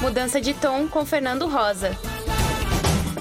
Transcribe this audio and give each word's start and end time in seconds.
Mudança 0.00 0.40
de 0.40 0.54
Tom 0.54 0.88
com 0.88 1.04
Fernando 1.04 1.46
Rosa. 1.46 1.90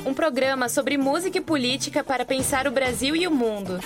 Um 0.05 0.13
programa 0.13 0.69
sobre 0.69 0.97
música 0.97 1.37
e 1.37 1.41
política 1.41 2.05
para 2.05 2.23
pensar 2.23 2.67
o 2.67 2.71
Brasil 2.71 3.17
e 3.17 3.27
o 3.27 3.31
mundo. 3.31 3.79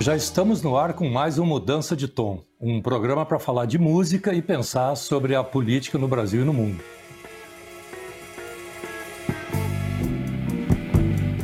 Já 0.00 0.16
estamos 0.16 0.60
no 0.60 0.76
ar 0.76 0.94
com 0.94 1.08
mais 1.08 1.38
um 1.38 1.46
Mudança 1.46 1.94
de 1.94 2.08
Tom, 2.08 2.42
um 2.60 2.82
programa 2.82 3.24
para 3.24 3.38
falar 3.38 3.66
de 3.66 3.78
música 3.78 4.34
e 4.34 4.42
pensar 4.42 4.96
sobre 4.96 5.36
a 5.36 5.44
política 5.44 5.96
no 5.96 6.08
Brasil 6.08 6.42
e 6.42 6.44
no 6.44 6.52
mundo. 6.52 6.82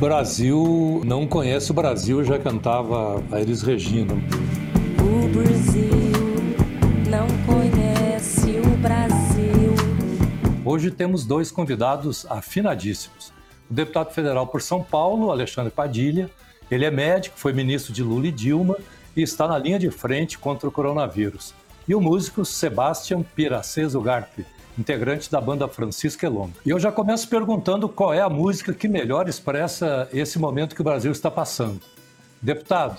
Brasil 0.01 1.01
não 1.05 1.25
conhece 1.25 1.71
o 1.71 1.73
Brasil, 1.73 2.23
já 2.25 2.37
cantava 2.37 3.23
a 3.31 3.39
Elis 3.39 3.61
Regina. 3.61 4.13
O 4.99 5.27
Brasil 5.29 6.06
Brasil. 8.81 9.73
Hoje 10.63 10.91
temos 10.91 11.25
dois 11.25 11.51
convidados 11.51 12.25
afinadíssimos. 12.29 13.33
O 13.69 13.73
deputado 13.73 14.13
federal 14.13 14.45
por 14.47 14.61
São 14.61 14.83
Paulo, 14.83 15.31
Alexandre 15.31 15.71
Padilha. 15.71 16.29
Ele 16.69 16.85
é 16.85 16.91
médico, 16.91 17.37
foi 17.37 17.53
ministro 17.53 17.91
de 17.91 18.03
Lula 18.03 18.27
e 18.27 18.31
Dilma 18.31 18.77
e 19.15 19.21
está 19.21 19.47
na 19.47 19.57
linha 19.57 19.79
de 19.79 19.89
frente 19.89 20.37
contra 20.37 20.69
o 20.69 20.71
coronavírus. 20.71 21.53
E 21.87 21.95
o 21.95 22.01
músico 22.01 22.45
Sebastião 22.45 23.23
Piraceso 23.23 23.99
Garpe, 24.01 24.45
integrante 24.77 25.31
da 25.31 25.41
banda 25.41 25.67
Francisco 25.67 26.25
Elonga. 26.25 26.53
E 26.65 26.69
eu 26.69 26.79
já 26.79 26.91
começo 26.91 27.27
perguntando 27.27 27.89
qual 27.89 28.13
é 28.13 28.21
a 28.21 28.29
música 28.29 28.73
que 28.73 28.87
melhor 28.87 29.27
expressa 29.27 30.07
esse 30.13 30.37
momento 30.37 30.75
que 30.75 30.81
o 30.81 30.83
Brasil 30.83 31.11
está 31.11 31.31
passando. 31.31 31.79
Deputado, 32.41 32.97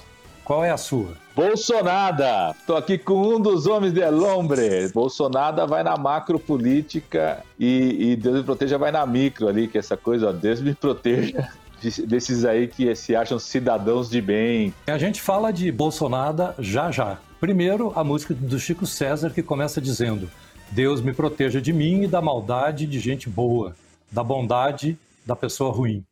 qual 0.48 0.64
é 0.64 0.70
a 0.70 0.78
sua? 0.78 1.12
Bolsonaro! 1.36 2.56
Estou 2.58 2.78
aqui 2.78 2.96
com 2.96 3.34
um 3.34 3.38
dos 3.38 3.66
homens 3.66 3.92
de 3.92 4.02
Lombre. 4.08 4.88
Bolsonaro 4.94 5.66
vai 5.66 5.82
na 5.82 5.94
macro 5.98 6.40
política 6.40 7.44
e, 7.60 8.12
e, 8.12 8.16
Deus 8.16 8.36
me 8.36 8.42
proteja 8.42 8.78
vai 8.78 8.90
na 8.90 9.04
micro 9.04 9.46
ali, 9.46 9.68
que 9.68 9.76
é 9.76 9.80
essa 9.80 9.94
coisa, 9.94 10.30
ó, 10.30 10.32
Deus 10.32 10.62
me 10.62 10.74
proteja 10.74 11.50
desses 12.08 12.46
aí 12.46 12.66
que 12.66 12.94
se 12.94 13.14
acham 13.14 13.38
cidadãos 13.38 14.08
de 14.08 14.22
bem. 14.22 14.72
A 14.86 14.96
gente 14.96 15.20
fala 15.20 15.52
de 15.52 15.70
Bolsonaro 15.70 16.54
já 16.58 16.90
já. 16.90 17.18
Primeiro, 17.38 17.92
a 17.94 18.02
música 18.02 18.32
do 18.32 18.58
Chico 18.58 18.86
César 18.86 19.28
que 19.28 19.42
começa 19.42 19.82
dizendo: 19.82 20.30
Deus 20.70 21.02
me 21.02 21.12
proteja 21.12 21.60
de 21.60 21.74
mim 21.74 22.04
e 22.04 22.08
da 22.08 22.22
maldade 22.22 22.86
de 22.86 22.98
gente 22.98 23.28
boa, 23.28 23.76
da 24.10 24.24
bondade 24.24 24.98
da 25.26 25.36
pessoa 25.36 25.70
ruim. 25.70 26.02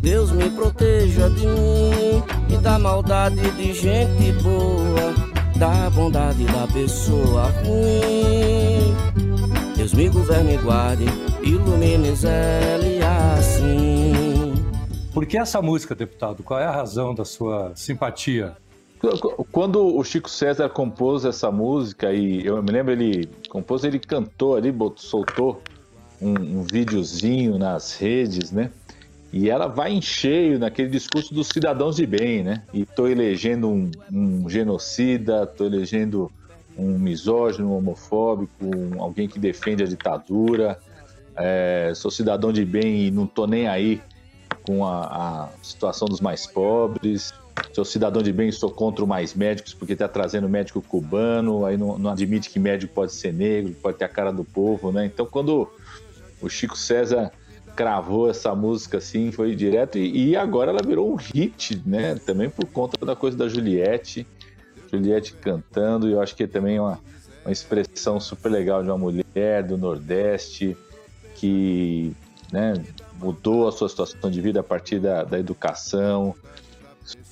Deus 0.00 0.30
me 0.32 0.48
proteja 0.50 1.28
de 1.30 1.46
mim 1.46 2.22
e 2.48 2.56
da 2.58 2.78
maldade 2.78 3.50
de 3.52 3.72
gente 3.72 4.32
boa, 4.42 5.14
da 5.56 5.90
bondade 5.90 6.44
da 6.46 6.66
pessoa 6.66 7.50
ruim. 7.64 8.94
Deus 9.76 9.92
me 9.92 10.08
governe 10.08 10.54
e 10.54 10.58
guarde, 10.58 11.04
ilumine 11.42 12.14
Zé 12.14 12.78
assim. 13.36 14.54
Por 15.12 15.26
que 15.26 15.38
essa 15.38 15.60
música, 15.60 15.94
deputado? 15.94 16.42
Qual 16.42 16.58
é 16.58 16.64
a 16.64 16.72
razão 16.72 17.14
da 17.14 17.24
sua 17.24 17.72
simpatia 17.74 18.56
quando 19.52 19.96
o 19.96 20.02
Chico 20.02 20.30
César 20.30 20.68
compôs 20.68 21.24
essa 21.24 21.50
música, 21.50 22.12
e 22.12 22.44
eu 22.46 22.62
me 22.62 22.70
lembro 22.70 22.92
ele 22.92 23.28
compôs, 23.48 23.84
ele 23.84 23.98
cantou 23.98 24.56
ali, 24.56 24.74
soltou 24.96 25.60
um, 26.20 26.30
um 26.30 26.62
videozinho 26.62 27.58
nas 27.58 27.96
redes, 27.96 28.50
né? 28.50 28.70
E 29.36 29.50
ela 29.50 29.66
vai 29.66 29.90
em 29.90 30.00
cheio 30.00 30.60
naquele 30.60 30.88
discurso 30.88 31.34
dos 31.34 31.48
cidadãos 31.48 31.96
de 31.96 32.06
bem, 32.06 32.44
né? 32.44 32.62
E 32.72 32.86
tô 32.86 33.08
elegendo 33.08 33.68
um, 33.68 33.90
um 34.12 34.48
genocida, 34.48 35.44
tô 35.44 35.64
elegendo 35.64 36.30
um 36.78 36.96
misógino, 36.96 37.72
um 37.72 37.76
homofóbico, 37.76 38.52
um, 38.64 39.02
alguém 39.02 39.26
que 39.26 39.40
defende 39.40 39.82
a 39.82 39.86
ditadura. 39.86 40.78
É, 41.34 41.90
sou 41.96 42.12
cidadão 42.12 42.52
de 42.52 42.64
bem 42.64 43.08
e 43.08 43.10
não 43.10 43.26
tô 43.26 43.44
nem 43.44 43.66
aí 43.66 44.00
com 44.64 44.86
a, 44.86 45.00
a 45.00 45.48
situação 45.60 46.06
dos 46.06 46.20
mais 46.20 46.46
pobres 46.46 47.34
sou 47.72 47.84
cidadão 47.84 48.22
de 48.22 48.32
bem, 48.32 48.52
sou 48.52 48.70
contra 48.70 49.04
mais 49.04 49.34
médicos 49.34 49.74
porque 49.74 49.94
está 49.94 50.06
trazendo 50.06 50.48
médico 50.48 50.80
cubano, 50.80 51.64
aí 51.66 51.76
não, 51.76 51.98
não, 51.98 52.10
admite 52.10 52.50
que 52.50 52.58
médico 52.58 52.92
pode 52.94 53.12
ser 53.12 53.32
negro, 53.32 53.74
pode 53.82 53.98
ter 53.98 54.04
a 54.04 54.08
cara 54.08 54.32
do 54.32 54.44
povo, 54.44 54.92
né? 54.92 55.06
Então 55.06 55.26
quando 55.26 55.68
o 56.40 56.48
Chico 56.48 56.76
César 56.76 57.32
cravou 57.74 58.30
essa 58.30 58.54
música 58.54 58.98
assim, 58.98 59.32
foi 59.32 59.54
direto 59.54 59.98
e, 59.98 60.30
e 60.30 60.36
agora 60.36 60.70
ela 60.70 60.82
virou 60.84 61.12
um 61.12 61.16
hit, 61.16 61.82
né? 61.84 62.14
Também 62.24 62.48
por 62.48 62.66
conta 62.66 63.04
da 63.04 63.16
coisa 63.16 63.36
da 63.36 63.48
Juliette, 63.48 64.26
Juliette 64.90 65.34
cantando, 65.34 66.08
e 66.08 66.12
eu 66.12 66.20
acho 66.20 66.36
que 66.36 66.46
também 66.46 66.76
é 66.76 66.80
uma, 66.80 67.00
uma 67.44 67.52
expressão 67.52 68.20
super 68.20 68.50
legal 68.50 68.82
de 68.82 68.88
uma 68.88 68.98
mulher 68.98 69.62
do 69.62 69.76
Nordeste 69.76 70.76
que 71.34 72.12
né, 72.52 72.74
mudou 73.18 73.66
a 73.66 73.72
sua 73.72 73.88
situação 73.88 74.30
de 74.30 74.40
vida 74.40 74.60
a 74.60 74.62
partir 74.62 75.00
da, 75.00 75.24
da 75.24 75.38
educação, 75.38 76.34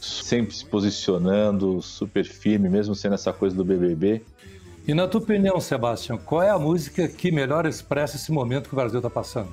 sempre 0.00 0.54
se 0.54 0.64
posicionando, 0.64 1.80
super 1.80 2.24
firme, 2.24 2.68
mesmo 2.68 2.94
sendo 2.94 3.14
essa 3.14 3.32
coisa 3.32 3.54
do 3.54 3.64
BBB. 3.64 4.22
E 4.86 4.92
na 4.94 5.06
tua 5.06 5.20
opinião, 5.20 5.60
Sebastião, 5.60 6.18
qual 6.18 6.42
é 6.42 6.50
a 6.50 6.58
música 6.58 7.06
que 7.06 7.30
melhor 7.30 7.66
expressa 7.66 8.16
esse 8.16 8.32
momento 8.32 8.68
que 8.68 8.74
o 8.74 8.76
Brasil 8.76 8.98
está 8.98 9.08
passando? 9.08 9.48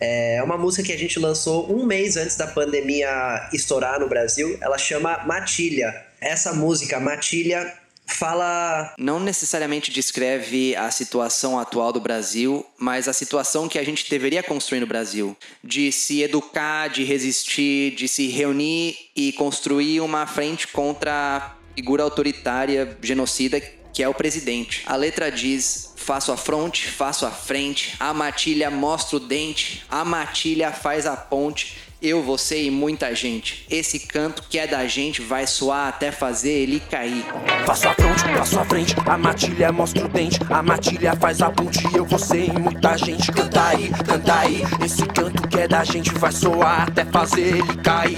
É 0.00 0.40
uma 0.42 0.56
música 0.56 0.84
que 0.84 0.92
a 0.92 0.98
gente 0.98 1.18
lançou 1.18 1.70
um 1.72 1.84
mês 1.84 2.16
antes 2.16 2.36
da 2.36 2.46
pandemia 2.46 3.48
estourar 3.52 3.98
no 3.98 4.08
Brasil. 4.08 4.56
Ela 4.60 4.78
chama 4.78 5.24
Matilha. 5.26 5.92
Essa 6.20 6.52
música, 6.52 7.00
Matilha, 7.00 7.72
fala. 8.06 8.94
Não 8.98 9.20
necessariamente 9.20 9.90
descreve 9.90 10.74
a 10.76 10.90
situação 10.90 11.58
atual 11.58 11.92
do 11.92 12.00
Brasil, 12.00 12.64
mas 12.78 13.08
a 13.08 13.12
situação 13.12 13.68
que 13.68 13.78
a 13.78 13.84
gente 13.84 14.08
deveria 14.08 14.42
construir 14.42 14.80
no 14.80 14.86
Brasil. 14.86 15.36
De 15.62 15.92
se 15.92 16.22
educar, 16.22 16.88
de 16.88 17.04
resistir, 17.04 17.94
de 17.94 18.08
se 18.08 18.28
reunir 18.28 18.96
e 19.14 19.32
construir 19.32 20.00
uma 20.00 20.26
frente 20.26 20.68
contra 20.68 21.12
a 21.12 21.58
figura 21.74 22.02
autoritária, 22.02 22.96
genocida 23.00 23.62
que 23.98 24.02
é 24.04 24.08
o 24.08 24.14
presidente. 24.14 24.84
A 24.86 24.94
letra 24.94 25.28
diz: 25.28 25.92
faço 25.96 26.30
a 26.30 26.36
fronte, 26.36 26.88
faço 26.88 27.26
a 27.26 27.32
frente, 27.32 27.96
a 27.98 28.14
matilha 28.14 28.70
mostra 28.70 29.16
o 29.16 29.20
dente, 29.20 29.84
a 29.90 30.04
matilha 30.04 30.70
faz 30.70 31.04
a 31.04 31.16
ponte 31.16 31.76
eu, 32.00 32.22
você 32.22 32.62
e 32.62 32.70
muita 32.70 33.12
gente. 33.12 33.66
Esse 33.68 33.98
canto 33.98 34.44
que 34.48 34.56
é 34.56 34.68
da 34.68 34.86
gente 34.86 35.20
vai 35.20 35.48
soar 35.48 35.88
até 35.88 36.12
fazer 36.12 36.52
ele 36.52 36.78
cair. 36.78 37.24
Faço 37.66 37.88
a 37.88 37.94
fronte, 37.94 38.22
passo 38.22 38.60
a 38.60 38.64
frente, 38.64 38.94
a 39.04 39.18
matilha 39.18 39.72
mostra 39.72 40.04
o 40.04 40.08
dente, 40.08 40.38
a 40.48 40.62
matilha 40.62 41.16
faz 41.16 41.42
a 41.42 41.50
ponte, 41.50 41.82
eu, 41.92 42.04
você 42.04 42.44
e 42.44 42.52
muita 42.52 42.96
gente. 42.96 43.32
Canta 43.32 43.66
aí, 43.66 43.90
canta 44.06 44.38
aí, 44.38 44.62
esse 44.84 45.04
canto 45.06 45.48
que 45.48 45.58
é 45.58 45.66
da 45.66 45.82
gente 45.82 46.14
vai 46.14 46.30
soar 46.30 46.82
até 46.82 47.04
fazer 47.04 47.56
ele 47.56 47.76
cair. 47.82 48.16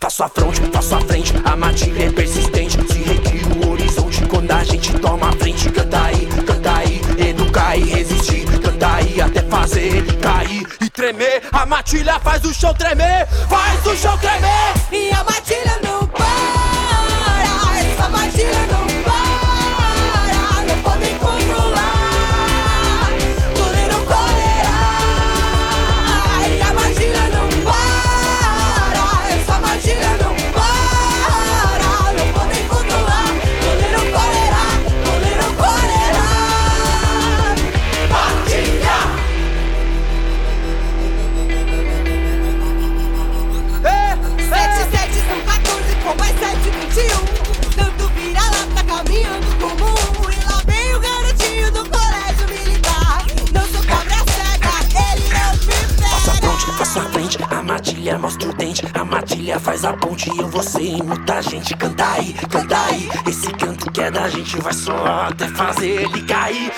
Faço 0.00 0.24
a 0.24 0.28
fronte, 0.30 0.62
passo 0.70 0.94
a 0.94 1.00
frente, 1.02 1.34
a 1.44 1.54
matilha 1.54 2.04
é 2.04 2.10
persistente, 2.10 2.78
se 2.90 2.98
requer 3.00 3.37
quando 4.28 4.50
a 4.52 4.64
gente 4.64 4.92
toma 4.98 5.28
a 5.28 5.32
frente. 5.32 5.70
Canta 5.70 6.04
aí, 6.04 6.26
canta 6.46 6.76
aí, 6.76 7.00
educar 7.18 7.76
e 7.76 7.84
resistir, 7.84 8.44
canta 8.60 8.94
aí 8.94 9.20
até 9.20 9.42
fazer 9.42 9.80
ele 9.80 10.12
cair 10.18 10.66
tremer. 10.98 11.42
A 11.52 11.64
matilha 11.64 12.18
faz 12.18 12.44
o 12.44 12.52
chão 12.52 12.74
tremer, 12.74 13.26
faz 13.48 13.86
o 13.86 13.96
chão 13.96 14.18
tremer. 14.18 14.74
E 14.90 15.12
a 15.12 15.22
matilha 15.22 15.78
não 15.82 16.06
para, 16.08 16.24
essa 17.78 18.08
matilha 18.08 18.66
não 18.72 18.87
matilha 58.08 58.18
mostra 58.18 58.48
o 58.48 58.54
dente, 58.54 58.86
a 58.94 59.04
matilha 59.04 59.60
faz 59.60 59.84
a 59.84 59.92
ponte. 59.92 60.30
Eu, 60.30 60.48
você 60.48 60.80
e 60.80 61.02
muita 61.02 61.42
gente. 61.42 61.76
Canta 61.76 62.06
aí, 62.12 62.32
canta 62.50 62.78
aí. 62.86 63.08
Esse 63.28 63.52
canto 63.52 63.90
que 63.90 64.00
é 64.00 64.10
da 64.10 64.28
gente 64.28 64.56
vai 64.60 64.72
só 64.72 64.96
até 65.28 65.46
fazer 65.48 66.02
ele 66.02 66.22
cair. 66.22 66.72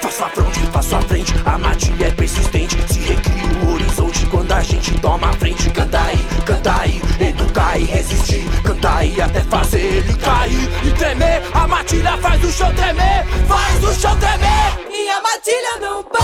Faço 0.00 0.24
a 0.24 0.28
fronte, 0.28 0.60
passo 0.72 0.94
a 0.94 1.00
frente. 1.02 1.34
A 1.44 1.58
matilha 1.58 2.06
é 2.06 2.10
persistente. 2.12 2.76
Se 2.92 3.00
recria 3.00 3.66
o 3.66 3.72
horizonte 3.72 4.26
quando 4.26 4.52
a 4.52 4.62
gente 4.62 4.96
toma 5.00 5.30
a 5.30 5.32
frente. 5.32 5.70
Canta 5.70 6.00
aí, 6.00 6.18
canta 6.44 6.80
aí. 6.80 7.02
Educar 7.18 7.78
e 7.78 7.84
resistir. 7.84 8.44
Canta 8.62 8.96
aí 8.96 9.20
até 9.20 9.40
fazer 9.40 9.80
ele 9.80 10.14
cair 10.14 10.68
e 10.86 10.90
tremer. 10.92 11.42
A 11.52 11.66
matilha 11.66 12.16
faz 12.18 12.44
o 12.44 12.52
chão 12.52 12.72
tremer, 12.74 13.26
faz 13.48 13.82
o 13.82 14.00
chão 14.00 14.16
tremer. 14.18 14.88
Minha 14.88 15.20
matilha 15.20 15.80
não 15.80 16.02
para, 16.04 16.22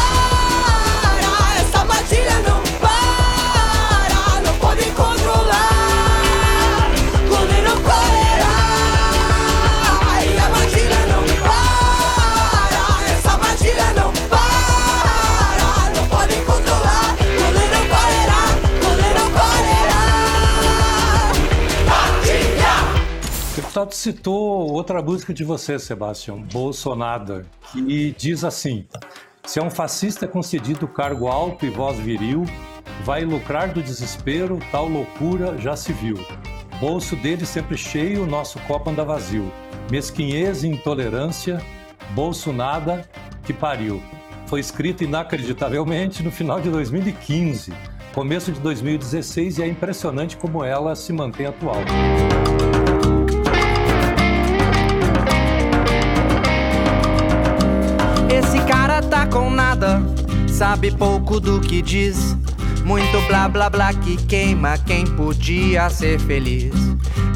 essa 1.60 1.84
matilha 1.84 2.38
não 2.46 2.62
para, 2.78 2.99
deputado 23.80 23.92
citou 23.92 24.72
outra 24.72 25.00
música 25.00 25.32
de 25.32 25.42
você, 25.42 25.78
Sebastião, 25.78 26.42
Bolsonaro, 26.52 27.46
que 27.72 28.14
diz 28.18 28.44
assim: 28.44 28.84
se 29.44 29.58
é 29.58 29.62
um 29.62 29.70
fascista 29.70 30.26
concedido 30.28 30.86
cargo 30.86 31.28
alto 31.28 31.64
e 31.64 31.70
voz 31.70 31.98
viril, 31.98 32.44
vai 33.04 33.24
lucrar 33.24 33.72
do 33.72 33.82
desespero, 33.82 34.58
tal 34.70 34.86
loucura 34.86 35.56
já 35.58 35.76
se 35.76 35.92
viu. 35.92 36.18
Bolso 36.78 37.16
dele 37.16 37.46
sempre 37.46 37.76
cheio, 37.76 38.26
nosso 38.26 38.58
copo 38.60 38.90
anda 38.90 39.04
vazio. 39.04 39.50
Mesquinhez 39.90 40.62
e 40.62 40.68
intolerância, 40.68 41.60
bolso 42.14 42.52
nada 42.52 43.08
que 43.44 43.52
pariu. 43.52 44.02
Foi 44.46 44.60
escrito 44.60 45.04
inacreditavelmente 45.04 46.22
no 46.22 46.30
final 46.30 46.60
de 46.60 46.70
2015, 46.70 47.72
começo 48.12 48.52
de 48.52 48.60
2016 48.60 49.58
e 49.58 49.62
é 49.62 49.66
impressionante 49.66 50.36
como 50.36 50.64
ela 50.64 50.94
se 50.94 51.12
mantém 51.12 51.46
atual. 51.46 51.76
Com 59.30 59.48
nada, 59.48 60.02
sabe 60.48 60.90
pouco 60.90 61.40
do 61.40 61.60
que 61.60 61.80
diz. 61.80 62.36
Muito 62.84 63.20
blá 63.28 63.48
blá 63.48 63.70
blá 63.70 63.94
que 63.94 64.16
queima 64.16 64.76
quem 64.78 65.06
podia 65.06 65.88
ser 65.88 66.18
feliz. 66.18 66.74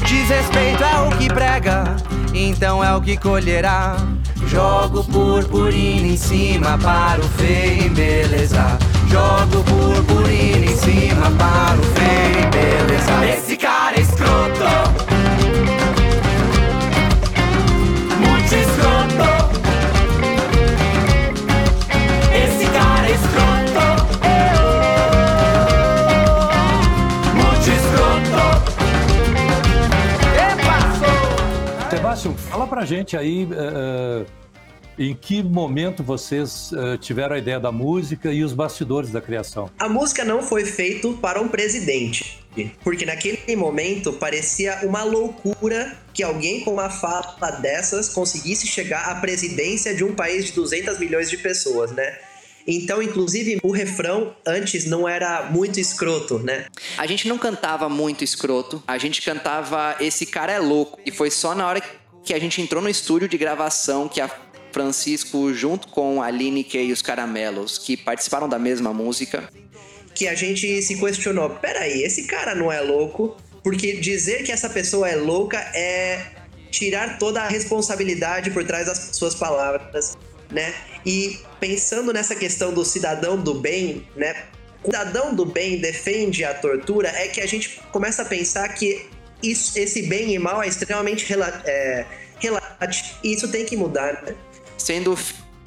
Desrespeito 0.05 0.83
é 0.83 1.01
o 1.01 1.17
que 1.17 1.27
prega, 1.27 1.95
então 2.33 2.83
é 2.83 2.93
o 2.95 3.01
que 3.01 3.17
colherá. 3.17 3.95
Jogo 4.47 5.03
purpurina 5.05 6.07
em 6.07 6.17
cima 6.17 6.77
para 6.77 7.21
o 7.21 7.27
feio, 7.29 7.89
beleza. 7.91 8.77
Jogo 9.07 9.63
purpurina 9.63 10.65
em 10.65 10.75
cima 10.75 11.31
para 11.31 11.79
o 11.79 11.83
feio, 11.95 12.49
beleza. 12.51 13.25
Esse 13.25 13.57
cara 13.57 13.74
Sebastião, 32.15 32.37
fala 32.37 32.65
pra 32.65 32.85
gente 32.85 33.17
aí 33.17 33.47
eh, 33.51 34.25
em 34.97 35.13
que 35.13 35.43
momento 35.43 36.01
vocês 36.01 36.71
eh, 36.71 36.97
tiveram 36.97 37.35
a 37.35 37.37
ideia 37.37 37.59
da 37.59 37.71
música 37.71 38.31
e 38.31 38.43
os 38.43 38.53
bastidores 38.53 39.09
da 39.09 39.19
criação. 39.19 39.69
A 39.77 39.89
música 39.89 40.23
não 40.23 40.41
foi 40.41 40.65
feita 40.65 41.11
para 41.13 41.41
um 41.41 41.47
presidente. 41.47 42.39
Porque 42.85 43.05
naquele 43.05 43.53
momento 43.57 44.13
parecia 44.13 44.79
uma 44.83 45.03
loucura 45.03 45.97
que 46.13 46.23
alguém 46.23 46.61
com 46.61 46.71
uma 46.71 46.89
fala 46.89 47.51
dessas 47.61 48.07
conseguisse 48.07 48.65
chegar 48.65 49.09
à 49.09 49.15
presidência 49.15 49.93
de 49.93 50.05
um 50.05 50.15
país 50.15 50.45
de 50.45 50.53
200 50.53 50.97
milhões 50.97 51.29
de 51.29 51.37
pessoas, 51.37 51.91
né? 51.91 52.17
Então, 52.67 53.01
inclusive, 53.01 53.59
o 53.61 53.71
refrão 53.71 54.33
antes 54.45 54.85
não 54.85 55.07
era 55.07 55.49
muito 55.51 55.79
escroto, 55.79 56.39
né? 56.39 56.65
A 56.97 57.05
gente 57.05 57.27
não 57.27 57.37
cantava 57.37 57.87
muito 57.89 58.23
escroto, 58.23 58.81
a 58.87 58.97
gente 58.97 59.21
cantava 59.21 59.95
Esse 59.99 60.25
cara 60.25 60.53
é 60.53 60.59
louco. 60.59 60.99
E 61.05 61.11
foi 61.11 61.29
só 61.29 61.53
na 61.53 61.67
hora 61.67 61.81
que 61.81 62.04
a 62.33 62.39
gente 62.39 62.61
entrou 62.61 62.81
no 62.81 62.89
estúdio 62.89 63.27
de 63.27 63.37
gravação 63.37 64.07
que 64.07 64.21
a 64.21 64.29
Francisco, 64.71 65.53
junto 65.53 65.87
com 65.87 66.21
a 66.21 66.29
Lineker 66.29 66.81
e 66.81 66.91
os 66.91 67.01
Caramelos, 67.01 67.77
que 67.77 67.95
participaram 67.95 68.49
da 68.49 68.59
mesma 68.59 68.93
música, 68.93 69.49
Que 70.13 70.27
a 70.27 70.35
gente 70.35 70.81
se 70.81 70.97
questionou: 70.97 71.49
peraí, 71.49 72.03
esse 72.03 72.23
cara 72.23 72.55
não 72.55 72.71
é 72.71 72.81
louco? 72.81 73.35
Porque 73.63 73.93
dizer 73.93 74.43
que 74.43 74.51
essa 74.51 74.69
pessoa 74.69 75.09
é 75.09 75.15
louca 75.15 75.57
é 75.73 76.25
tirar 76.71 77.17
toda 77.17 77.41
a 77.41 77.47
responsabilidade 77.47 78.51
por 78.51 78.63
trás 78.65 78.87
das 78.87 79.09
suas 79.13 79.35
palavras, 79.35 80.17
né? 80.51 80.73
E 81.05 81.39
pensando 81.59 82.11
nessa 82.13 82.35
questão 82.35 82.73
do 82.73 82.83
cidadão 82.83 83.37
do 83.37 83.55
bem, 83.55 84.07
né? 84.15 84.45
O 84.83 84.87
cidadão 84.87 85.33
do 85.33 85.45
bem 85.45 85.79
defende 85.79 86.43
a 86.43 86.53
tortura, 86.53 87.09
é 87.09 87.27
que 87.27 87.41
a 87.41 87.47
gente 87.47 87.81
começa 87.91 88.21
a 88.21 88.25
pensar 88.25 88.67
que 88.69 89.05
isso, 89.41 89.77
esse 89.77 90.03
bem 90.07 90.33
e 90.33 90.39
mal 90.39 90.61
é 90.63 90.67
extremamente 90.67 91.25
rela- 91.25 91.61
é, 91.65 92.05
relativo. 92.39 93.15
E 93.23 93.33
isso 93.33 93.47
tem 93.49 93.65
que 93.65 93.75
mudar, 93.75 94.23
né? 94.23 94.35
sendo 94.77 95.17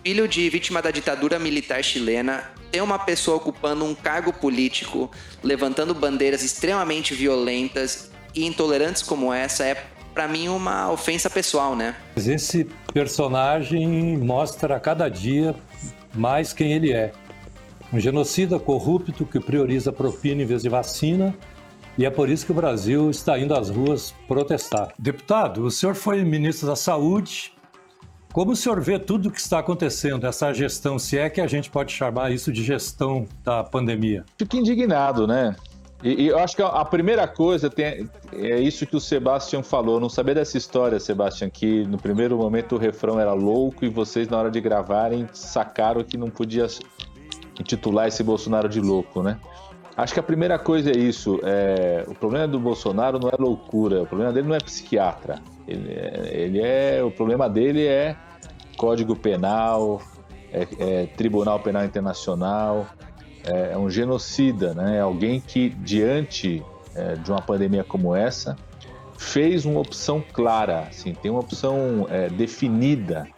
filho 0.04 0.28
de 0.28 0.48
vítima 0.48 0.80
da 0.80 0.90
ditadura 0.90 1.38
militar 1.38 1.82
chilena, 1.82 2.44
ter 2.70 2.82
uma 2.82 2.98
pessoa 2.98 3.36
ocupando 3.38 3.84
um 3.84 3.94
cargo 3.94 4.32
político, 4.32 5.10
levantando 5.42 5.94
bandeiras 5.94 6.42
extremamente 6.42 7.14
violentas 7.14 8.10
e 8.34 8.46
intolerantes 8.46 9.02
como 9.02 9.32
essa 9.32 9.64
é 9.64 9.84
pra 10.14 10.28
mim 10.28 10.48
uma 10.48 10.90
ofensa 10.90 11.28
pessoal, 11.30 11.74
né? 11.74 11.96
Esse 12.16 12.66
personagem 12.92 14.16
mostra 14.18 14.76
a 14.76 14.80
cada 14.80 15.08
dia 15.08 15.54
mais 16.14 16.52
quem 16.52 16.72
ele 16.72 16.92
é. 16.92 17.12
Um 17.92 17.98
genocida 17.98 18.58
corrupto 18.58 19.24
que 19.24 19.40
prioriza 19.40 19.92
propina 19.92 20.42
em 20.42 20.46
vez 20.46 20.62
de 20.62 20.68
vacina. 20.68 21.34
E 21.98 22.06
é 22.06 22.10
por 22.10 22.30
isso 22.30 22.46
que 22.46 22.52
o 22.52 22.54
Brasil 22.54 23.10
está 23.10 23.36
indo 23.36 23.52
às 23.52 23.68
ruas 23.68 24.14
protestar. 24.28 24.92
Deputado, 24.96 25.64
o 25.64 25.70
senhor 25.70 25.96
foi 25.96 26.22
ministro 26.22 26.68
da 26.68 26.76
Saúde. 26.76 27.52
Como 28.32 28.52
o 28.52 28.56
senhor 28.56 28.80
vê 28.80 29.00
tudo 29.00 29.28
o 29.28 29.32
que 29.32 29.40
está 29.40 29.58
acontecendo, 29.58 30.24
essa 30.24 30.52
gestão, 30.52 30.96
se 30.96 31.18
é 31.18 31.28
que 31.28 31.40
a 31.40 31.46
gente 31.48 31.68
pode 31.68 31.90
chamar 31.92 32.30
isso 32.30 32.52
de 32.52 32.62
gestão 32.62 33.26
da 33.42 33.64
pandemia? 33.64 34.24
Fico 34.38 34.56
indignado, 34.56 35.26
né? 35.26 35.56
E, 36.04 36.26
e 36.26 36.26
eu 36.28 36.38
acho 36.38 36.54
que 36.54 36.62
a, 36.62 36.84
primeira 36.84 37.26
coisa 37.26 37.68
tem, 37.68 38.08
é 38.32 38.60
isso 38.60 38.86
que 38.86 38.94
o 38.94 39.00
Sebastian 39.00 39.64
falou. 39.64 39.98
Não 39.98 40.08
saber 40.08 40.36
dessa 40.36 40.56
história, 40.56 41.00
Sebastian, 41.00 41.50
que 41.50 41.84
no 41.84 41.98
primeiro 41.98 42.36
momento 42.36 42.76
o 42.76 42.78
refrão 42.78 43.18
era 43.18 43.32
louco 43.32 43.84
e 43.84 43.88
vocês, 43.88 44.28
na 44.28 44.38
hora 44.38 44.52
de 44.52 44.60
gravarem, 44.60 45.28
sacaram 45.32 46.04
que 46.04 46.16
não 46.16 46.30
podia 46.30 46.68
intitular 47.58 48.06
esse 48.06 48.22
Bolsonaro 48.22 48.68
de 48.68 48.80
louco, 48.80 49.20
né? 49.20 49.40
Acho 49.98 50.14
que 50.14 50.20
a 50.20 50.22
primeira 50.22 50.56
coisa 50.60 50.92
é 50.92 50.96
isso. 50.96 51.40
é, 51.42 52.04
o 52.06 52.14
problema 52.14 52.46
do 52.46 52.60
Bolsonaro 52.60 53.18
não 53.18 53.28
é 53.28 53.34
loucura, 53.36 54.04
o 54.04 54.06
problema 54.06 54.32
dele 54.32 54.46
não 54.46 54.54
é 54.54 54.60
psiquiatra. 54.60 55.42
Ele 55.66 55.90
é, 55.92 56.30
ele 56.32 56.60
é- 56.60 57.02
o 57.02 57.10
problema 57.10 57.50
dele 57.50 57.84
é 57.84 58.16
Código 58.76 59.16
Penal, 59.16 60.00
é, 60.52 60.68
é 60.78 61.06
Tribunal 61.06 61.58
Penal 61.58 61.84
Internacional, 61.84 62.86
é, 63.44 63.72
é 63.72 63.76
um 63.76 63.90
genocida, 63.90 64.72
né? 64.72 64.98
É 64.98 65.00
alguém 65.00 65.40
que 65.40 65.68
diante 65.68 66.64
de 67.22 67.30
uma 67.30 67.40
pandemia 67.42 67.84
como 67.84 68.14
essa 68.14 68.56
fez 69.16 69.64
uma 69.64 69.80
opção 69.80 70.24
clara, 70.32 70.80
assim, 70.88 71.12
tem 71.14 71.30
uma 71.30 71.38
opção 71.40 72.08
definida 72.36 73.28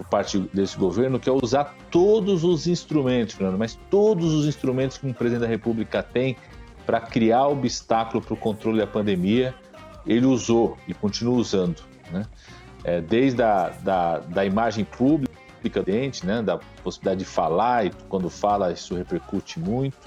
por 0.00 0.06
parte 0.06 0.38
desse 0.54 0.78
governo 0.78 1.20
que 1.20 1.28
é 1.28 1.32
usar 1.32 1.76
todos 1.90 2.42
os 2.42 2.66
instrumentos, 2.66 3.34
Fernando, 3.34 3.58
mas 3.58 3.78
todos 3.90 4.32
os 4.32 4.46
instrumentos 4.46 4.96
que 4.96 5.06
um 5.06 5.12
presidente 5.12 5.42
da 5.42 5.46
República 5.46 6.02
tem 6.02 6.38
para 6.86 7.02
criar 7.02 7.48
obstáculo 7.48 8.22
para 8.22 8.32
o 8.32 8.36
controle 8.36 8.78
da 8.78 8.86
pandemia, 8.86 9.54
ele 10.06 10.24
usou 10.24 10.78
e 10.88 10.94
continua 10.94 11.36
usando, 11.36 11.82
né? 12.10 12.24
É, 12.82 13.02
desde 13.02 13.42
a 13.42 13.68
da, 13.82 14.20
da 14.20 14.42
imagem 14.42 14.86
pública 14.86 15.82
dente, 15.84 16.24
né? 16.24 16.40
Da 16.40 16.58
possibilidade 16.82 17.18
de 17.18 17.26
falar 17.26 17.84
e 17.84 17.90
quando 18.08 18.30
fala 18.30 18.72
isso 18.72 18.94
repercute 18.94 19.60
muito, 19.60 19.98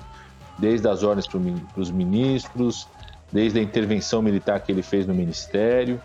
desde 0.57 0.87
as 0.87 1.03
ordens 1.03 1.27
para 1.27 1.39
os 1.79 1.91
ministros, 1.91 2.87
desde 3.31 3.59
a 3.59 3.61
intervenção 3.61 4.23
militar 4.23 4.59
que 4.59 4.71
ele 4.71 4.81
fez 4.81 5.05
no 5.05 5.13
ministério, 5.13 6.01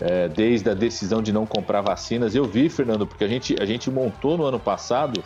é, 0.00 0.28
desde 0.28 0.70
a 0.70 0.74
decisão 0.74 1.22
de 1.22 1.32
não 1.32 1.46
comprar 1.46 1.80
vacinas. 1.80 2.34
Eu 2.34 2.44
vi, 2.44 2.68
Fernando, 2.68 3.06
porque 3.06 3.24
a 3.24 3.28
gente, 3.28 3.56
a 3.60 3.64
gente 3.64 3.90
montou 3.90 4.36
no 4.36 4.44
ano 4.44 4.60
passado, 4.60 5.22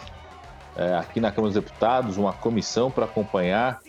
é, 0.77 0.95
aqui 0.95 1.21
na 1.21 1.31
Câmara 1.31 1.53
dos 1.53 1.63
Deputados, 1.63 2.17
uma 2.17 2.33
comissão 2.33 2.91
para 2.91 3.05
acompanhar 3.05 3.81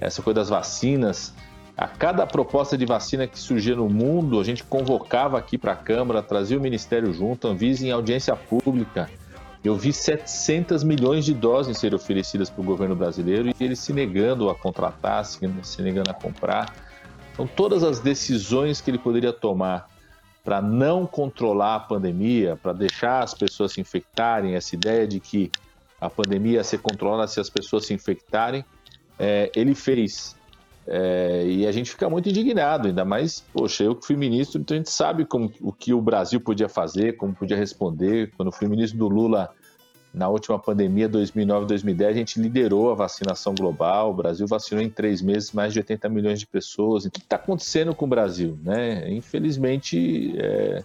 essa 0.00 0.22
coisa 0.22 0.40
das 0.40 0.48
vacinas. 0.48 1.34
A 1.76 1.86
cada 1.86 2.26
proposta 2.26 2.76
de 2.76 2.84
vacina 2.84 3.26
que 3.26 3.38
surgia 3.38 3.74
no 3.74 3.88
mundo, 3.88 4.40
a 4.40 4.44
gente 4.44 4.62
convocava 4.62 5.38
aqui 5.38 5.56
para 5.56 5.72
a 5.72 5.76
Câmara, 5.76 6.22
trazia 6.22 6.58
o 6.58 6.60
Ministério 6.60 7.12
junto, 7.12 7.48
Anvisa 7.48 7.86
em 7.86 7.90
audiência 7.90 8.34
pública. 8.36 9.10
Eu 9.64 9.76
vi 9.76 9.92
700 9.92 10.82
milhões 10.82 11.24
de 11.24 11.32
doses 11.32 11.78
serem 11.78 11.94
oferecidas 11.94 12.50
para 12.50 12.60
o 12.60 12.64
governo 12.64 12.96
brasileiro 12.96 13.48
e 13.48 13.54
ele 13.64 13.76
se 13.76 13.92
negando 13.92 14.50
a 14.50 14.54
contratar, 14.54 15.24
se 15.24 15.82
negando 15.82 16.10
a 16.10 16.14
comprar. 16.14 16.74
Então, 17.32 17.46
todas 17.46 17.84
as 17.84 18.00
decisões 18.00 18.80
que 18.80 18.90
ele 18.90 18.98
poderia 18.98 19.32
tomar 19.32 19.88
para 20.44 20.60
não 20.60 21.06
controlar 21.06 21.76
a 21.76 21.80
pandemia, 21.80 22.58
para 22.60 22.72
deixar 22.72 23.22
as 23.22 23.32
pessoas 23.32 23.72
se 23.72 23.80
infectarem, 23.80 24.54
essa 24.54 24.74
ideia 24.74 25.06
de 25.06 25.20
que 25.20 25.50
a 26.00 26.10
pandemia 26.10 26.54
ia 26.54 26.64
ser 26.64 26.78
controlada 26.78 27.28
se 27.28 27.38
as 27.38 27.48
pessoas 27.48 27.86
se 27.86 27.94
infectarem, 27.94 28.64
é, 29.18 29.50
ele 29.54 29.74
fez. 29.74 30.36
É, 30.84 31.44
e 31.46 31.64
a 31.64 31.70
gente 31.70 31.90
fica 31.90 32.10
muito 32.10 32.28
indignado, 32.28 32.88
ainda 32.88 33.04
mais, 33.04 33.44
poxa, 33.52 33.84
eu 33.84 33.94
que 33.94 34.04
fui 34.04 34.16
ministro, 34.16 34.60
então 34.60 34.74
a 34.74 34.78
gente 34.78 34.90
sabe 34.90 35.24
como, 35.24 35.52
o 35.60 35.72
que 35.72 35.94
o 35.94 36.00
Brasil 36.00 36.40
podia 36.40 36.68
fazer, 36.68 37.16
como 37.16 37.32
podia 37.32 37.56
responder. 37.56 38.32
Quando 38.36 38.50
fui 38.50 38.66
ministro 38.66 38.98
do 38.98 39.08
Lula 39.08 39.54
na 40.12 40.28
última 40.28 40.58
pandemia, 40.58 41.08
2009-2010, 41.08 42.06
a 42.06 42.12
gente 42.12 42.40
liderou 42.40 42.90
a 42.90 42.94
vacinação 42.94 43.54
global. 43.54 44.10
O 44.10 44.14
Brasil 44.14 44.46
vacinou 44.46 44.84
em 44.84 44.90
três 44.90 45.22
meses 45.22 45.52
mais 45.52 45.72
de 45.72 45.78
80 45.78 46.08
milhões 46.10 46.38
de 46.38 46.46
pessoas. 46.46 47.06
O 47.06 47.10
que 47.10 47.20
está 47.20 47.36
acontecendo 47.36 47.94
com 47.94 48.04
o 48.04 48.08
Brasil? 48.08 48.58
Né? 48.62 49.10
Infelizmente, 49.10 50.34
é, 50.38 50.84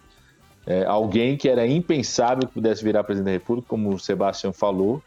é, 0.65 0.85
alguém 0.85 1.35
que 1.35 1.49
era 1.49 1.67
impensável 1.67 2.47
que 2.47 2.53
pudesse 2.53 2.81
virar 2.81 3.03
presidente 3.03 3.25
da 3.25 3.31
República, 3.33 3.67
como 3.67 3.93
o 3.93 3.99
Sebastião 3.99 4.53
falou, 4.53 5.03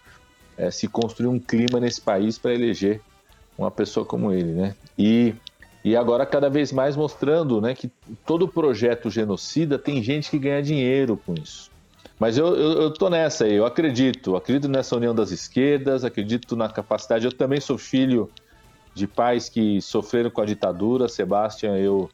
é, 0.57 0.71
se 0.71 0.87
construiu 0.87 1.31
um 1.31 1.39
clima 1.39 1.81
nesse 1.81 2.03
país 2.03 2.37
para 2.37 2.53
eleger 2.53 3.00
uma 3.57 3.71
pessoa 3.71 4.05
como 4.05 4.33
ele. 4.33 4.53
Né? 4.53 4.75
E, 4.99 5.35
e 5.83 5.97
agora, 5.97 6.27
cada 6.27 6.50
vez 6.50 6.73
mais 6.73 6.95
mostrando 6.95 7.59
né, 7.59 7.75
que 7.75 7.91
todo 8.27 8.47
projeto 8.47 9.09
genocida 9.09 9.79
tem 9.79 10.03
gente 10.03 10.31
que 10.31 10.39
ganha 10.39 10.62
dinheiro 10.62 11.17
com 11.17 11.33
isso. 11.33 11.70
Mas 12.21 12.37
eu, 12.37 12.55
eu, 12.55 13.11
nessa 13.11 13.47
aí, 13.47 13.55
eu 13.55 13.65
acredito, 13.65 14.37
acredito 14.37 14.69
nessa 14.69 14.95
união 14.95 15.15
das 15.15 15.31
esquerdas, 15.31 16.05
acredito 16.05 16.55
na 16.55 16.69
capacidade. 16.69 17.25
Eu 17.25 17.33
também 17.33 17.59
sou 17.61 17.79
filho 17.79 18.29
de 18.95 19.07
pais 19.07 19.49
que 19.49 19.81
sofreram 19.81 20.29
com 20.29 20.43
a 20.43 20.45
ditadura. 20.45 21.09
Sebastião, 21.09 21.75
eu, 21.79 22.11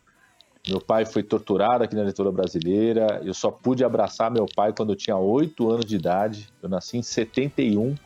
meu 0.69 0.81
pai 0.81 1.05
foi 1.05 1.25
torturado 1.25 1.83
aqui 1.83 1.97
na 1.97 2.05
ditadura 2.05 2.31
brasileira. 2.31 3.21
Eu 3.25 3.35
só 3.35 3.51
pude 3.51 3.83
abraçar 3.83 4.31
meu 4.31 4.47
pai 4.47 4.73
quando 4.73 4.91
eu 4.91 4.97
tinha 4.97 5.17
8 5.17 5.69
anos 5.69 5.85
de 5.85 5.97
idade. 5.97 6.49
Eu 6.63 6.69
nasci 6.69 6.99
em 6.99 7.03
71. 7.03 7.97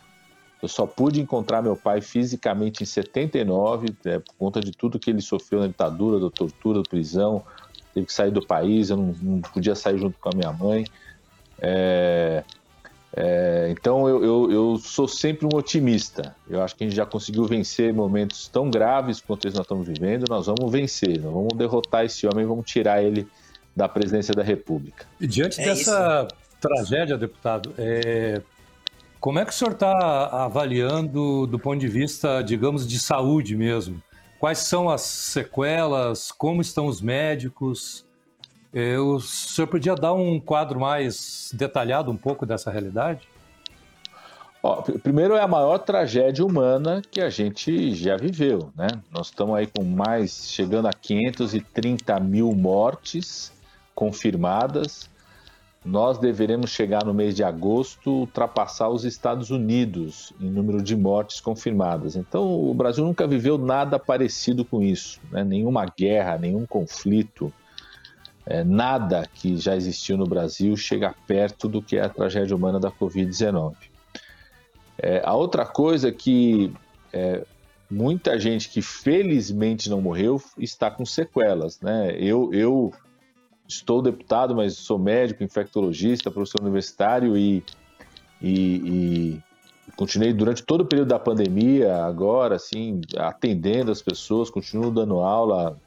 Eu 0.62 0.69
só 0.69 0.87
pude 0.87 1.21
encontrar 1.21 1.61
meu 1.61 1.76
pai 1.76 2.00
fisicamente 2.00 2.83
em 2.83 2.87
79, 2.87 3.95
é, 4.07 4.19
por 4.19 4.35
conta 4.38 4.61
de 4.61 4.73
tudo 4.73 4.99
que 4.99 5.11
ele 5.11 5.21
sofreu 5.21 5.61
na 5.61 5.66
ditadura, 5.66 6.19
da 6.19 6.30
tortura, 6.30 6.83
da 6.83 6.88
prisão. 6.88 7.42
Teve 7.92 8.07
que 8.07 8.12
sair 8.12 8.30
do 8.30 8.47
país, 8.47 8.88
eu 8.88 8.97
não, 8.97 9.14
não 9.21 9.40
podia 9.40 9.75
sair 9.75 9.99
junto 9.99 10.19
com 10.19 10.30
a 10.30 10.33
minha 10.35 10.52
mãe. 10.52 10.87
É, 11.60 12.42
é, 13.16 13.68
então 13.70 14.08
eu, 14.08 14.24
eu, 14.24 14.52
eu, 14.52 14.78
sou 14.78 15.08
sempre 15.08 15.46
um 15.46 15.56
otimista. 15.56 16.34
Eu 16.48 16.62
acho 16.62 16.76
que 16.76 16.84
a 16.84 16.86
gente 16.86 16.96
já 16.96 17.06
conseguiu 17.06 17.44
vencer 17.44 17.92
momentos 17.92 18.48
tão 18.48 18.70
graves 18.70 19.20
quanto 19.20 19.46
esses 19.46 19.56
nós 19.56 19.64
estamos 19.64 19.86
vivendo. 19.86 20.26
Nós 20.28 20.46
vamos 20.46 20.70
vencer, 20.70 21.20
nós 21.20 21.32
vamos 21.32 21.56
derrotar 21.56 22.04
esse 22.04 22.26
homem, 22.26 22.46
vamos 22.46 22.66
tirar 22.70 23.02
ele 23.02 23.26
da 23.74 23.88
presidência 23.88 24.34
da 24.34 24.42
República. 24.42 25.06
E 25.20 25.26
diante 25.26 25.60
é 25.60 25.64
dessa 25.64 26.28
isso. 26.28 26.60
tragédia, 26.60 27.16
deputado, 27.16 27.72
é, 27.78 28.40
como 29.20 29.38
é 29.38 29.44
que 29.44 29.52
o 29.52 29.54
senhor 29.54 29.72
está 29.72 30.44
avaliando 30.44 31.46
do 31.46 31.58
ponto 31.58 31.78
de 31.78 31.88
vista, 31.88 32.42
digamos, 32.42 32.86
de 32.86 32.98
saúde 32.98 33.56
mesmo? 33.56 34.02
Quais 34.38 34.58
são 34.60 34.88
as 34.88 35.02
sequelas? 35.02 36.32
Como 36.32 36.62
estão 36.62 36.86
os 36.86 37.02
médicos? 37.02 38.06
É, 38.72 38.98
o 38.98 39.18
senhor 39.18 39.66
podia 39.66 39.94
dar 39.96 40.12
um 40.12 40.38
quadro 40.38 40.78
mais 40.78 41.50
detalhado 41.52 42.10
um 42.10 42.16
pouco 42.16 42.46
dessa 42.46 42.70
realidade? 42.70 43.28
Ó, 44.62 44.82
primeiro 44.82 45.34
é 45.34 45.40
a 45.40 45.48
maior 45.48 45.78
tragédia 45.78 46.44
humana 46.44 47.02
que 47.10 47.20
a 47.20 47.30
gente 47.30 47.94
já 47.94 48.16
viveu, 48.16 48.70
né? 48.76 48.88
Nós 49.10 49.28
estamos 49.28 49.56
aí 49.56 49.66
com 49.66 49.82
mais, 49.82 50.50
chegando 50.50 50.86
a 50.86 50.92
530 50.92 52.20
mil 52.20 52.52
mortes 52.52 53.52
confirmadas. 53.94 55.08
Nós 55.82 56.18
deveremos 56.18 56.70
chegar 56.70 57.06
no 57.06 57.14
mês 57.14 57.34
de 57.34 57.42
agosto 57.42 58.10
ultrapassar 58.10 58.90
os 58.90 59.04
Estados 59.04 59.50
Unidos 59.50 60.30
em 60.38 60.50
número 60.50 60.82
de 60.82 60.94
mortes 60.94 61.40
confirmadas. 61.40 62.14
Então, 62.14 62.68
o 62.68 62.74
Brasil 62.74 63.02
nunca 63.02 63.26
viveu 63.26 63.56
nada 63.56 63.98
parecido 63.98 64.62
com 64.62 64.82
isso, 64.82 65.20
né? 65.32 65.42
Nenhuma 65.42 65.86
guerra, 65.86 66.36
nenhum 66.36 66.66
conflito, 66.66 67.50
é, 68.47 68.64
nada 68.64 69.28
que 69.32 69.56
já 69.56 69.76
existiu 69.76 70.16
no 70.16 70.26
Brasil 70.26 70.76
chega 70.76 71.14
perto 71.26 71.68
do 71.68 71.82
que 71.82 71.97
é 71.97 72.02
a 72.02 72.09
tragédia 72.09 72.56
humana 72.56 72.80
da 72.80 72.90
Covid-19. 72.90 73.75
É, 74.99 75.23
a 75.25 75.35
outra 75.35 75.64
coisa 75.64 76.09
é 76.09 76.12
que 76.12 76.73
é, 77.12 77.44
muita 77.90 78.38
gente 78.38 78.68
que 78.68 78.82
felizmente 78.82 79.90
não 79.90 80.00
morreu 80.00 80.40
está 80.59 80.90
com 80.90 81.04
sequelas. 81.04 81.80
Né? 81.80 82.16
Eu, 82.18 82.52
eu 82.52 82.92
estou 83.66 84.02
deputado, 84.02 84.54
mas 84.54 84.75
sou 84.75 84.99
médico, 84.99 85.42
infectologista, 85.42 86.30
professor 86.30 86.61
universitário 86.62 87.37
e, 87.37 87.64
e, 88.40 88.52
e 88.52 89.42
continuei 89.97 90.32
durante 90.32 90.62
todo 90.62 90.82
o 90.82 90.87
período 90.87 91.09
da 91.09 91.18
pandemia, 91.18 92.04
agora, 92.04 92.56
assim, 92.56 93.00
atendendo 93.16 93.90
as 93.90 94.02
pessoas, 94.02 94.50
continuo 94.50 94.90
dando 94.90 95.20
aula 95.20 95.78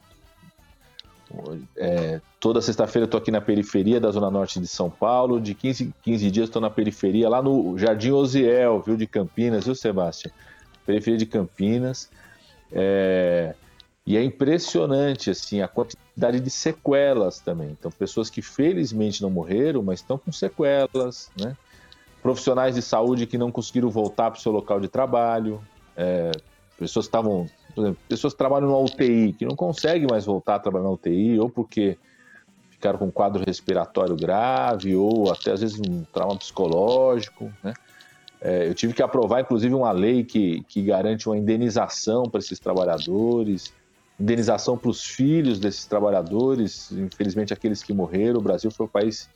é, 1.76 2.20
toda 2.38 2.60
sexta-feira 2.60 3.04
eu 3.04 3.06
estou 3.06 3.18
aqui 3.18 3.30
na 3.30 3.40
periferia 3.40 4.00
da 4.00 4.10
Zona 4.10 4.30
Norte 4.30 4.60
de 4.60 4.66
São 4.66 4.90
Paulo. 4.90 5.40
De 5.40 5.54
15 5.54 5.92
15 6.02 6.30
dias 6.30 6.48
estou 6.48 6.60
na 6.62 6.70
periferia, 6.70 7.28
lá 7.28 7.42
no 7.42 7.78
Jardim 7.78 8.10
Osiel, 8.10 8.80
viu, 8.80 8.96
de 8.96 9.06
Campinas, 9.06 9.64
viu, 9.64 9.74
Sebastião? 9.74 10.32
Periferia 10.86 11.18
de 11.18 11.26
Campinas. 11.26 12.10
É, 12.70 13.54
e 14.06 14.16
é 14.16 14.22
impressionante, 14.22 15.30
assim, 15.30 15.62
a 15.62 15.68
quantidade 15.68 16.38
de 16.40 16.50
sequelas 16.50 17.38
também. 17.38 17.70
Então, 17.70 17.90
pessoas 17.90 18.28
que 18.28 18.42
felizmente 18.42 19.22
não 19.22 19.30
morreram, 19.30 19.82
mas 19.82 20.00
estão 20.00 20.18
com 20.18 20.30
sequelas, 20.30 21.30
né? 21.38 21.56
Profissionais 22.22 22.74
de 22.74 22.82
saúde 22.82 23.26
que 23.26 23.38
não 23.38 23.50
conseguiram 23.50 23.88
voltar 23.88 24.30
para 24.30 24.38
o 24.38 24.42
seu 24.42 24.52
local 24.52 24.80
de 24.80 24.88
trabalho, 24.88 25.60
é, 25.96 26.32
pessoas 26.78 27.06
que 27.06 27.08
estavam 27.08 27.48
por 27.74 27.82
exemplo, 27.82 28.00
pessoas 28.08 28.32
que 28.32 28.38
trabalham 28.38 28.68
na 28.68 28.78
UTI, 28.78 29.32
que 29.32 29.44
não 29.44 29.56
conseguem 29.56 30.06
mais 30.08 30.24
voltar 30.24 30.56
a 30.56 30.58
trabalhar 30.58 30.84
na 30.84 30.90
UTI, 30.90 31.38
ou 31.38 31.48
porque 31.48 31.98
ficaram 32.70 32.98
com 32.98 33.06
um 33.06 33.10
quadro 33.10 33.42
respiratório 33.44 34.14
grave, 34.16 34.94
ou 34.94 35.32
até 35.32 35.52
às 35.52 35.60
vezes 35.60 35.80
um 35.80 36.04
trauma 36.04 36.36
psicológico, 36.36 37.52
né? 37.62 37.72
É, 38.40 38.68
eu 38.68 38.74
tive 38.74 38.92
que 38.92 39.02
aprovar, 39.02 39.40
inclusive, 39.40 39.74
uma 39.74 39.90
lei 39.90 40.22
que, 40.22 40.62
que 40.68 40.82
garante 40.82 41.26
uma 41.26 41.36
indenização 41.36 42.24
para 42.24 42.40
esses 42.40 42.58
trabalhadores, 42.58 43.72
indenização 44.20 44.76
para 44.76 44.90
os 44.90 45.02
filhos 45.02 45.58
desses 45.58 45.86
trabalhadores, 45.86 46.92
infelizmente 46.92 47.54
aqueles 47.54 47.82
que 47.82 47.94
morreram. 47.94 48.38
O 48.38 48.42
Brasil 48.42 48.70
foi 48.70 48.84
o 48.84 48.88
país 48.88 49.30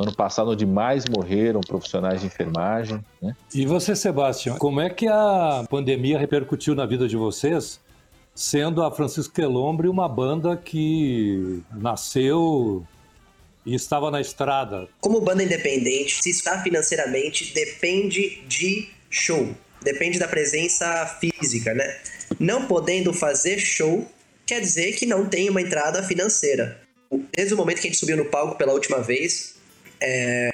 no 0.00 0.04
ano 0.04 0.14
passado, 0.14 0.50
onde 0.50 0.64
mais 0.64 1.04
morreram 1.06 1.60
profissionais 1.60 2.22
de 2.22 2.26
enfermagem. 2.26 3.04
Né? 3.20 3.36
E 3.54 3.66
você, 3.66 3.94
Sebastião, 3.94 4.56
como 4.56 4.80
é 4.80 4.88
que 4.88 5.06
a 5.06 5.64
pandemia 5.68 6.18
repercutiu 6.18 6.74
na 6.74 6.86
vida 6.86 7.06
de 7.06 7.16
vocês, 7.16 7.78
sendo 8.34 8.82
a 8.82 8.90
Francisco 8.90 9.34
Quelombre 9.34 9.88
uma 9.88 10.08
banda 10.08 10.56
que 10.56 11.62
nasceu 11.70 12.82
e 13.66 13.74
estava 13.74 14.10
na 14.10 14.22
estrada? 14.22 14.88
Como 15.00 15.20
banda 15.20 15.42
independente, 15.42 16.22
se 16.22 16.30
está 16.30 16.62
financeiramente, 16.62 17.52
depende 17.52 18.42
de 18.48 18.88
show, 19.10 19.54
depende 19.82 20.18
da 20.18 20.26
presença 20.26 21.06
física, 21.20 21.74
né? 21.74 21.98
Não 22.38 22.66
podendo 22.66 23.12
fazer 23.12 23.58
show, 23.58 24.06
quer 24.46 24.60
dizer 24.60 24.92
que 24.92 25.04
não 25.04 25.26
tem 25.26 25.50
uma 25.50 25.60
entrada 25.60 26.02
financeira. 26.02 26.80
Desde 27.36 27.52
o 27.52 27.56
momento 27.56 27.80
que 27.80 27.88
a 27.88 27.90
gente 27.90 27.98
subiu 27.98 28.16
no 28.16 28.24
palco 28.24 28.56
pela 28.56 28.72
última 28.72 29.02
vez, 29.02 29.59
é... 30.02 30.50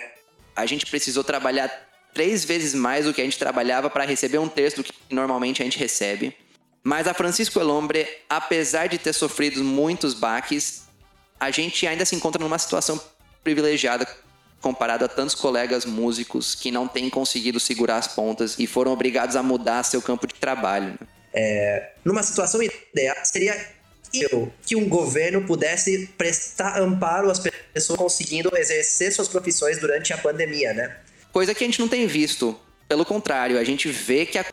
A 0.54 0.64
gente 0.64 0.86
precisou 0.86 1.22
trabalhar 1.22 1.68
três 2.14 2.44
vezes 2.44 2.72
mais 2.72 3.04
do 3.04 3.12
que 3.12 3.20
a 3.20 3.24
gente 3.24 3.38
trabalhava 3.38 3.90
para 3.90 4.04
receber 4.04 4.38
um 4.38 4.48
terço 4.48 4.78
do 4.78 4.84
que 4.84 4.92
normalmente 5.10 5.60
a 5.60 5.64
gente 5.64 5.78
recebe. 5.78 6.34
Mas 6.82 7.06
a 7.06 7.12
Francisco 7.12 7.60
Elombre, 7.60 8.08
apesar 8.28 8.86
de 8.86 8.96
ter 8.96 9.12
sofrido 9.12 9.62
muitos 9.62 10.14
baques, 10.14 10.84
a 11.38 11.50
gente 11.50 11.86
ainda 11.86 12.04
se 12.04 12.16
encontra 12.16 12.42
numa 12.42 12.58
situação 12.58 12.98
privilegiada 13.44 14.06
comparado 14.60 15.04
a 15.04 15.08
tantos 15.08 15.34
colegas 15.34 15.84
músicos 15.84 16.54
que 16.54 16.70
não 16.70 16.88
têm 16.88 17.10
conseguido 17.10 17.60
segurar 17.60 17.98
as 17.98 18.08
pontas 18.08 18.58
e 18.58 18.66
foram 18.66 18.92
obrigados 18.92 19.36
a 19.36 19.42
mudar 19.42 19.82
seu 19.82 20.00
campo 20.00 20.26
de 20.26 20.34
trabalho. 20.34 20.92
Né? 20.92 21.06
É, 21.34 21.92
numa 22.04 22.22
situação 22.22 22.60
ideal, 22.62 23.16
seria 23.24 23.75
que 24.62 24.76
um 24.76 24.88
governo 24.88 25.44
pudesse 25.46 26.08
prestar 26.18 26.80
amparo 26.80 27.30
às 27.30 27.40
pessoas 27.72 27.98
conseguindo 27.98 28.50
exercer 28.56 29.12
suas 29.12 29.28
profissões 29.28 29.78
durante 29.78 30.12
a 30.12 30.18
pandemia, 30.18 30.72
né? 30.72 30.96
Coisa 31.32 31.54
que 31.54 31.62
a 31.62 31.66
gente 31.66 31.80
não 31.80 31.88
tem 31.88 32.06
visto. 32.06 32.58
Pelo 32.88 33.04
contrário, 33.04 33.58
a 33.58 33.64
gente 33.64 33.90
vê 33.90 34.24
que 34.24 34.38
a, 34.38 34.44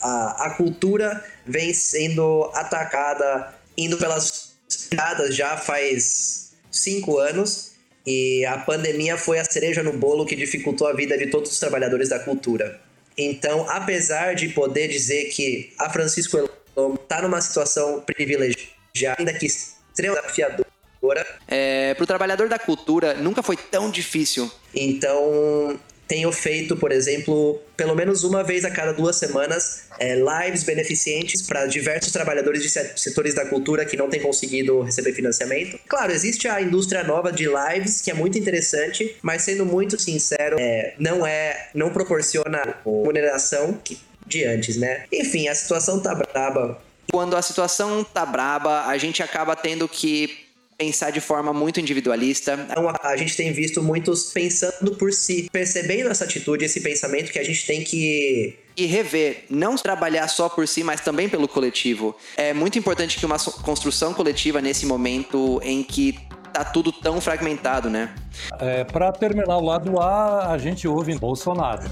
a, 0.00 0.46
a 0.46 0.50
cultura 0.56 1.24
vem 1.46 1.72
sendo 1.72 2.50
atacada, 2.54 3.54
indo 3.76 3.98
pelas 3.98 4.52
estradas 4.68 5.36
já 5.36 5.56
faz 5.56 6.52
cinco 6.70 7.18
anos, 7.18 7.72
e 8.04 8.44
a 8.46 8.58
pandemia 8.58 9.16
foi 9.16 9.38
a 9.38 9.44
cereja 9.44 9.82
no 9.82 9.92
bolo 9.92 10.26
que 10.26 10.34
dificultou 10.34 10.88
a 10.88 10.92
vida 10.92 11.16
de 11.16 11.28
todos 11.28 11.52
os 11.52 11.58
trabalhadores 11.58 12.08
da 12.08 12.18
cultura. 12.18 12.80
Então, 13.16 13.68
apesar 13.68 14.34
de 14.34 14.48
poder 14.48 14.88
dizer 14.88 15.26
que 15.26 15.72
a 15.78 15.90
Francisco 15.90 16.36
Elom 16.76 16.94
está 16.94 17.22
numa 17.22 17.40
situação 17.40 18.00
privilegiada, 18.00 18.72
ainda 19.18 19.32
que 19.32 19.46
extremamente 19.46 20.22
desafiadora. 20.26 21.26
É, 21.48 21.94
para 21.94 22.04
o 22.04 22.06
trabalhador 22.06 22.48
da 22.48 22.58
cultura, 22.58 23.14
nunca 23.14 23.42
foi 23.42 23.56
tão 23.56 23.90
difícil. 23.90 24.50
Então, 24.74 25.78
tenho 26.06 26.30
feito, 26.30 26.76
por 26.76 26.92
exemplo, 26.92 27.60
pelo 27.76 27.94
menos 27.94 28.22
uma 28.22 28.44
vez 28.44 28.64
a 28.64 28.70
cada 28.70 28.92
duas 28.92 29.16
semanas, 29.16 29.84
é, 29.98 30.14
lives 30.14 30.62
beneficentes 30.62 31.42
para 31.42 31.66
diversos 31.66 32.12
trabalhadores 32.12 32.62
de 32.62 32.68
setores 32.68 33.34
da 33.34 33.46
cultura 33.46 33.84
que 33.84 33.96
não 33.96 34.08
têm 34.08 34.20
conseguido 34.20 34.82
receber 34.82 35.12
financiamento. 35.12 35.78
Claro, 35.88 36.12
existe 36.12 36.46
a 36.46 36.60
indústria 36.60 37.02
nova 37.02 37.32
de 37.32 37.46
lives, 37.48 38.00
que 38.00 38.10
é 38.10 38.14
muito 38.14 38.38
interessante, 38.38 39.16
mas 39.22 39.42
sendo 39.42 39.64
muito 39.66 39.98
sincero, 39.98 40.56
é, 40.60 40.94
não 40.98 41.26
é, 41.26 41.70
não 41.74 41.90
proporciona 41.90 42.58
a 42.58 42.74
remuneração 42.84 43.72
que, 43.82 43.98
de 44.26 44.44
antes, 44.44 44.76
né? 44.76 45.04
Enfim, 45.10 45.48
a 45.48 45.54
situação 45.54 46.00
tá 46.00 46.14
braba. 46.14 46.80
Quando 47.10 47.36
a 47.36 47.42
situação 47.42 48.04
tá 48.04 48.24
braba, 48.24 48.86
a 48.86 48.96
gente 48.98 49.22
acaba 49.22 49.54
tendo 49.56 49.88
que 49.88 50.42
pensar 50.78 51.10
de 51.10 51.20
forma 51.20 51.52
muito 51.52 51.78
individualista. 51.78 52.66
Então, 52.70 52.92
a 53.02 53.16
gente 53.16 53.36
tem 53.36 53.52
visto 53.52 53.82
muitos 53.82 54.32
pensando 54.32 54.96
por 54.96 55.12
si, 55.12 55.48
percebendo 55.52 56.10
essa 56.10 56.24
atitude, 56.24 56.64
esse 56.64 56.80
pensamento 56.80 57.30
que 57.30 57.38
a 57.38 57.44
gente 57.44 57.64
tem 57.66 57.84
que 57.84 58.58
e 58.76 58.86
rever, 58.86 59.44
não 59.50 59.76
trabalhar 59.76 60.26
só 60.28 60.48
por 60.48 60.66
si, 60.66 60.82
mas 60.82 61.00
também 61.00 61.28
pelo 61.28 61.46
coletivo. 61.46 62.16
É 62.36 62.54
muito 62.54 62.78
importante 62.78 63.18
que 63.18 63.26
uma 63.26 63.38
construção 63.38 64.14
coletiva 64.14 64.62
nesse 64.62 64.86
momento 64.86 65.60
em 65.62 65.82
que 65.82 66.18
tá 66.52 66.64
tudo 66.64 66.90
tão 66.90 67.20
fragmentado, 67.20 67.88
né? 67.88 68.14
É, 68.58 68.84
para 68.84 69.12
terminar 69.12 69.56
o 69.58 69.64
lado 69.64 70.00
A, 70.00 70.52
a 70.52 70.58
gente 70.58 70.88
ouve 70.88 71.14
Bolsonaro. 71.16 71.82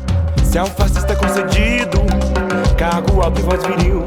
Se 0.51 0.59
é 0.59 0.63
um 0.63 0.67
fascista 0.67 1.15
concedido, 1.17 1.99
cargo 2.79 3.23
alto 3.23 3.41
e 3.41 3.43
voz 3.43 3.63
viril, 3.63 4.05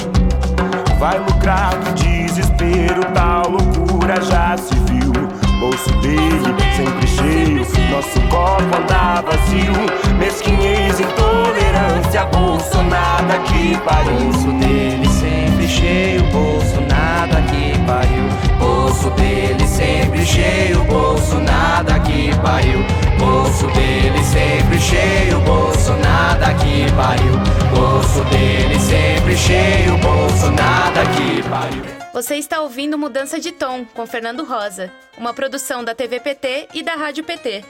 vai 1.03 1.19
lucrar 1.19 1.75
do 1.79 1.91
desespero, 1.95 3.03
tal 3.13 3.49
loucura 3.49 4.21
já 4.21 4.55
se 4.55 4.73
viu. 4.85 5.11
Bolso 5.59 5.91
dele 5.99 6.55
sempre 6.77 7.07
cheio, 7.07 7.57
nosso 7.91 8.21
copo 8.29 8.63
anda 8.63 9.21
vazio. 9.21 9.73
Mesquinhez, 10.17 11.01
intolerância, 11.01 12.25
bolso 12.27 12.81
nada 12.83 13.37
que. 13.39 13.77
Bolso 14.23 14.49
dele 14.53 15.05
sempre 15.09 15.52
cheio, 15.67 16.23
bolso 16.31 16.81
nada 16.81 17.41
que 17.43 17.77
pariu. 17.85 18.57
Bolso 18.59 19.09
dele 19.11 19.67
sempre 19.67 20.25
cheio, 20.25 20.83
bolso 20.85 21.39
nada 21.39 21.99
que 21.99 22.35
pariu. 22.41 22.79
Bolso 23.19 23.67
dele 23.67 24.23
sempre 24.23 24.79
cheio, 24.79 25.39
bolso 25.41 25.93
nada 25.93 26.53
que 26.55 26.91
pariu. 26.93 27.33
Bolso 27.75 28.23
dele 28.25 28.79
sempre 28.79 29.37
cheio, 29.37 29.97
bolso 29.97 30.51
nada 30.51 31.01
que 31.15 31.43
pariu. 31.49 31.83
Você 32.13 32.35
está 32.35 32.61
ouvindo 32.61 32.97
Mudança 32.97 33.39
de 33.39 33.51
Tom 33.51 33.85
com 33.85 34.05
Fernando 34.05 34.43
Rosa, 34.43 34.91
uma 35.17 35.33
produção 35.33 35.83
da 35.83 35.95
TV 35.95 36.19
PT 36.19 36.67
e 36.73 36.83
da 36.83 36.93
Rádio 36.93 37.23
PT. 37.23 37.63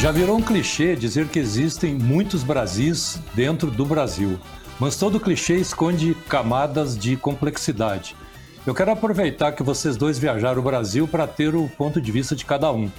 Já 0.00 0.10
virou 0.10 0.38
um 0.38 0.42
clichê 0.42 0.96
dizer 0.96 1.28
que 1.28 1.38
existem 1.38 1.94
muitos 1.94 2.42
Brasis 2.42 3.20
dentro 3.34 3.70
do 3.70 3.84
Brasil, 3.84 4.40
mas 4.80 4.96
todo 4.96 5.20
clichê 5.20 5.56
esconde 5.56 6.14
camadas 6.26 6.98
de 6.98 7.14
complexidade. 7.14 8.16
Eu 8.66 8.74
quero 8.74 8.90
aproveitar 8.90 9.52
que 9.52 9.62
vocês 9.62 9.94
dois 9.94 10.18
viajaram 10.18 10.58
o 10.58 10.64
Brasil 10.64 11.06
para 11.06 11.26
ter 11.26 11.54
o 11.54 11.68
ponto 11.68 12.00
de 12.00 12.10
vista 12.10 12.34
de 12.34 12.46
cada 12.46 12.72
um. 12.72 12.90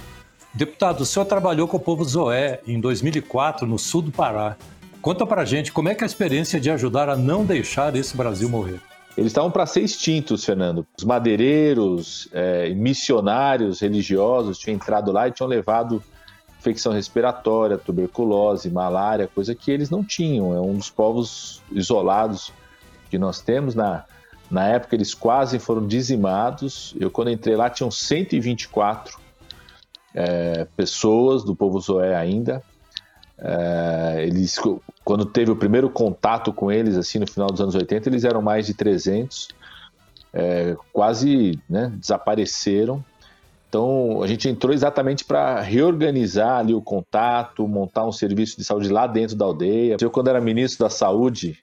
Deputado, 0.54 1.00
o 1.00 1.06
senhor 1.06 1.24
trabalhou 1.24 1.66
com 1.66 1.78
o 1.78 1.80
povo 1.80 2.04
Zoé 2.04 2.60
em 2.66 2.78
2004 2.78 3.66
no 3.66 3.78
sul 3.80 4.02
do 4.02 4.12
Pará. 4.12 4.56
Conta 5.00 5.26
pra 5.26 5.44
gente 5.44 5.72
como 5.72 5.88
é 5.88 5.94
que 5.94 6.04
é 6.04 6.06
a 6.06 6.06
experiência 6.06 6.60
de 6.60 6.70
ajudar 6.70 7.08
a 7.08 7.16
não 7.16 7.44
deixar 7.44 7.96
esse 7.96 8.16
Brasil 8.16 8.48
morrer. 8.48 8.80
Eles 9.16 9.30
estavam 9.30 9.50
para 9.50 9.66
ser 9.66 9.80
extintos, 9.80 10.44
Fernando. 10.44 10.86
Os 10.96 11.04
madeireiros, 11.04 12.28
é, 12.32 12.70
missionários 12.70 13.80
religiosos 13.80 14.56
tinham 14.56 14.76
entrado 14.76 15.10
lá 15.10 15.26
e 15.26 15.32
tinham 15.32 15.48
levado 15.48 16.02
infecção 16.62 16.92
respiratória, 16.92 17.76
tuberculose, 17.76 18.70
malária, 18.70 19.26
coisa 19.26 19.52
que 19.52 19.70
eles 19.70 19.90
não 19.90 20.04
tinham. 20.04 20.54
É 20.54 20.60
um 20.60 20.74
dos 20.74 20.88
povos 20.88 21.60
isolados 21.72 22.52
que 23.10 23.18
nós 23.18 23.40
temos. 23.40 23.74
Na, 23.74 24.04
na 24.48 24.68
época, 24.68 24.94
eles 24.94 25.12
quase 25.12 25.58
foram 25.58 25.84
dizimados. 25.86 26.94
Eu, 26.98 27.10
quando 27.10 27.30
entrei 27.30 27.56
lá, 27.56 27.68
tinham 27.68 27.90
124 27.90 29.18
é, 30.14 30.64
pessoas 30.76 31.42
do 31.42 31.54
povo 31.54 31.80
Zoé 31.80 32.14
ainda. 32.14 32.62
É, 33.38 34.24
eles, 34.24 34.56
quando 35.04 35.26
teve 35.26 35.50
o 35.50 35.56
primeiro 35.56 35.90
contato 35.90 36.52
com 36.52 36.70
eles, 36.70 36.96
assim, 36.96 37.18
no 37.18 37.26
final 37.26 37.48
dos 37.48 37.60
anos 37.60 37.74
80, 37.74 38.08
eles 38.08 38.22
eram 38.22 38.40
mais 38.40 38.66
de 38.66 38.74
300, 38.74 39.48
é, 40.32 40.76
quase 40.92 41.58
né, 41.68 41.92
desapareceram. 41.96 43.04
Então, 43.72 44.22
a 44.22 44.26
gente 44.26 44.46
entrou 44.50 44.74
exatamente 44.74 45.24
para 45.24 45.58
reorganizar 45.62 46.58
ali 46.58 46.74
o 46.74 46.82
contato, 46.82 47.66
montar 47.66 48.06
um 48.06 48.12
serviço 48.12 48.58
de 48.58 48.64
saúde 48.64 48.90
lá 48.90 49.06
dentro 49.06 49.34
da 49.34 49.46
aldeia. 49.46 49.96
Eu, 49.98 50.10
quando 50.10 50.28
era 50.28 50.42
ministro 50.42 50.84
da 50.84 50.90
Saúde, 50.90 51.58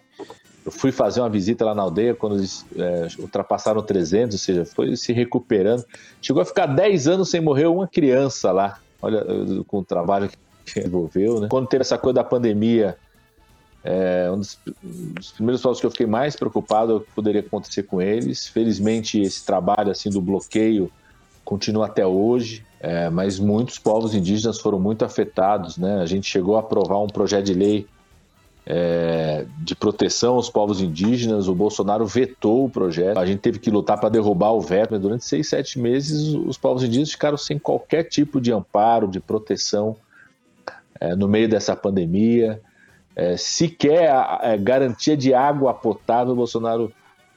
eu 0.65 0.71
fui 0.71 0.91
fazer 0.91 1.21
uma 1.21 1.29
visita 1.29 1.63
lá 1.63 1.75
na 1.75 1.83
aldeia 1.83 2.15
quando 2.15 2.37
eles 2.37 2.65
é, 2.75 3.09
ultrapassaram 3.19 3.83
300, 3.83 4.33
ou 4.33 4.39
seja, 4.39 4.65
foi 4.65 4.95
se 4.95 5.13
recuperando. 5.13 5.85
Chegou 6.19 6.41
a 6.41 6.45
ficar 6.45 6.65
10 6.65 7.07
anos 7.07 7.29
sem 7.29 7.41
morrer 7.41 7.67
uma 7.67 7.87
criança 7.87 8.51
lá, 8.51 8.79
olha, 8.99 9.23
com 9.67 9.77
o 9.77 9.85
trabalho 9.85 10.31
que 10.65 10.79
envolveu. 10.81 11.41
Né? 11.41 11.47
Quando 11.47 11.67
teve 11.67 11.81
essa 11.81 11.99
coisa 11.99 12.15
da 12.15 12.23
pandemia, 12.23 12.97
é, 13.83 14.31
um 14.33 14.39
dos, 14.39 14.57
um 14.83 15.13
dos 15.13 15.31
primeiros 15.33 15.61
povos 15.61 15.79
que 15.79 15.85
eu 15.85 15.91
fiquei 15.91 16.07
mais 16.07 16.35
preocupado 16.35 16.91
é 16.91 16.95
o 16.95 17.01
que 17.01 17.11
poderia 17.11 17.41
acontecer 17.41 17.83
com 17.83 18.01
eles. 18.01 18.47
Felizmente, 18.47 19.21
esse 19.21 19.45
trabalho 19.45 19.91
assim 19.91 20.09
do 20.09 20.19
bloqueio 20.19 20.91
continua 21.49 21.87
até 21.87 22.05
hoje, 22.05 22.63
é, 22.79 23.09
mas 23.09 23.39
muitos 23.39 23.79
povos 23.79 24.13
indígenas 24.13 24.59
foram 24.59 24.79
muito 24.79 25.03
afetados. 25.03 25.79
Né? 25.79 25.99
A 25.99 26.05
gente 26.05 26.29
chegou 26.29 26.57
a 26.57 26.59
aprovar 26.59 27.01
um 27.01 27.07
projeto 27.07 27.45
de 27.45 27.55
lei 27.55 27.87
é, 28.67 29.47
de 29.57 29.75
proteção 29.75 30.35
aos 30.35 30.47
povos 30.47 30.79
indígenas. 30.79 31.47
O 31.47 31.55
Bolsonaro 31.55 32.05
vetou 32.05 32.65
o 32.65 32.69
projeto. 32.69 33.17
A 33.17 33.25
gente 33.25 33.39
teve 33.39 33.57
que 33.57 33.71
lutar 33.71 33.99
para 33.99 34.09
derrubar 34.09 34.51
o 34.51 34.61
veto. 34.61 34.99
Durante 34.99 35.25
seis, 35.25 35.49
sete 35.49 35.79
meses, 35.79 36.35
os 36.35 36.55
povos 36.55 36.83
indígenas 36.83 37.11
ficaram 37.11 37.37
sem 37.37 37.57
qualquer 37.57 38.03
tipo 38.03 38.39
de 38.39 38.53
amparo, 38.53 39.07
de 39.07 39.19
proteção 39.19 39.95
é, 40.99 41.15
no 41.15 41.27
meio 41.27 41.49
dessa 41.49 41.75
pandemia. 41.75 42.61
É, 43.15 43.35
sequer 43.37 44.11
a, 44.11 44.51
a 44.51 44.55
garantia 44.55 45.17
de 45.17 45.33
água 45.33 45.73
potável, 45.73 46.33
o 46.33 46.35
Bolsonaro 46.35 46.93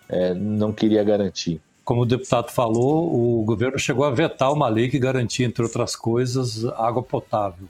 é, 0.07 0.35
não 0.35 0.71
queria 0.71 1.03
garantir. 1.03 1.63
Como 1.85 2.03
o 2.03 2.07
deputado 2.07 2.51
falou, 2.51 3.41
o 3.41 3.45
governo 3.45 3.79
chegou 3.79 4.05
a 4.05 4.11
vetar 4.11 4.53
uma 4.53 4.69
lei 4.69 4.89
que 4.89 4.99
garantia, 4.99 5.45
entre 5.45 5.63
outras 5.63 5.97
coisas, 5.97 6.65
água 6.77 7.03
potável. 7.03 7.67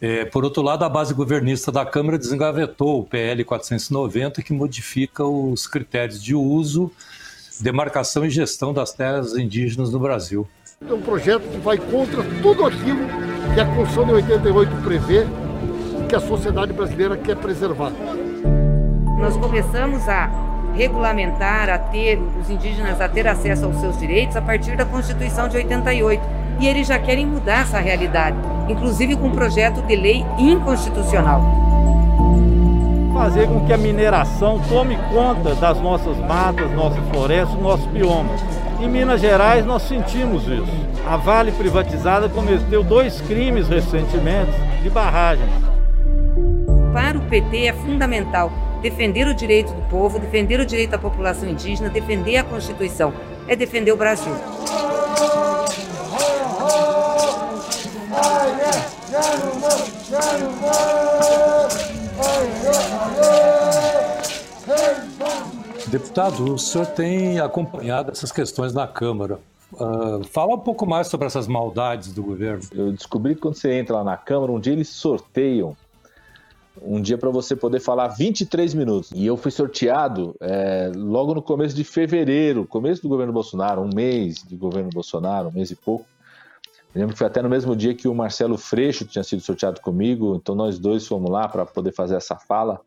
É, 0.00 0.24
por 0.24 0.44
outro 0.44 0.62
lado, 0.62 0.84
a 0.84 0.88
base 0.88 1.14
governista 1.14 1.72
da 1.72 1.84
Câmara 1.84 2.18
desengavetou 2.18 3.00
o 3.00 3.04
PL 3.04 3.42
490, 3.42 4.42
que 4.42 4.52
modifica 4.52 5.24
os 5.24 5.66
critérios 5.66 6.22
de 6.22 6.34
uso, 6.34 6.92
demarcação 7.60 8.24
e 8.24 8.30
gestão 8.30 8.72
das 8.72 8.92
terras 8.92 9.34
indígenas 9.34 9.90
no 9.90 9.98
Brasil. 9.98 10.46
É 10.86 10.92
um 10.92 11.00
projeto 11.00 11.42
que 11.48 11.56
vai 11.58 11.78
contra 11.78 12.22
tudo 12.42 12.66
aquilo 12.66 13.06
que 13.54 13.60
a 13.60 13.66
Constituição 13.66 14.06
de 14.06 14.12
88 14.12 14.76
prevê 14.82 15.26
que 16.08 16.14
a 16.14 16.20
sociedade 16.20 16.72
brasileira 16.72 17.16
quer 17.16 17.36
preservar. 17.36 17.92
Nós 19.18 19.36
começamos 19.36 20.06
a 20.08 20.53
regulamentar, 20.76 21.70
a 21.70 21.78
ter 21.78 22.18
os 22.40 22.50
indígenas 22.50 23.00
a 23.00 23.08
ter 23.08 23.26
acesso 23.26 23.66
aos 23.66 23.76
seus 23.80 23.98
direitos 23.98 24.36
a 24.36 24.42
partir 24.42 24.76
da 24.76 24.84
Constituição 24.84 25.48
de 25.48 25.56
88. 25.56 26.22
E 26.60 26.66
eles 26.66 26.86
já 26.86 26.98
querem 26.98 27.26
mudar 27.26 27.62
essa 27.62 27.78
realidade, 27.78 28.36
inclusive 28.68 29.16
com 29.16 29.28
um 29.28 29.32
projeto 29.32 29.82
de 29.82 29.96
lei 29.96 30.24
inconstitucional. 30.38 31.42
Fazer 33.12 33.46
com 33.46 33.64
que 33.64 33.72
a 33.72 33.78
mineração 33.78 34.60
tome 34.68 34.98
conta 35.12 35.54
das 35.54 35.80
nossas 35.80 36.16
matas, 36.18 36.70
nossas 36.72 37.04
florestas, 37.10 37.58
nossos 37.60 37.86
biomas. 37.86 38.40
Em 38.80 38.88
Minas 38.88 39.20
Gerais 39.20 39.64
nós 39.64 39.82
sentimos 39.82 40.42
isso. 40.46 40.84
A 41.06 41.16
Vale 41.16 41.52
privatizada 41.52 42.28
cometeu 42.28 42.82
dois 42.82 43.20
crimes 43.20 43.68
recentemente 43.68 44.52
de 44.82 44.90
barragens. 44.90 45.50
Para 46.92 47.18
o 47.18 47.20
PT 47.22 47.66
é 47.66 47.72
fundamental 47.72 48.50
defender 48.84 49.26
o 49.26 49.34
direito 49.34 49.72
do 49.72 49.80
povo, 49.88 50.18
defender 50.18 50.60
o 50.60 50.66
direito 50.66 50.90
da 50.90 50.98
população 50.98 51.48
indígena, 51.48 51.88
defender 51.88 52.36
a 52.36 52.44
Constituição. 52.44 53.14
É 53.48 53.56
defender 53.56 53.90
o 53.92 53.96
Brasil. 53.96 54.34
Deputado, 65.86 66.52
o 66.52 66.58
senhor 66.58 66.86
tem 66.88 67.40
acompanhado 67.40 68.10
essas 68.10 68.30
questões 68.30 68.74
na 68.74 68.86
Câmara. 68.86 69.38
Uh, 69.72 70.22
fala 70.30 70.54
um 70.54 70.58
pouco 70.58 70.84
mais 70.84 71.06
sobre 71.06 71.26
essas 71.26 71.48
maldades 71.48 72.12
do 72.12 72.22
governo. 72.22 72.62
Eu 72.72 72.92
descobri 72.92 73.34
que 73.34 73.40
quando 73.40 73.54
você 73.54 73.72
entra 73.72 73.96
lá 73.96 74.04
na 74.04 74.16
Câmara, 74.18 74.52
um 74.52 74.60
dia 74.60 74.74
eles 74.74 74.90
sorteiam 74.90 75.74
um 76.82 77.00
dia 77.00 77.16
para 77.16 77.30
você 77.30 77.54
poder 77.54 77.80
falar 77.80 78.08
23 78.08 78.74
minutos. 78.74 79.10
E 79.14 79.26
eu 79.26 79.36
fui 79.36 79.50
sorteado 79.50 80.34
é, 80.40 80.90
logo 80.94 81.34
no 81.34 81.42
começo 81.42 81.74
de 81.74 81.84
fevereiro, 81.84 82.66
começo 82.66 83.02
do 83.02 83.08
governo 83.08 83.32
Bolsonaro, 83.32 83.82
um 83.82 83.90
mês 83.94 84.42
de 84.42 84.56
governo 84.56 84.90
Bolsonaro, 84.90 85.48
um 85.48 85.52
mês 85.52 85.70
e 85.70 85.76
pouco. 85.76 86.06
Eu 86.94 87.00
lembro 87.00 87.14
que 87.14 87.18
foi 87.18 87.26
até 87.26 87.42
no 87.42 87.48
mesmo 87.48 87.74
dia 87.74 87.94
que 87.94 88.06
o 88.06 88.14
Marcelo 88.14 88.56
Freixo 88.56 89.04
tinha 89.04 89.24
sido 89.24 89.42
sorteado 89.42 89.80
comigo, 89.80 90.36
então 90.36 90.54
nós 90.54 90.78
dois 90.78 91.06
fomos 91.06 91.30
lá 91.30 91.48
para 91.48 91.66
poder 91.66 91.92
fazer 91.92 92.16
essa 92.16 92.36
fala. 92.36 92.80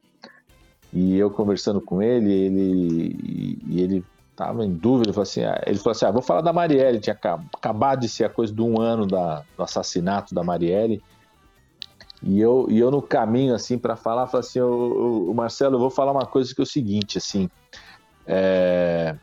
E 0.93 1.17
eu 1.17 1.29
conversando 1.29 1.81
com 1.81 2.01
ele, 2.01 2.31
ele 2.31 3.59
e 3.67 3.81
ele 3.81 4.05
tava 4.35 4.63
em 4.63 4.71
dúvida, 4.71 5.09
ele 5.09 5.13
falou 5.13 5.23
assim, 5.23 5.43
ah, 5.43 5.61
ele 5.65 5.77
falou 5.79 5.91
assim, 5.91 6.05
ah, 6.05 6.11
vou 6.11 6.21
falar 6.21 6.41
da 6.41 6.53
Marielle, 6.53 6.99
tinha 6.99 7.15
acabado 7.15 8.01
de 8.01 8.07
ser 8.07 8.23
a 8.23 8.29
coisa 8.29 8.53
de 8.53 8.61
um 8.61 8.79
ano 8.79 9.05
da, 9.05 9.43
do 9.57 9.63
assassinato 9.63 10.33
da 10.33 10.43
Marielle. 10.43 11.01
E 12.21 12.39
eu, 12.39 12.67
e 12.69 12.79
eu 12.79 12.89
no 12.89 13.01
caminho, 13.01 13.53
assim, 13.53 13.77
para 13.77 13.95
falar, 13.95 14.27
falei 14.27 14.47
assim, 14.47 14.59
o, 14.59 15.31
Marcelo, 15.33 15.75
eu 15.75 15.79
vou 15.79 15.89
falar 15.89 16.11
uma 16.11 16.25
coisa 16.25 16.53
que 16.53 16.59
é 16.61 16.63
o 16.63 16.67
seguinte, 16.67 17.17
assim, 17.17 17.49
é, 18.25 19.15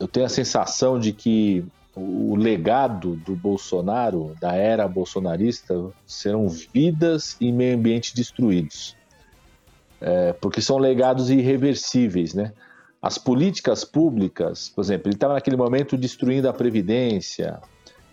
eu 0.00 0.08
tenho 0.08 0.26
a 0.26 0.30
sensação 0.30 0.98
de 0.98 1.12
que 1.12 1.64
o 1.94 2.36
legado 2.36 3.16
do 3.16 3.34
Bolsonaro, 3.34 4.34
da 4.40 4.54
era 4.54 4.86
bolsonarista, 4.86 5.74
serão 6.06 6.48
vidas 6.48 7.36
e 7.40 7.50
meio 7.50 7.76
ambiente 7.76 8.14
destruídos. 8.14 8.96
É, 10.00 10.32
porque 10.34 10.60
são 10.60 10.78
legados 10.78 11.28
irreversíveis, 11.28 12.32
né? 12.32 12.52
As 13.02 13.18
políticas 13.18 13.84
públicas, 13.84 14.68
por 14.68 14.82
exemplo, 14.82 15.08
ele 15.08 15.16
estava 15.16 15.34
naquele 15.34 15.56
momento 15.56 15.96
destruindo 15.96 16.48
a 16.48 16.52
Previdência, 16.52 17.60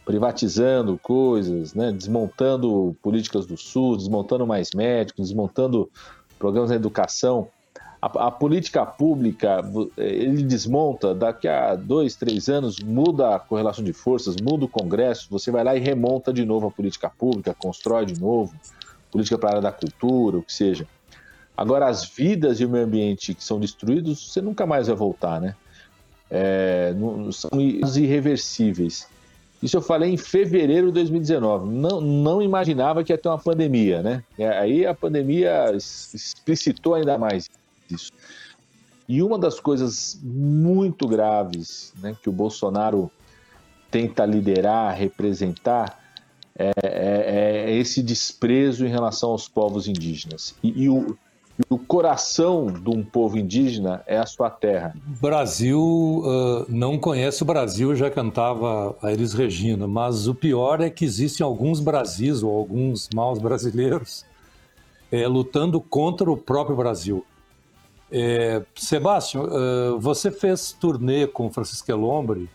privatizando 0.05 0.99
coisas, 1.01 1.73
né? 1.73 1.91
desmontando 1.91 2.95
políticas 3.01 3.45
do 3.45 3.57
SUS, 3.57 3.97
desmontando 3.99 4.45
mais 4.45 4.69
médicos, 4.73 5.27
desmontando 5.27 5.89
programas 6.37 6.69
de 6.69 6.75
educação 6.75 7.49
a, 8.05 8.27
a, 8.27 8.31
política 8.31 8.85
pública 8.85 9.61
ele 9.97 10.43
desmonta, 10.43 11.15
daqui 11.15 11.47
a 11.47 11.75
dois, 11.75 12.15
três 12.15 12.47
anos 12.47 12.79
muda 12.79 13.35
a 13.35 13.39
correlação 13.39 13.83
de 13.83 13.93
forças, 13.93 14.35
muda 14.35 14.65
o 14.65 14.69
Congresso, 14.69 15.27
você 15.29 15.49
vai 15.49 15.63
lá 15.63 15.75
e 15.75 15.79
remonta 15.79 16.31
de 16.31 16.45
novo 16.45 16.67
a 16.67 16.71
política 16.71 17.09
pública, 17.09 17.55
constrói 17.57 18.05
de 18.05 18.19
novo, 18.19 18.53
política 19.11 19.39
para 19.39 19.49
a 19.49 19.51
área 19.53 19.61
da 19.61 19.71
cultura, 19.71 20.37
o 20.37 20.43
que 20.43 20.53
seja. 20.53 20.87
Agora, 21.57 21.87
as 21.87 22.05
vidas 22.05 22.59
e 22.59 22.65
o 22.65 22.69
meio 22.69 22.85
ambiente 22.85 23.33
que 23.33 23.43
são 23.43 23.59
destruídos, 23.59 24.31
você 24.31 24.39
nunca 24.39 24.67
mais 24.67 24.85
vai 24.85 24.95
voltar, 24.95 25.41
né? 25.41 25.55
É, 26.29 26.93
são 27.31 27.59
irreversíveis. 27.59 29.07
Isso 29.61 29.77
eu 29.77 29.81
falei 29.81 30.11
em 30.11 30.17
fevereiro 30.17 30.87
de 30.87 30.93
2019. 30.93 31.67
Não, 31.73 32.01
não 32.01 32.41
imaginava 32.41 33.03
que 33.03 33.11
ia 33.11 33.17
ter 33.17 33.29
uma 33.29 33.37
pandemia, 33.37 34.03
né? 34.03 34.23
Aí 34.59 34.85
a 34.85 34.93
pandemia 34.93 35.71
explicitou 35.75 36.93
ainda 36.93 37.17
mais 37.17 37.49
isso. 37.89 38.11
E 39.07 39.21
uma 39.21 39.37
das 39.37 39.59
coisas 39.59 40.19
muito 40.23 41.07
graves 41.07 41.93
né, 42.01 42.15
que 42.21 42.27
o 42.27 42.31
Bolsonaro 42.31 43.11
tenta 43.91 44.25
liderar, 44.25 44.95
representar, 44.95 45.99
é, 46.57 46.71
é, 46.83 47.71
é 47.71 47.77
esse 47.77 48.01
desprezo 48.01 48.85
em 48.85 48.89
relação 48.89 49.29
aos 49.29 49.47
povos 49.47 49.87
indígenas. 49.87 50.55
E, 50.63 50.83
e, 50.83 50.89
o, 50.89 51.17
o, 51.69 51.77
coração 51.77 52.67
de 52.67 52.89
um 52.89 53.03
povo 53.03 53.37
indígena 53.37 54.03
é 54.05 54.17
a 54.17 54.25
sua 54.25 54.49
terra. 54.49 54.95
Brasil 55.21 55.79
uh, 55.79 56.65
não 56.67 56.97
conhece 56.97 57.43
o 57.43 57.45
Brasil, 57.45 57.95
já 57.95 58.09
cantava 58.09 58.95
a 59.01 59.11
Elis 59.11 59.33
Regina, 59.33 59.87
mas 59.87 60.27
o 60.27 60.35
pior 60.35 60.81
é 60.81 60.89
que 60.89 61.05
existem 61.05 61.45
alguns 61.45 61.79
Brasis 61.79 62.43
ou 62.43 62.57
alguns 62.57 63.09
maus 63.13 63.39
brasileiros 63.39 64.25
é, 65.11 65.27
lutando 65.27 65.79
contra 65.79 66.29
o 66.29 66.35
próprio 66.35 66.75
Brasil. 66.75 67.25
É, 68.11 68.61
Sebastião, 68.75 69.45
uh, 69.45 69.99
você 69.99 70.29
fez 70.29 70.71
turnê 70.73 71.25
com 71.25 71.51
Francisco 71.51 71.89
Elombre 71.89 72.49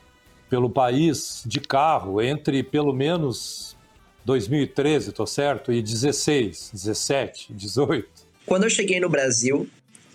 pelo 0.49 0.69
país 0.69 1.43
de 1.47 1.61
carro 1.61 2.21
entre 2.21 2.63
pelo 2.63 2.93
menos 2.93 3.77
2013, 4.25 5.13
tô 5.13 5.27
certo? 5.27 5.73
E 5.73 5.81
16, 5.81 6.71
17, 6.73 7.55
18. 7.55 8.20
Quando 8.51 8.65
eu 8.65 8.71
cheguei 8.71 8.99
no 8.99 9.09
Brasil, 9.09 9.71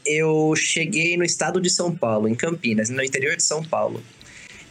eu 0.06 0.54
cheguei 0.58 1.16
no 1.16 1.24
estado 1.24 1.62
de 1.62 1.70
São 1.70 1.96
Paulo, 1.96 2.28
em 2.28 2.36
Campinas, 2.36 2.90
no 2.90 3.02
interior 3.02 3.38
de 3.38 3.44
São 3.44 3.64
Paulo. 3.64 4.04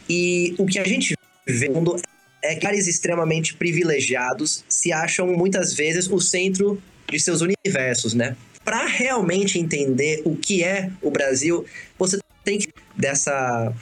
E 0.07 0.53
o 0.59 0.67
que 0.67 0.77
a 0.77 0.83
gente 0.83 1.17
vê 1.47 1.67
no 1.69 1.73
mundo 1.73 1.99
é 2.43 2.53
que 2.53 2.61
caras 2.61 2.85
extremamente 2.85 3.55
privilegiados 3.55 4.63
se 4.69 4.93
acham 4.93 5.25
muitas 5.35 5.73
vezes 5.73 6.07
o 6.07 6.19
centro 6.19 6.79
de 7.09 7.19
seus 7.19 7.41
universos, 7.41 8.13
né? 8.13 8.37
para 8.63 8.85
realmente 8.85 9.57
entender 9.57 10.21
o 10.25 10.35
que 10.35 10.63
é 10.63 10.91
o 11.01 11.09
Brasil, 11.09 11.65
você 11.97 12.19
tem 12.43 12.59
que 12.59 12.69
dessa 12.95 13.73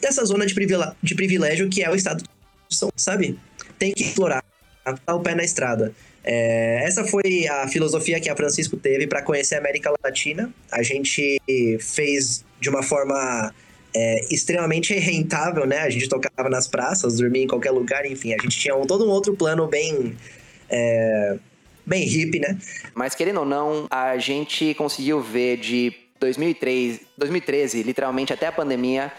dessa 0.00 0.24
zona 0.24 0.44
de 0.44 0.54
privilégio, 0.54 0.96
de 1.00 1.14
privilégio 1.14 1.68
que 1.68 1.80
é 1.80 1.88
o 1.88 1.94
estado 1.94 2.24
de 2.24 2.76
São, 2.76 2.90
sabe? 2.96 3.38
Tem 3.78 3.92
que 3.92 4.02
explorar, 4.02 4.42
tá 4.94 5.14
o 5.14 5.20
pé 5.20 5.34
na 5.34 5.44
estrada. 5.44 5.92
É, 6.24 6.82
essa 6.84 7.04
foi 7.04 7.46
a 7.48 7.68
filosofia 7.68 8.20
que 8.20 8.28
a 8.28 8.36
Francisco 8.36 8.76
teve 8.76 9.06
para 9.06 9.22
conhecer 9.22 9.54
a 9.54 9.58
América 9.58 9.92
Latina. 10.04 10.52
A 10.70 10.82
gente 10.82 11.40
fez 11.80 12.44
de 12.60 12.68
uma 12.68 12.82
forma 12.82 13.52
é, 13.94 14.34
extremamente 14.34 14.94
rentável, 14.94 15.66
né? 15.66 15.78
A 15.78 15.90
gente 15.90 16.08
tocava 16.08 16.48
nas 16.48 16.66
praças, 16.66 17.16
dormia 17.16 17.44
em 17.44 17.46
qualquer 17.46 17.70
lugar, 17.70 18.04
enfim, 18.04 18.34
a 18.34 18.42
gente 18.42 18.58
tinha 18.58 18.76
um, 18.76 18.86
todo 18.86 19.06
um 19.06 19.10
outro 19.10 19.34
plano 19.34 19.66
bem 19.66 20.16
é, 20.68 21.38
bem 21.86 22.04
hippie, 22.04 22.38
né? 22.38 22.58
Mas 22.94 23.14
querendo 23.14 23.40
ou 23.40 23.46
não, 23.46 23.86
a 23.90 24.18
gente 24.18 24.74
conseguiu 24.74 25.22
ver 25.22 25.56
de 25.56 25.92
2003, 26.20 27.00
2013, 27.16 27.82
literalmente 27.82 28.32
até 28.32 28.46
a 28.46 28.52
pandemia, 28.52 29.10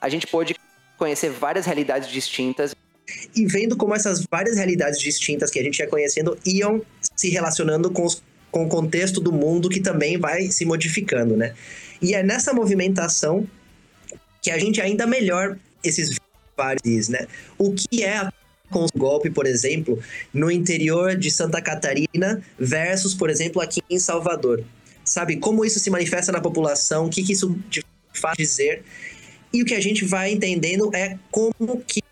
a 0.00 0.08
gente 0.08 0.26
pôde 0.26 0.56
conhecer 0.96 1.28
várias 1.28 1.66
realidades 1.66 2.08
distintas. 2.08 2.74
E 3.34 3.46
vendo 3.46 3.76
como 3.76 3.94
essas 3.94 4.24
várias 4.30 4.56
realidades 4.56 4.98
distintas 4.98 5.50
que 5.50 5.58
a 5.58 5.62
gente 5.62 5.78
ia 5.78 5.86
conhecendo 5.86 6.36
iam 6.44 6.82
se 7.14 7.28
relacionando 7.28 7.90
com, 7.90 8.04
os, 8.04 8.22
com 8.50 8.64
o 8.64 8.68
contexto 8.68 9.20
do 9.20 9.32
mundo 9.32 9.68
que 9.68 9.80
também 9.80 10.18
vai 10.18 10.50
se 10.50 10.64
modificando, 10.64 11.36
né? 11.36 11.54
E 12.02 12.14
é 12.14 12.22
nessa 12.22 12.52
movimentação 12.52 13.46
que 14.42 14.50
a 14.50 14.58
gente 14.58 14.80
ainda 14.80 15.06
melhor 15.06 15.56
esses 15.82 16.16
vários, 16.56 17.08
né? 17.08 17.26
O 17.58 17.72
que 17.72 18.02
é 18.02 18.16
a 18.16 18.32
com 18.70 18.84
o 18.84 18.88
golpe, 18.98 19.30
por 19.30 19.46
exemplo, 19.46 19.98
no 20.32 20.50
interior 20.50 21.16
de 21.16 21.30
Santa 21.30 21.62
Catarina 21.62 22.42
versus, 22.58 23.14
por 23.14 23.30
exemplo, 23.30 23.62
aqui 23.62 23.80
em 23.88 23.98
Salvador. 23.98 24.64
Sabe 25.04 25.36
como 25.36 25.64
isso 25.64 25.78
se 25.78 25.88
manifesta 25.88 26.32
na 26.32 26.40
população, 26.40 27.06
o 27.06 27.08
que, 27.10 27.22
que 27.22 27.32
isso 27.32 27.56
faz 28.12 28.36
dizer. 28.36 28.82
E 29.52 29.62
o 29.62 29.64
que 29.64 29.74
a 29.74 29.80
gente 29.80 30.04
vai 30.04 30.32
entendendo 30.32 30.90
é 30.94 31.16
como 31.30 31.80
que 31.86 32.02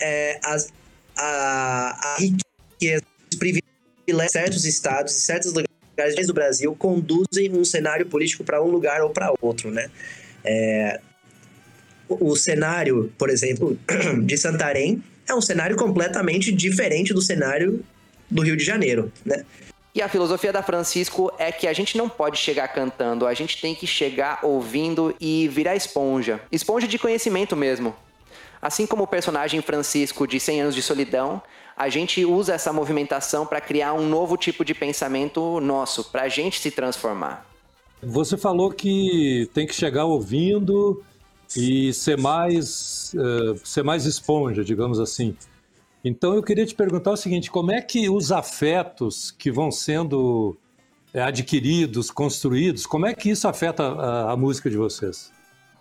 é, 0.00 0.38
as, 0.44 0.72
a, 1.16 2.14
a 2.14 2.16
riqueza, 2.18 3.04
os 3.30 3.38
privilégios 3.38 3.62
de 4.06 4.32
certos 4.32 4.64
estados 4.64 5.16
e 5.16 5.20
certos 5.20 5.52
lugares 5.52 6.26
do 6.26 6.34
Brasil 6.34 6.74
conduzem 6.74 7.52
um 7.52 7.64
cenário 7.64 8.06
político 8.06 8.44
para 8.44 8.62
um 8.62 8.68
lugar 8.68 9.02
ou 9.02 9.10
para 9.10 9.32
outro, 9.40 9.70
né? 9.70 9.90
É, 10.44 11.00
o 12.08 12.36
cenário, 12.36 13.12
por 13.16 13.30
exemplo, 13.30 13.78
de 14.24 14.36
Santarém 14.36 15.02
é 15.28 15.34
um 15.34 15.40
cenário 15.40 15.76
completamente 15.76 16.52
diferente 16.52 17.14
do 17.14 17.22
cenário 17.22 17.84
do 18.30 18.42
Rio 18.42 18.56
de 18.56 18.64
Janeiro, 18.64 19.12
né? 19.24 19.44
E 19.94 20.00
a 20.00 20.08
filosofia 20.08 20.52
da 20.52 20.62
Francisco 20.62 21.30
é 21.38 21.52
que 21.52 21.66
a 21.66 21.72
gente 21.72 21.98
não 21.98 22.08
pode 22.08 22.38
chegar 22.38 22.66
cantando, 22.68 23.26
a 23.26 23.34
gente 23.34 23.60
tem 23.60 23.74
que 23.74 23.86
chegar 23.86 24.40
ouvindo 24.42 25.14
e 25.20 25.48
virar 25.48 25.76
esponja. 25.76 26.40
Esponja 26.50 26.88
de 26.88 26.98
conhecimento 26.98 27.54
mesmo. 27.54 27.94
Assim 28.62 28.86
como 28.86 29.02
o 29.02 29.06
personagem 29.08 29.60
Francisco 29.60 30.24
de 30.24 30.38
100 30.38 30.60
anos 30.60 30.74
de 30.76 30.82
solidão, 30.82 31.42
a 31.76 31.88
gente 31.88 32.24
usa 32.24 32.54
essa 32.54 32.72
movimentação 32.72 33.44
para 33.44 33.60
criar 33.60 33.92
um 33.92 34.08
novo 34.08 34.36
tipo 34.36 34.64
de 34.64 34.72
pensamento 34.72 35.60
nosso, 35.60 36.04
para 36.04 36.22
a 36.22 36.28
gente 36.28 36.60
se 36.60 36.70
transformar. 36.70 37.44
Você 38.00 38.36
falou 38.36 38.70
que 38.70 39.50
tem 39.52 39.66
que 39.66 39.74
chegar 39.74 40.04
ouvindo 40.04 41.02
e 41.56 41.92
ser 41.92 42.16
mais, 42.16 43.12
uh, 43.14 43.58
ser 43.66 43.82
mais 43.82 44.06
esponja, 44.06 44.62
digamos 44.62 45.00
assim. 45.00 45.36
Então 46.04 46.34
eu 46.34 46.42
queria 46.42 46.64
te 46.64 46.74
perguntar 46.74 47.10
o 47.10 47.16
seguinte: 47.16 47.50
como 47.50 47.72
é 47.72 47.80
que 47.80 48.08
os 48.08 48.30
afetos 48.30 49.32
que 49.32 49.50
vão 49.50 49.70
sendo 49.70 50.56
eh, 51.14 51.22
adquiridos, 51.22 52.10
construídos, 52.10 52.86
como 52.86 53.06
é 53.06 53.14
que 53.14 53.30
isso 53.30 53.46
afeta 53.46 53.84
a, 53.84 54.32
a 54.32 54.36
música 54.36 54.68
de 54.68 54.76
vocês? 54.76 55.32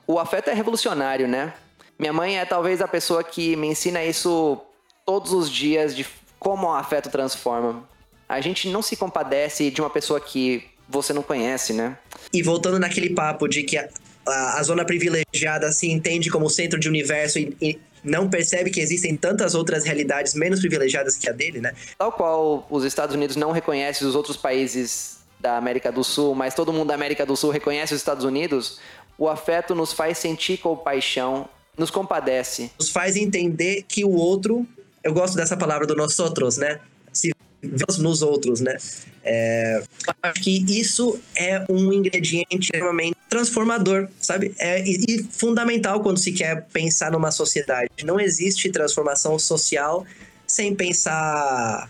O 0.05 0.19
afeto 0.19 0.49
é 0.49 0.53
revolucionário, 0.53 1.27
né? 1.27 1.53
Minha 2.01 2.13
mãe 2.13 2.39
é 2.39 2.45
talvez 2.45 2.81
a 2.81 2.87
pessoa 2.87 3.23
que 3.23 3.55
me 3.55 3.67
ensina 3.67 4.03
isso 4.03 4.59
todos 5.05 5.31
os 5.33 5.47
dias 5.47 5.95
de 5.95 6.03
como 6.39 6.65
o 6.65 6.73
afeto 6.73 7.11
transforma. 7.11 7.87
A 8.27 8.41
gente 8.41 8.67
não 8.69 8.81
se 8.81 8.95
compadece 8.95 9.69
de 9.69 9.81
uma 9.81 9.89
pessoa 9.89 10.19
que 10.19 10.63
você 10.89 11.13
não 11.13 11.21
conhece, 11.21 11.73
né? 11.73 11.95
E 12.33 12.41
voltando 12.41 12.79
naquele 12.79 13.11
papo 13.11 13.47
de 13.47 13.61
que 13.61 13.77
a, 13.77 13.87
a, 14.25 14.63
zona 14.63 14.83
privilegiada 14.83 15.71
se 15.71 15.91
entende 15.91 16.31
como 16.31 16.49
centro 16.49 16.79
de 16.79 16.89
universo 16.89 17.37
e, 17.37 17.55
e, 17.61 17.79
não 18.03 18.27
percebe 18.27 18.71
que 18.71 18.79
existem 18.79 19.15
tantas 19.15 19.53
outras 19.53 19.85
realidades 19.85 20.33
menos 20.33 20.59
privilegiadas 20.59 21.19
que 21.19 21.29
a 21.29 21.31
dele, 21.31 21.61
né? 21.61 21.71
Tal 21.99 22.11
qual 22.11 22.65
os 22.67 22.83
Estados 22.83 23.13
Unidos 23.15 23.35
não 23.35 23.51
reconhecem 23.51 24.07
os 24.07 24.15
outros 24.15 24.35
países 24.35 25.19
da 25.39 25.55
América 25.55 25.91
do 25.91 26.03
Sul, 26.03 26.33
mas 26.33 26.55
todo 26.55 26.73
mundo 26.73 26.87
da 26.87 26.95
América 26.95 27.27
do 27.27 27.37
Sul 27.37 27.51
reconhece 27.51 27.93
os 27.93 27.99
Estados 27.99 28.25
Unidos, 28.25 28.79
o 29.19 29.29
afeto 29.29 29.75
nos 29.75 29.93
faz 29.93 30.17
sentir 30.17 30.57
compaixão, 30.57 31.47
nos 31.77 31.89
compadece. 31.89 32.71
Nos 32.79 32.89
faz 32.89 33.15
entender 33.15 33.83
que 33.87 34.03
o 34.03 34.11
outro, 34.11 34.65
eu 35.03 35.13
gosto 35.13 35.35
dessa 35.35 35.57
palavra 35.57 35.85
do 35.87 35.95
nós 35.95 36.17
outros, 36.19 36.57
né? 36.57 36.79
Se 37.11 37.31
vemos 37.61 37.97
nos 37.97 38.21
outros, 38.21 38.59
né? 38.59 38.77
É, 39.23 39.83
acho 40.23 40.41
que 40.41 40.65
isso 40.67 41.19
é 41.35 41.63
um 41.69 41.93
ingrediente 41.93 42.57
extremamente 42.63 43.15
transformador, 43.29 44.07
sabe? 44.19 44.53
É, 44.57 44.83
e, 44.83 45.05
e 45.07 45.23
fundamental 45.23 46.01
quando 46.01 46.17
se 46.17 46.31
quer 46.31 46.65
pensar 46.73 47.11
numa 47.11 47.31
sociedade. 47.31 47.89
Não 48.03 48.19
existe 48.19 48.69
transformação 48.71 49.37
social 49.37 50.05
sem 50.47 50.73
pensar 50.75 51.89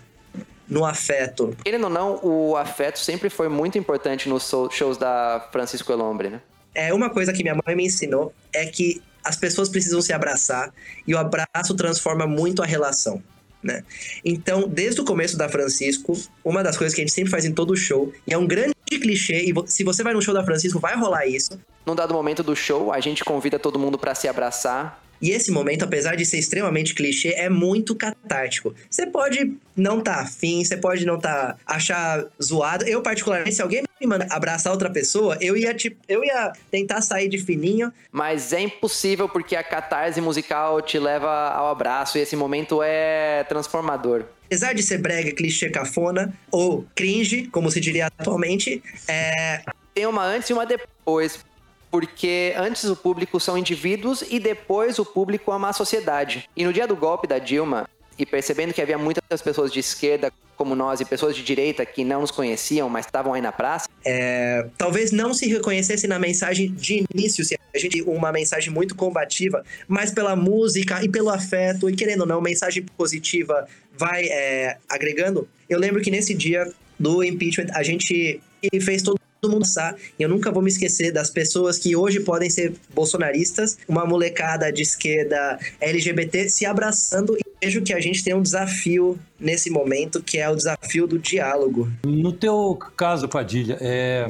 no 0.68 0.86
afeto. 0.86 1.56
Querendo 1.64 1.86
ou 1.86 1.90
não, 1.90 2.20
o 2.24 2.56
afeto 2.56 3.00
sempre 3.00 3.30
foi 3.30 3.50
muito 3.50 3.78
importante 3.78 4.30
nos 4.30 4.52
shows 4.72 4.98
da 4.98 5.50
Francisco 5.52 5.92
Elombre, 5.92 6.30
né? 6.30 6.42
É 6.74 6.94
uma 6.94 7.10
coisa 7.10 7.34
que 7.34 7.44
minha 7.44 7.56
mãe 7.66 7.76
me 7.76 7.86
ensinou 7.86 8.34
é 8.54 8.66
que 8.66 9.02
as 9.24 9.36
pessoas 9.36 9.70
precisam 9.70 10.02
se 10.02 10.14
abraçar 10.14 10.74
e 11.08 11.14
o 11.14 11.18
abraço 11.18 11.76
transforma 11.76 12.26
muito 12.28 12.62
a 12.62 12.66
relação. 12.66 13.22
Né? 13.64 13.84
Então, 14.26 14.68
desde 14.68 15.02
o 15.02 15.06
começo 15.06 15.38
da 15.38 15.48
Francisco, 15.48 16.18
uma 16.44 16.64
das 16.64 16.78
coisas 16.78 16.96
que 16.96 17.02
a 17.02 17.04
gente 17.04 17.14
sempre 17.14 17.30
faz 17.30 17.46
em 17.46 17.54
todo 17.54 17.76
show, 17.76 18.12
e 18.26 18.34
é 18.34 18.38
um 18.38 18.48
grande 18.48 18.74
clichê, 18.90 19.44
e 19.44 19.54
se 19.68 19.84
você 19.84 20.04
vai 20.04 20.14
no 20.14 20.22
show 20.22 20.34
da 20.34 20.44
Francisco, 20.44 20.80
vai 20.80 20.96
rolar 20.96 21.28
isso. 21.28 21.60
Num 21.86 21.96
dado 21.96 22.14
momento 22.14 22.42
do 22.42 22.56
show, 22.56 22.92
a 22.92 23.00
gente 23.00 23.24
convida 23.24 23.60
todo 23.60 23.78
mundo 23.78 23.98
pra 23.98 24.16
se 24.16 24.28
abraçar. 24.28 25.02
E 25.22 25.32
esse 25.32 25.52
momento, 25.52 25.84
apesar 25.84 26.16
de 26.16 26.26
ser 26.26 26.38
extremamente 26.40 26.96
clichê, 26.96 27.34
é 27.38 27.50
muito 27.50 27.96
catártico. 27.96 28.74
Você 28.90 29.06
pode 29.06 29.56
não 29.76 30.02
tá 30.02 30.16
afim, 30.16 30.64
você 30.64 30.76
pode 30.76 31.06
não 31.06 31.20
tá 31.20 31.56
achar 31.66 32.26
zoado. 32.42 32.86
Eu, 32.86 33.02
particularmente, 33.02 33.56
se 33.56 33.62
alguém 33.62 33.84
me 34.00 34.08
manda 34.08 34.28
abraçar 34.30 34.74
outra 34.74 34.90
pessoa, 34.90 35.38
eu 35.40 35.56
ia, 35.56 35.74
tipo, 35.74 35.98
eu 36.08 36.24
ia 36.24 36.52
tentar 36.70 37.02
sair 37.02 37.30
de 37.30 37.38
fininho. 37.38 37.94
Mas 38.12 38.52
é 38.52 38.62
impossível 38.62 39.30
porque 39.30 39.56
a 39.56 39.64
catarse 39.64 40.20
musical 40.20 40.82
te 40.82 40.98
leva 40.98 41.30
ao 41.50 41.70
abraço 41.70 42.18
e 42.18 42.22
esse 42.22 42.36
momento 42.36 42.82
é 42.84 43.44
transformador. 43.48 44.26
Apesar 44.46 44.74
de 44.74 44.84
ser 44.84 44.98
brega, 44.98 45.32
clichê, 45.32 45.70
cafona, 45.70 46.34
ou 46.52 46.86
cringe, 46.94 47.48
como 47.48 47.72
se 47.72 47.80
diria 47.80 48.08
atualmente, 48.08 48.84
é... 49.08 49.62
Tem 49.94 50.06
uma 50.06 50.24
antes 50.24 50.50
e 50.50 50.54
uma 50.54 50.66
depois. 50.66 51.40
Porque 51.92 52.54
antes 52.58 52.86
o 52.86 52.96
público 52.96 53.40
são 53.40 53.58
indivíduos 53.58 54.24
e 54.30 54.40
depois 54.40 54.98
o 54.98 55.06
público 55.06 55.52
ama 55.52 55.70
a 55.70 55.74
sociedade. 55.74 56.50
E 56.56 56.64
no 56.64 56.72
dia 56.72 56.88
do 56.88 56.96
golpe 56.96 57.28
da 57.28 57.38
Dilma, 57.38 57.88
e 58.18 58.26
percebendo 58.26 58.74
que 58.74 58.82
havia 58.82 58.98
muitas 58.98 59.42
pessoas 59.42 59.72
de 59.72 59.80
esquerda 59.80 60.32
como 60.56 60.76
nós 60.76 61.02
e 61.02 61.06
pessoas 61.06 61.36
de 61.36 61.44
direita 61.44 61.84
que 61.84 62.04
não 62.04 62.22
nos 62.22 62.30
conheciam, 62.30 62.88
mas 62.88 63.08
estavam 63.08 63.34
aí 63.34 63.42
na 63.42 63.52
praça, 63.52 63.90
é, 64.06 64.68
talvez 64.78 65.12
não 65.12 65.34
se 65.34 65.48
reconhecesse 65.48 66.08
na 66.08 66.20
mensagem 66.20 66.72
de 66.72 67.04
início, 67.12 67.44
se 67.44 67.58
a 67.74 67.80
gente 67.80 68.04
uma 68.04 68.32
mensagem 68.32 68.72
muito 68.72 68.96
combativa, 68.96 69.66
mas 69.88 70.12
pela 70.12 70.36
música 70.36 71.04
e 71.04 71.10
pelo 71.10 71.32
afeto, 71.32 71.90
e 71.90 71.96
querendo 71.96 72.22
ou 72.22 72.28
não, 72.28 72.40
mensagem 72.40 72.86
positiva 72.96 73.68
vai 73.98 74.26
é, 74.26 74.78
agregando. 74.88 75.50
Eu 75.68 75.80
lembro 75.80 76.00
que 76.00 76.12
nesse 76.12 76.36
dia 76.36 76.72
do 77.00 77.24
impeachment, 77.24 77.72
a 77.74 77.82
gente 77.82 78.40
fez 78.82 79.02
todo 79.02 79.20
mundo 79.50 79.62
passar, 79.62 79.96
e 80.20 80.22
eu 80.22 80.30
nunca 80.30 80.52
vou 80.52 80.62
me 80.62 80.70
esquecer 80.70 81.12
das 81.12 81.30
pessoas 81.30 81.80
que 81.80 81.96
hoje 81.96 82.20
podem 82.20 82.50
ser 82.50 82.74
bolsonaristas, 82.94 83.78
uma 83.88 84.06
molecada 84.06 84.72
de 84.72 84.84
esquerda 84.84 85.58
LGBT 85.80 86.48
se 86.48 86.64
abraçando 86.66 87.36
e 87.36 87.44
vejo 87.60 87.82
que 87.82 87.92
a 87.92 88.00
gente 88.00 88.24
tem 88.24 88.36
um 88.36 88.42
desafio 88.42 89.18
nesse 89.40 89.72
momento, 89.72 90.22
que 90.22 90.38
é 90.38 90.48
o 90.48 90.56
desafio 90.56 91.08
do 91.08 91.18
diálogo. 91.18 91.92
No 92.06 92.32
teu 92.32 92.78
caso, 92.96 93.28
Padilha, 93.28 93.78
é, 93.82 94.28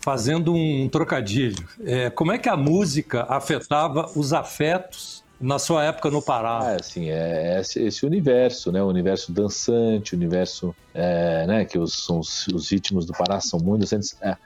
fazendo 0.00 0.54
um 0.54 0.88
trocadilho, 0.88 1.66
é, 1.84 2.08
como 2.10 2.30
é 2.30 2.38
que 2.38 2.48
a 2.48 2.56
música 2.56 3.26
afetava 3.28 4.12
os 4.14 4.32
afetos 4.32 5.15
na 5.40 5.58
sua 5.58 5.84
época 5.84 6.10
no 6.10 6.22
Pará? 6.22 6.60
Ah, 6.62 6.76
assim, 6.80 7.10
é 7.10 7.60
esse, 7.60 7.82
esse 7.82 8.06
universo, 8.06 8.72
né? 8.72 8.82
O 8.82 8.86
universo 8.86 9.32
dançante, 9.32 10.14
o 10.14 10.16
universo, 10.16 10.74
é, 10.94 11.46
né? 11.46 11.64
Que 11.64 11.78
os, 11.78 12.08
os, 12.08 12.46
os 12.48 12.70
ritmos 12.70 13.06
do 13.06 13.12
Pará 13.12 13.40
são 13.40 13.60
muito. 13.60 13.84
É, 14.22 14.36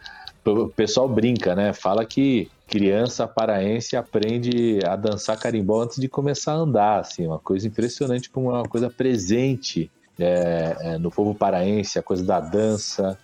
o 0.44 0.68
pessoal 0.68 1.08
brinca, 1.08 1.54
né? 1.54 1.72
Fala 1.72 2.04
que 2.04 2.50
criança 2.66 3.26
paraense 3.26 3.96
aprende 3.96 4.78
a 4.86 4.94
dançar 4.94 5.38
carimbó 5.38 5.82
antes 5.82 6.00
de 6.00 6.08
começar 6.08 6.52
a 6.52 6.56
andar, 6.56 7.00
assim, 7.00 7.26
uma 7.26 7.38
coisa 7.38 7.66
impressionante, 7.66 8.30
como 8.30 8.50
uma 8.50 8.62
coisa 8.62 8.88
presente 8.88 9.90
é, 10.18 10.76
é, 10.80 10.98
no 10.98 11.10
povo 11.10 11.34
paraense, 11.34 11.98
a 11.98 12.02
coisa 12.02 12.24
da 12.24 12.38
dança, 12.38 13.18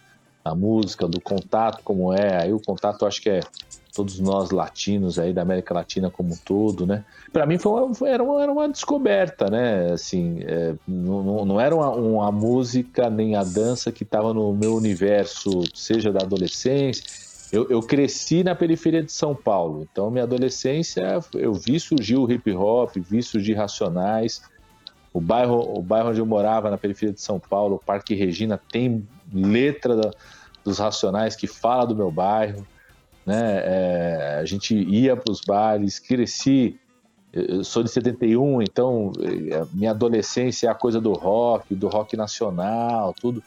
a 0.44 0.54
música, 0.54 1.06
do 1.06 1.20
contato, 1.20 1.82
como 1.84 2.12
é. 2.12 2.42
Aí 2.42 2.52
o 2.52 2.60
contato, 2.60 3.06
acho 3.06 3.20
que 3.20 3.30
é 3.30 3.40
todos 3.96 4.20
nós 4.20 4.50
latinos 4.50 5.18
aí 5.18 5.32
da 5.32 5.40
América 5.40 5.72
Latina 5.72 6.10
como 6.10 6.34
um 6.34 6.36
todo, 6.44 6.86
né? 6.86 7.02
Para 7.32 7.46
mim 7.46 7.56
foi 7.58 7.72
uma, 7.82 7.94
foi- 7.94 8.10
era, 8.10 8.22
uma, 8.22 8.42
era 8.42 8.52
uma 8.52 8.68
descoberta, 8.68 9.48
né? 9.50 9.90
Assim, 9.92 10.40
é, 10.42 10.74
não, 10.86 11.46
não- 11.46 11.60
era 11.60 11.74
uma, 11.74 11.90
uma 11.90 12.30
música 12.30 13.08
nem 13.08 13.34
a 13.34 13.42
dança 13.42 13.90
que 13.90 14.02
estava 14.02 14.34
no 14.34 14.52
meu 14.52 14.74
universo, 14.74 15.62
seja 15.74 16.12
da 16.12 16.20
adolescência. 16.20 17.02
Eu, 17.50 17.66
eu 17.70 17.80
cresci 17.80 18.44
na 18.44 18.54
periferia 18.54 19.02
de 19.02 19.12
São 19.12 19.34
Paulo, 19.34 19.86
então 19.90 20.10
minha 20.10 20.24
adolescência 20.24 21.18
eu 21.34 21.54
vi 21.54 21.80
surgir 21.80 22.16
o 22.16 22.30
hip 22.30 22.52
hop, 22.52 22.94
vi 22.96 23.22
surgir 23.22 23.54
Racionais. 23.54 24.42
O 25.14 25.20
bairro, 25.20 25.78
o 25.78 25.80
bairro 25.82 26.10
onde 26.10 26.20
eu 26.20 26.26
morava, 26.26 26.70
na 26.70 26.76
periferia 26.76 27.14
de 27.14 27.22
São 27.22 27.40
Paulo, 27.40 27.76
o 27.76 27.78
Parque 27.78 28.14
Regina, 28.14 28.60
tem 28.70 29.08
letra 29.32 29.96
da- 29.96 30.10
dos 30.62 30.78
Racionais 30.78 31.34
que 31.34 31.46
fala 31.46 31.86
do 31.86 31.96
meu 31.96 32.10
bairro 32.10 32.66
né? 33.26 33.60
É, 33.64 34.38
a 34.40 34.44
gente 34.44 34.74
ia 34.74 35.16
para 35.16 35.32
os 35.32 35.40
bares, 35.40 35.98
cresci. 35.98 36.78
Eu 37.32 37.64
sou 37.64 37.82
de 37.82 37.90
71, 37.90 38.62
então 38.62 39.12
a 39.60 39.66
minha 39.76 39.90
adolescência 39.90 40.68
é 40.68 40.70
a 40.70 40.74
coisa 40.74 41.00
do 41.00 41.12
rock, 41.12 41.74
do 41.74 41.88
rock 41.88 42.16
nacional, 42.16 43.12
tudo. 43.12 43.42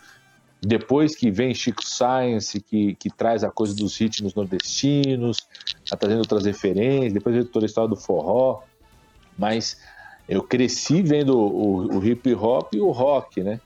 Depois 0.61 1.15
que 1.15 1.31
vem 1.31 1.55
Chico 1.55 1.83
Science, 1.83 2.59
que, 2.59 2.93
que 2.95 3.09
traz 3.09 3.43
a 3.43 3.49
coisa 3.49 3.73
dos 3.73 3.97
ritmos 3.97 4.35
nordestinos, 4.35 5.47
tá 5.89 5.95
trazendo 5.95 6.19
outras 6.19 6.45
referências, 6.45 7.13
depois 7.13 7.33
veio 7.33 7.47
toda 7.47 7.65
a 7.65 7.67
história 7.67 7.89
do 7.89 7.95
forró. 7.95 8.61
Mas 9.37 9.81
eu 10.27 10.43
cresci 10.43 11.01
vendo 11.01 11.35
o, 11.35 11.97
o 11.97 12.05
hip 12.05 12.31
hop 12.35 12.75
e 12.75 12.81
o 12.81 12.91
rock, 12.91 13.41
né? 13.41 13.59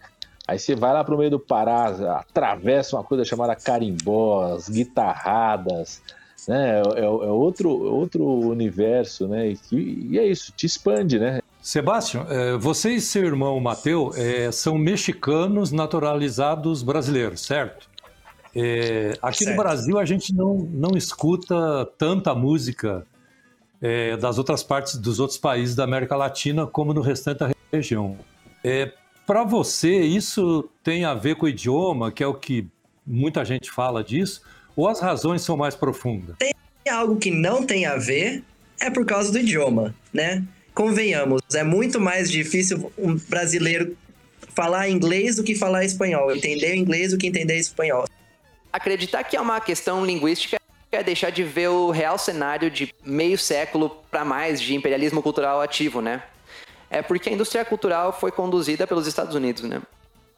Aí 0.48 0.60
você 0.60 0.76
vai 0.76 0.92
lá 0.94 1.04
pro 1.04 1.18
meio 1.18 1.32
do 1.32 1.40
Pará, 1.40 2.18
atravessa 2.20 2.98
uma 2.98 3.04
coisa 3.04 3.24
chamada 3.24 3.56
carimbós, 3.56 4.68
guitarradas, 4.70 6.02
né? 6.48 6.82
É, 6.82 7.00
é- 7.00 7.04
é 7.04 7.08
outro, 7.08 7.70
outro 7.70 8.26
universo, 8.26 9.28
né? 9.28 9.50
E, 9.50 9.58
que- 9.58 10.08
e 10.12 10.20
é 10.20 10.26
isso, 10.28 10.52
te 10.52 10.66
expande, 10.66 11.18
né? 11.18 11.40
Sebastião, 11.62 12.26
é, 12.30 12.58
você 12.58 12.90
e 12.92 13.00
seu 13.00 13.24
irmão 13.24 13.58
Mateu 13.62 14.12
é, 14.18 14.52
são 14.52 14.78
mexicanos 14.78 15.72
naturalizados 15.72 16.84
brasileiros, 16.84 17.40
certo? 17.42 17.90
É, 18.54 19.14
aqui 19.22 19.46
no 19.46 19.52
Certo. 19.52 19.58
Brasil 19.64 19.98
a 19.98 20.04
gente 20.06 20.36
não, 20.36 20.56
não 20.72 20.98
escuta 20.98 21.90
tanta 21.98 22.36
música 22.36 23.06
das 24.22 24.38
outras 24.38 24.64
partes 24.64 24.96
dos 24.96 25.20
outros 25.20 25.38
países 25.38 25.76
da 25.76 25.84
América 25.84 26.16
Latina 26.16 26.66
como 26.66 26.94
no 26.94 27.02
restante 27.02 27.40
da 27.40 27.52
região. 27.72 28.18
É, 28.64 28.94
Para 29.26 29.44
você, 29.44 30.02
isso 30.02 30.70
tem 30.84 31.06
a 31.06 31.14
ver 31.14 31.36
com 31.36 31.46
o 31.46 31.50
idioma, 31.50 32.12
que 32.12 32.22
é 32.22 32.28
o 32.28 32.34
que 32.34 32.68
muita 33.08 33.46
gente 33.46 33.72
fala 33.72 34.04
disso, 34.04 34.42
ou 34.76 34.88
as 34.88 35.00
razões 35.00 35.42
são 35.42 35.56
mais 35.56 35.76
profundas? 35.76 36.36
Tem 36.38 36.54
algo 36.92 37.16
que 37.16 37.32
não 37.32 37.66
tem 37.66 37.86
a 37.86 37.96
ver, 37.96 38.44
é 38.82 38.90
por 38.90 39.06
causa 39.06 39.32
do 39.32 39.40
idioma, 39.40 39.96
né? 40.14 40.44
Convenhamos, 40.74 41.42
é 41.54 41.64
muito 41.64 42.02
mais 42.02 42.30
difícil 42.30 42.92
um 42.98 43.16
brasileiro 43.16 43.96
falar 44.54 44.90
inglês 44.90 45.38
do 45.38 45.44
que 45.44 45.56
falar 45.56 45.86
espanhol, 45.86 46.36
entender 46.36 46.76
inglês 46.76 47.12
do 47.12 47.18
que 47.18 47.28
entender 47.28 47.58
espanhol. 47.58 48.06
acreditar 48.72 49.24
que 49.24 49.38
é 49.38 49.42
uma 49.42 49.62
questão 49.62 50.06
linguística 50.06 50.58
é 50.92 51.04
deixar 51.04 51.32
de 51.32 51.44
ver 51.44 51.70
o 51.70 51.90
real 51.90 52.18
cenário 52.18 52.70
de 52.70 52.94
meio 53.04 53.38
século 53.38 53.90
para 54.12 54.24
mais 54.24 54.62
de 54.62 54.76
imperialismo 54.76 55.24
cultural 55.24 55.62
ativo, 55.62 56.02
né? 56.02 56.22
É 56.94 57.02
porque 57.02 57.28
a 57.28 57.34
indústria 57.34 57.66
cultural 57.66 58.14
foi 58.14 58.32
conduzida 58.32 58.86
pelos 58.86 59.08
Estados 59.08 59.34
Unidos, 59.34 59.64
né? 59.64 59.82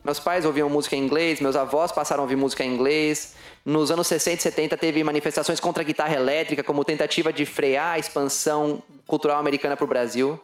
Meus 0.01 0.21
pais 0.21 0.45
ouviam 0.45 0.69
música 0.69 0.95
em 0.95 1.03
inglês, 1.03 1.41
meus 1.41 1.53
avós 1.53 1.91
passaram 1.91 2.21
a 2.21 2.23
ouvir 2.23 2.37
música 2.37 2.63
em 2.63 2.73
inglês. 2.73 3.35
Nos 3.65 3.91
anos 3.91 4.07
60 4.07 4.37
e 4.37 4.41
70 4.41 4.77
teve 4.77 5.03
manifestações 5.03 5.59
contra 5.59 5.81
a 5.81 5.85
guitarra 5.85 6.15
elétrica 6.15 6.63
como 6.63 6.85
tentativa 6.85 7.33
de 7.33 7.45
frear 7.45 7.95
a 7.95 7.99
expansão 7.99 8.81
cultural 9.05 9.37
americana 9.37 9.75
para 9.75 9.83
o 9.83 9.87
Brasil. 9.87 10.39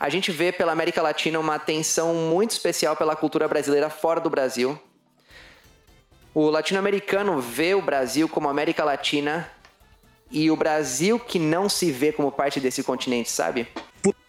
A 0.00 0.08
gente 0.08 0.32
vê 0.32 0.50
pela 0.50 0.72
América 0.72 1.00
Latina 1.00 1.38
uma 1.38 1.54
atenção 1.54 2.12
muito 2.12 2.50
especial 2.50 2.96
pela 2.96 3.14
cultura 3.14 3.46
brasileira 3.46 3.88
fora 3.88 4.20
do 4.20 4.28
Brasil. 4.28 4.76
O 6.34 6.50
latino-americano 6.50 7.40
vê 7.40 7.72
o 7.76 7.80
Brasil 7.80 8.28
como 8.28 8.48
América 8.48 8.82
Latina 8.82 9.48
e 10.28 10.50
o 10.50 10.56
Brasil 10.56 11.20
que 11.20 11.38
não 11.38 11.68
se 11.68 11.92
vê 11.92 12.10
como 12.10 12.32
parte 12.32 12.58
desse 12.58 12.82
continente, 12.82 13.30
sabe? 13.30 13.68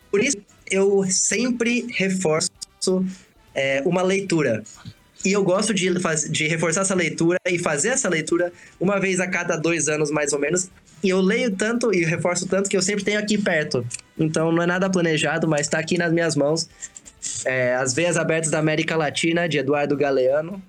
Por 0.09 0.23
isso, 0.23 0.37
eu 0.69 1.03
sempre 1.09 1.87
reforço 1.91 2.51
é, 3.53 3.81
uma 3.85 4.01
leitura. 4.01 4.63
E 5.25 5.31
eu 5.31 5.43
gosto 5.43 5.73
de, 5.73 5.89
de 6.29 6.47
reforçar 6.47 6.81
essa 6.81 6.95
leitura 6.95 7.39
e 7.45 7.57
fazer 7.57 7.89
essa 7.89 8.07
leitura 8.07 8.53
uma 8.79 8.99
vez 8.99 9.19
a 9.19 9.27
cada 9.27 9.57
dois 9.57 9.89
anos, 9.89 10.11
mais 10.11 10.31
ou 10.31 10.39
menos. 10.39 10.69
E 11.03 11.09
eu 11.09 11.19
leio 11.21 11.55
tanto 11.55 11.93
e 11.93 12.05
reforço 12.05 12.47
tanto 12.47 12.69
que 12.69 12.77
eu 12.77 12.81
sempre 12.81 13.03
tenho 13.03 13.19
aqui 13.19 13.37
perto. 13.37 13.85
Então 14.17 14.51
não 14.51 14.63
é 14.63 14.65
nada 14.65 14.89
planejado, 14.89 15.47
mas 15.47 15.61
está 15.61 15.79
aqui 15.79 15.97
nas 15.97 16.11
minhas 16.11 16.35
mãos. 16.35 16.69
É, 17.45 17.75
As 17.75 17.93
Veias 17.93 18.15
Abertas 18.17 18.51
da 18.51 18.59
América 18.59 18.95
Latina, 18.95 19.49
de 19.49 19.57
Eduardo 19.57 19.97
Galeano. 19.97 20.61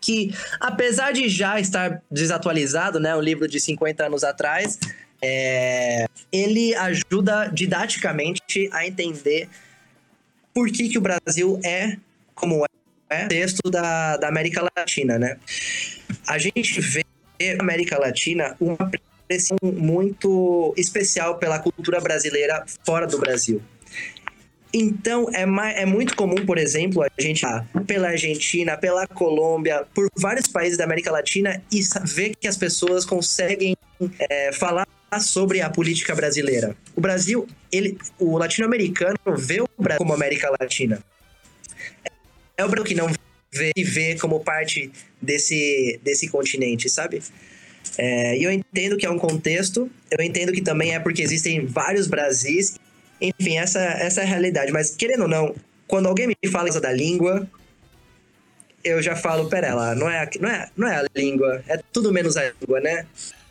Que, 0.00 0.32
apesar 0.60 1.12
de 1.12 1.28
já 1.28 1.58
estar 1.58 2.02
desatualizado, 2.10 3.00
né? 3.00 3.16
Um 3.16 3.20
livro 3.20 3.48
de 3.48 3.58
50 3.58 4.06
anos 4.06 4.22
atrás, 4.22 4.78
é, 5.22 6.06
ele 6.32 6.74
ajuda 6.74 7.50
didaticamente 7.52 8.68
a 8.72 8.86
entender 8.86 9.48
por 10.54 10.70
que, 10.70 10.88
que 10.88 10.98
o 10.98 11.00
Brasil 11.00 11.60
é 11.64 11.96
como 12.34 12.64
é 13.10 13.24
o 13.24 13.28
texto 13.28 13.70
da, 13.70 14.16
da 14.16 14.28
América 14.28 14.68
Latina, 14.76 15.18
né? 15.18 15.38
A 16.26 16.38
gente 16.38 16.80
vê 16.80 17.04
na 17.56 17.62
América 17.62 17.98
Latina 17.98 18.56
uma 18.60 18.90
pressão 19.26 19.56
muito 19.62 20.74
especial 20.76 21.38
pela 21.38 21.58
cultura 21.58 22.00
brasileira 22.00 22.64
fora 22.84 23.06
do 23.06 23.18
Brasil. 23.18 23.62
Então, 24.72 25.28
é, 25.32 25.44
é 25.82 25.86
muito 25.86 26.14
comum, 26.14 26.44
por 26.44 26.58
exemplo, 26.58 27.02
a 27.02 27.08
gente 27.18 27.42
ir 27.44 27.84
pela 27.86 28.08
Argentina, 28.08 28.76
pela 28.76 29.06
Colômbia, 29.06 29.86
por 29.94 30.08
vários 30.16 30.46
países 30.46 30.76
da 30.76 30.84
América 30.84 31.10
Latina 31.10 31.62
e 31.72 31.80
ver 32.04 32.34
que 32.36 32.46
as 32.46 32.56
pessoas 32.56 33.04
conseguem 33.04 33.76
é, 34.18 34.52
falar 34.52 34.86
sobre 35.20 35.60
a 35.60 35.70
política 35.70 36.14
brasileira. 36.14 36.76
O 36.94 37.00
Brasil, 37.00 37.46
ele, 37.72 37.96
o 38.18 38.36
latino-americano 38.36 39.18
vê 39.36 39.60
o 39.60 39.68
Brasil 39.78 39.98
como 39.98 40.12
América 40.12 40.50
Latina. 40.60 41.02
É 42.56 42.64
o 42.64 42.68
Brasil 42.68 42.84
que 42.84 42.94
não 42.94 43.08
vê 43.52 43.72
e 43.74 43.84
vê 43.84 44.16
como 44.16 44.40
parte 44.40 44.90
desse, 45.20 45.98
desse 46.02 46.28
continente, 46.28 46.88
sabe? 46.88 47.22
É, 47.96 48.36
e 48.36 48.44
eu 48.44 48.50
entendo 48.50 48.96
que 48.96 49.06
é 49.06 49.10
um 49.10 49.18
contexto, 49.18 49.90
eu 50.10 50.24
entendo 50.24 50.52
que 50.52 50.60
também 50.60 50.94
é 50.94 51.00
porque 51.00 51.22
existem 51.22 51.64
vários 51.64 52.06
Brasis, 52.06 52.76
enfim, 53.20 53.56
essa, 53.56 53.80
essa 53.80 54.20
é 54.20 54.24
a 54.24 54.26
realidade. 54.26 54.72
Mas, 54.72 54.94
querendo 54.94 55.22
ou 55.22 55.28
não, 55.28 55.54
quando 55.86 56.06
alguém 56.06 56.26
me 56.26 56.50
fala 56.50 56.68
da 56.80 56.92
língua, 56.92 57.48
eu 58.84 59.02
já 59.02 59.16
falo, 59.16 59.48
pera 59.48 59.74
lá, 59.74 59.94
não 59.94 60.08
é, 60.08 60.28
não, 60.40 60.48
é, 60.48 60.68
não 60.76 60.88
é 60.88 60.96
a 60.96 61.04
língua, 61.16 61.62
é 61.66 61.80
tudo 61.92 62.12
menos 62.12 62.36
a 62.36 62.52
língua, 62.60 62.80
né? 62.80 63.06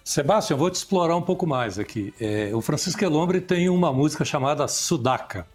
Sebastião, 0.08 0.56
eu 0.56 0.60
vou 0.60 0.72
te 0.72 0.76
explorar 0.76 1.18
um 1.18 1.22
pouco 1.22 1.46
mais 1.46 1.78
aqui. 1.78 2.14
É, 2.18 2.52
o 2.54 2.62
Francisco 2.62 3.04
Elombre 3.04 3.42
tem 3.42 3.68
uma 3.68 3.92
música 3.92 4.24
chamada 4.24 4.66
Sudaca. 4.66 5.46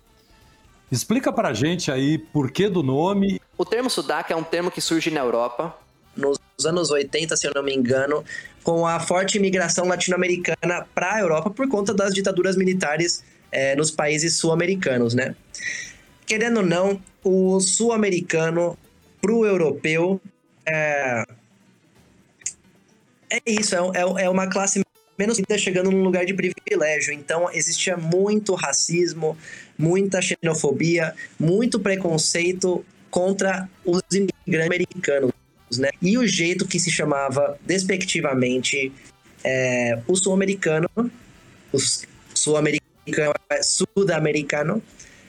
Explica 0.90 1.32
pra 1.32 1.54
gente 1.54 1.90
aí 1.90 2.18
por 2.18 2.50
que 2.50 2.68
do 2.68 2.82
nome. 2.82 3.40
O 3.56 3.64
termo 3.64 3.88
sudaca 3.88 4.34
é 4.34 4.36
um 4.36 4.44
termo 4.44 4.70
que 4.70 4.78
surge 4.78 5.10
na 5.10 5.20
Europa. 5.20 5.74
Nos 6.14 6.38
anos 6.66 6.90
80, 6.90 7.34
se 7.34 7.46
eu 7.46 7.52
não 7.54 7.62
me 7.62 7.74
engano, 7.74 8.22
com 8.62 8.86
a 8.86 9.00
forte 9.00 9.38
imigração 9.38 9.88
latino-americana 9.88 10.86
para 10.94 11.14
a 11.14 11.20
Europa 11.20 11.48
por 11.48 11.66
conta 11.66 11.94
das 11.94 12.12
ditaduras 12.12 12.54
militares 12.54 13.24
eh, 13.50 13.74
nos 13.74 13.90
países 13.90 14.36
sul-americanos, 14.36 15.14
né? 15.14 15.34
Querendo 16.26 16.58
ou 16.58 16.66
não, 16.66 17.00
o 17.24 17.58
sul-americano 17.58 18.76
pro 19.18 19.46
europeu 19.46 20.20
é, 20.66 21.24
é 23.36 23.40
isso, 23.46 23.74
é, 23.74 23.78
é 23.78 24.24
é 24.24 24.28
uma 24.28 24.46
classe 24.46 24.82
menos 25.18 25.38
rica 25.38 25.56
chegando 25.58 25.90
num 25.90 26.02
lugar 26.02 26.24
de 26.24 26.34
privilégio. 26.34 27.12
Então 27.12 27.50
existia 27.52 27.96
muito 27.96 28.54
racismo, 28.54 29.36
muita 29.78 30.20
xenofobia, 30.20 31.14
muito 31.38 31.78
preconceito 31.78 32.84
contra 33.10 33.68
os 33.84 34.02
imigrantes 34.12 34.66
americanos, 34.66 35.32
né? 35.78 35.90
E 36.00 36.16
o 36.18 36.26
jeito 36.26 36.66
que 36.66 36.80
se 36.80 36.90
chamava 36.90 37.58
despectivamente 37.64 38.92
é, 39.44 39.98
o 40.06 40.16
sul-americano, 40.16 40.88
o 40.96 41.78
sul-americano, 42.34 43.34
é 43.50 43.62
sul-americano, 43.62 44.82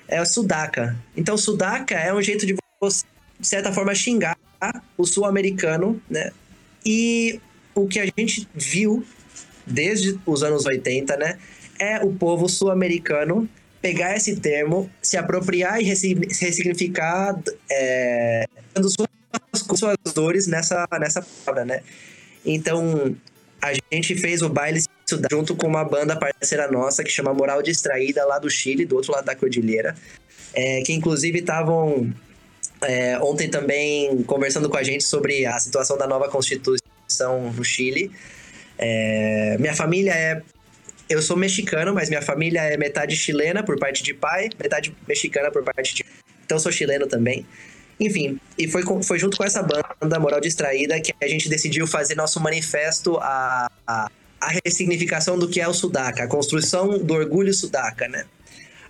é 0.07 0.21
o 0.21 0.25
sudaca. 0.25 0.97
Então 1.15 1.37
sudaca 1.37 1.95
é 1.95 2.13
um 2.13 2.21
jeito 2.21 2.45
de 2.45 2.55
você, 2.79 3.05
de 3.39 3.47
certa 3.47 3.71
forma, 3.71 3.93
xingar 3.93 4.37
o 4.97 5.05
sul-americano, 5.05 6.01
né? 6.09 6.31
E 6.85 7.39
o 7.75 7.87
que 7.87 7.99
a 7.99 8.05
gente 8.05 8.47
viu 8.53 9.05
desde 9.65 10.19
os 10.25 10.43
anos 10.43 10.65
80, 10.65 11.17
né, 11.17 11.37
é 11.79 12.03
o 12.03 12.13
povo 12.13 12.47
sul-americano 12.47 13.49
pegar 13.81 14.15
esse 14.15 14.37
termo, 14.37 14.89
se 15.01 15.17
apropriar 15.17 15.81
e 15.81 15.83
ressigni- 15.83 16.27
ressignificar, 16.27 17.37
é, 17.69 18.45
suas, 18.81 19.79
suas 19.79 19.97
dores 20.13 20.47
nessa, 20.47 20.87
nessa 20.99 21.21
palavra, 21.21 21.65
né? 21.65 21.81
Então, 22.45 23.13
a 23.61 23.71
gente 23.91 24.15
fez 24.15 24.41
o 24.41 24.49
baile 24.49 24.81
junto 25.29 25.55
com 25.55 25.67
uma 25.67 25.83
banda 25.83 26.15
parceira 26.15 26.71
nossa 26.71 27.03
que 27.03 27.09
chama 27.09 27.33
Moral 27.33 27.61
Distraída, 27.61 28.25
lá 28.25 28.39
do 28.39 28.49
Chile, 28.49 28.85
do 28.85 28.95
outro 28.95 29.11
lado 29.11 29.25
da 29.25 29.35
cordilheira, 29.35 29.95
é, 30.53 30.81
que 30.81 30.93
inclusive 30.93 31.39
estavam 31.39 32.09
é, 32.81 33.17
ontem 33.19 33.49
também 33.49 34.23
conversando 34.23 34.69
com 34.69 34.77
a 34.77 34.83
gente 34.83 35.03
sobre 35.03 35.45
a 35.45 35.59
situação 35.59 35.97
da 35.97 36.07
nova 36.07 36.29
Constituição 36.29 36.82
no 37.53 37.63
Chile. 37.63 38.11
É, 38.77 39.57
minha 39.59 39.73
família 39.73 40.13
é. 40.13 40.41
Eu 41.09 41.21
sou 41.21 41.37
mexicano, 41.37 41.93
mas 41.93 42.09
minha 42.09 42.21
família 42.21 42.61
é 42.61 42.77
metade 42.77 43.15
chilena 43.15 43.61
por 43.61 43.77
parte 43.77 44.01
de 44.01 44.13
pai, 44.13 44.49
metade 44.61 44.95
mexicana 45.07 45.51
por 45.51 45.63
parte 45.63 45.93
de. 45.95 46.05
Então 46.45 46.57
sou 46.57 46.71
chileno 46.71 47.07
também. 47.07 47.45
Enfim, 47.99 48.39
e 48.57 48.67
foi, 48.67 48.83
foi 49.03 49.19
junto 49.19 49.37
com 49.37 49.43
essa 49.43 49.61
banda, 49.61 50.19
Moral 50.19 50.41
Distraída, 50.41 50.99
que 50.99 51.13
a 51.21 51.27
gente 51.27 51.47
decidiu 51.47 51.85
fazer 51.85 52.15
nosso 52.15 52.39
manifesto 52.39 53.17
a, 53.17 53.69
a, 53.85 54.11
a 54.41 54.49
ressignificação 54.65 55.37
do 55.37 55.47
que 55.47 55.61
é 55.61 55.67
o 55.67 55.73
Sudaca, 55.73 56.23
a 56.23 56.27
construção 56.27 56.97
do 56.97 57.13
orgulho 57.13 57.53
Sudaca, 57.53 58.07
né? 58.07 58.25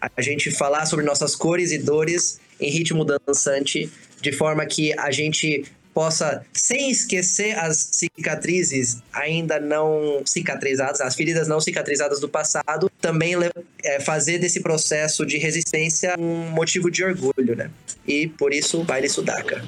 A 0.01 0.21
gente 0.21 0.51
falar 0.51 0.85
sobre 0.85 1.05
nossas 1.05 1.35
cores 1.35 1.71
e 1.71 1.77
dores 1.77 2.39
em 2.59 2.69
ritmo 2.69 3.05
dançante, 3.05 3.91
de 4.21 4.31
forma 4.31 4.65
que 4.65 4.97
a 4.97 5.11
gente 5.11 5.65
possa, 5.93 6.45
sem 6.51 6.89
esquecer 6.89 7.57
as 7.57 7.89
cicatrizes 7.91 8.97
ainda 9.11 9.59
não 9.59 10.23
cicatrizadas, 10.25 11.01
as 11.01 11.15
feridas 11.15 11.47
não 11.47 11.59
cicatrizadas 11.59 12.19
do 12.19 12.27
passado, 12.27 12.89
também 12.99 13.35
é, 13.83 13.99
fazer 13.99 14.39
desse 14.39 14.61
processo 14.61 15.25
de 15.25 15.37
resistência 15.37 16.15
um 16.17 16.49
motivo 16.51 16.89
de 16.89 17.03
orgulho, 17.03 17.55
né? 17.55 17.69
E 18.07 18.27
por 18.27 18.53
isso, 18.53 18.81
o 18.81 18.83
baile 18.83 19.09
sudaca. 19.09 19.63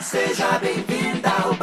Seja 0.00 0.58
bem-vinda 0.58 1.30
ao 1.30 1.54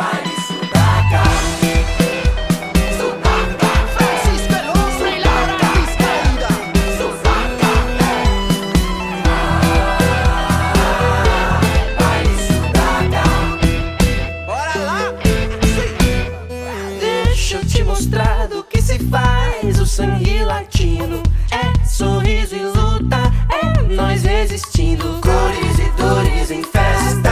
sangue 19.92 20.46
latino. 20.46 21.22
É 21.52 21.86
sorriso 21.86 22.56
e 22.56 22.64
luta, 22.64 23.18
é 23.50 23.94
nós 23.94 24.24
resistindo. 24.24 25.20
Cores 25.22 25.80
e 25.80 26.02
dores 26.02 26.50
em 26.52 26.64
festa. 26.64 27.32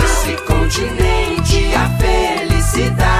Nesse 0.00 0.36
continente 0.44 1.74
a 1.74 1.88
felicidade 1.98 3.15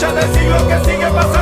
lucha 0.00 0.14
de 0.14 0.22
siglos 0.34 0.62
que 0.62 0.90
sigue 0.90 1.06
pasando 1.10 1.39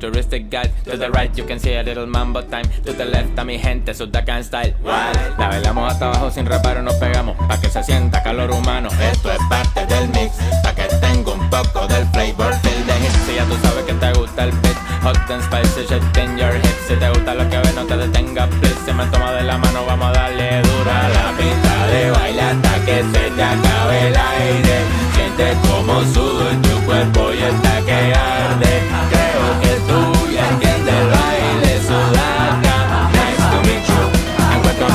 Touristic 0.00 0.48
guide. 0.50 0.72
To 0.84 0.96
the 0.96 1.10
right, 1.10 1.30
you 1.36 1.44
can 1.44 1.58
see 1.58 1.74
a 1.74 1.82
little 1.82 2.06
mambo 2.06 2.40
time. 2.40 2.64
To 2.84 2.92
the 2.92 3.04
left, 3.04 3.38
a 3.38 3.44
mi 3.44 3.58
gente, 3.58 3.92
Sudacan 3.92 4.42
style. 4.42 4.74
Wild. 4.82 5.38
La 5.38 5.48
bailamos 5.48 5.92
hasta 5.92 6.06
abajo 6.06 6.30
sin 6.30 6.46
reparo, 6.46 6.80
nos 6.82 6.94
pegamos. 6.94 7.36
Pa' 7.46 7.60
que 7.60 7.68
se 7.68 7.82
sienta 7.84 8.22
calor 8.22 8.50
humano. 8.50 8.88
Esto 9.12 9.30
es 9.30 9.38
parte 9.50 9.84
del 9.86 10.08
mix. 10.08 10.32
Pa' 10.62 10.74
que 10.74 10.84
tenga 11.00 11.32
un 11.32 11.50
poco 11.50 11.86
del 11.86 12.06
flavor 12.08 12.54
del 12.62 12.86
de 12.86 12.98
hits. 13.04 13.18
Si 13.26 13.34
ya 13.34 13.44
tú 13.44 13.56
sabes 13.62 13.84
que 13.84 13.92
te 13.92 14.12
gusta 14.14 14.44
el 14.44 14.52
beat. 14.62 14.76
Hot 15.02 15.30
and 15.30 15.42
spicy, 15.44 15.86
shit 15.86 16.02
in 16.16 16.38
your 16.38 16.54
hips. 16.56 16.88
Si 16.88 16.94
te 16.94 17.08
gusta 17.10 17.34
lo 17.34 17.48
que 17.50 17.58
ves, 17.58 17.74
no 17.74 17.84
te 17.84 17.96
detengas, 17.98 18.48
please. 18.60 18.76
Si 18.86 18.92
me 18.92 19.04
toma 19.06 19.32
de 19.32 19.42
la 19.42 19.58
mano, 19.58 19.84
vamos 19.84 20.08
a 20.08 20.12
darle 20.12 20.62
dura 20.62 21.08
la 21.10 21.36
pista 21.36 21.86
de 21.92 22.10
baile 22.10 22.40
hasta 22.40 22.84
que 22.86 23.02
se 23.02 23.30
te 23.36 23.42
acabe 23.42 24.08
el 24.08 24.16
aire. 24.16 24.76
Siente 25.14 25.56
como 25.68 26.00
sudo 26.04 26.50
en 26.50 26.62
tu 26.62 26.80
cuerpo 26.86 27.32
y 27.34 27.42
hasta 27.42 27.80
que 27.84 28.14
arde. 28.14 29.09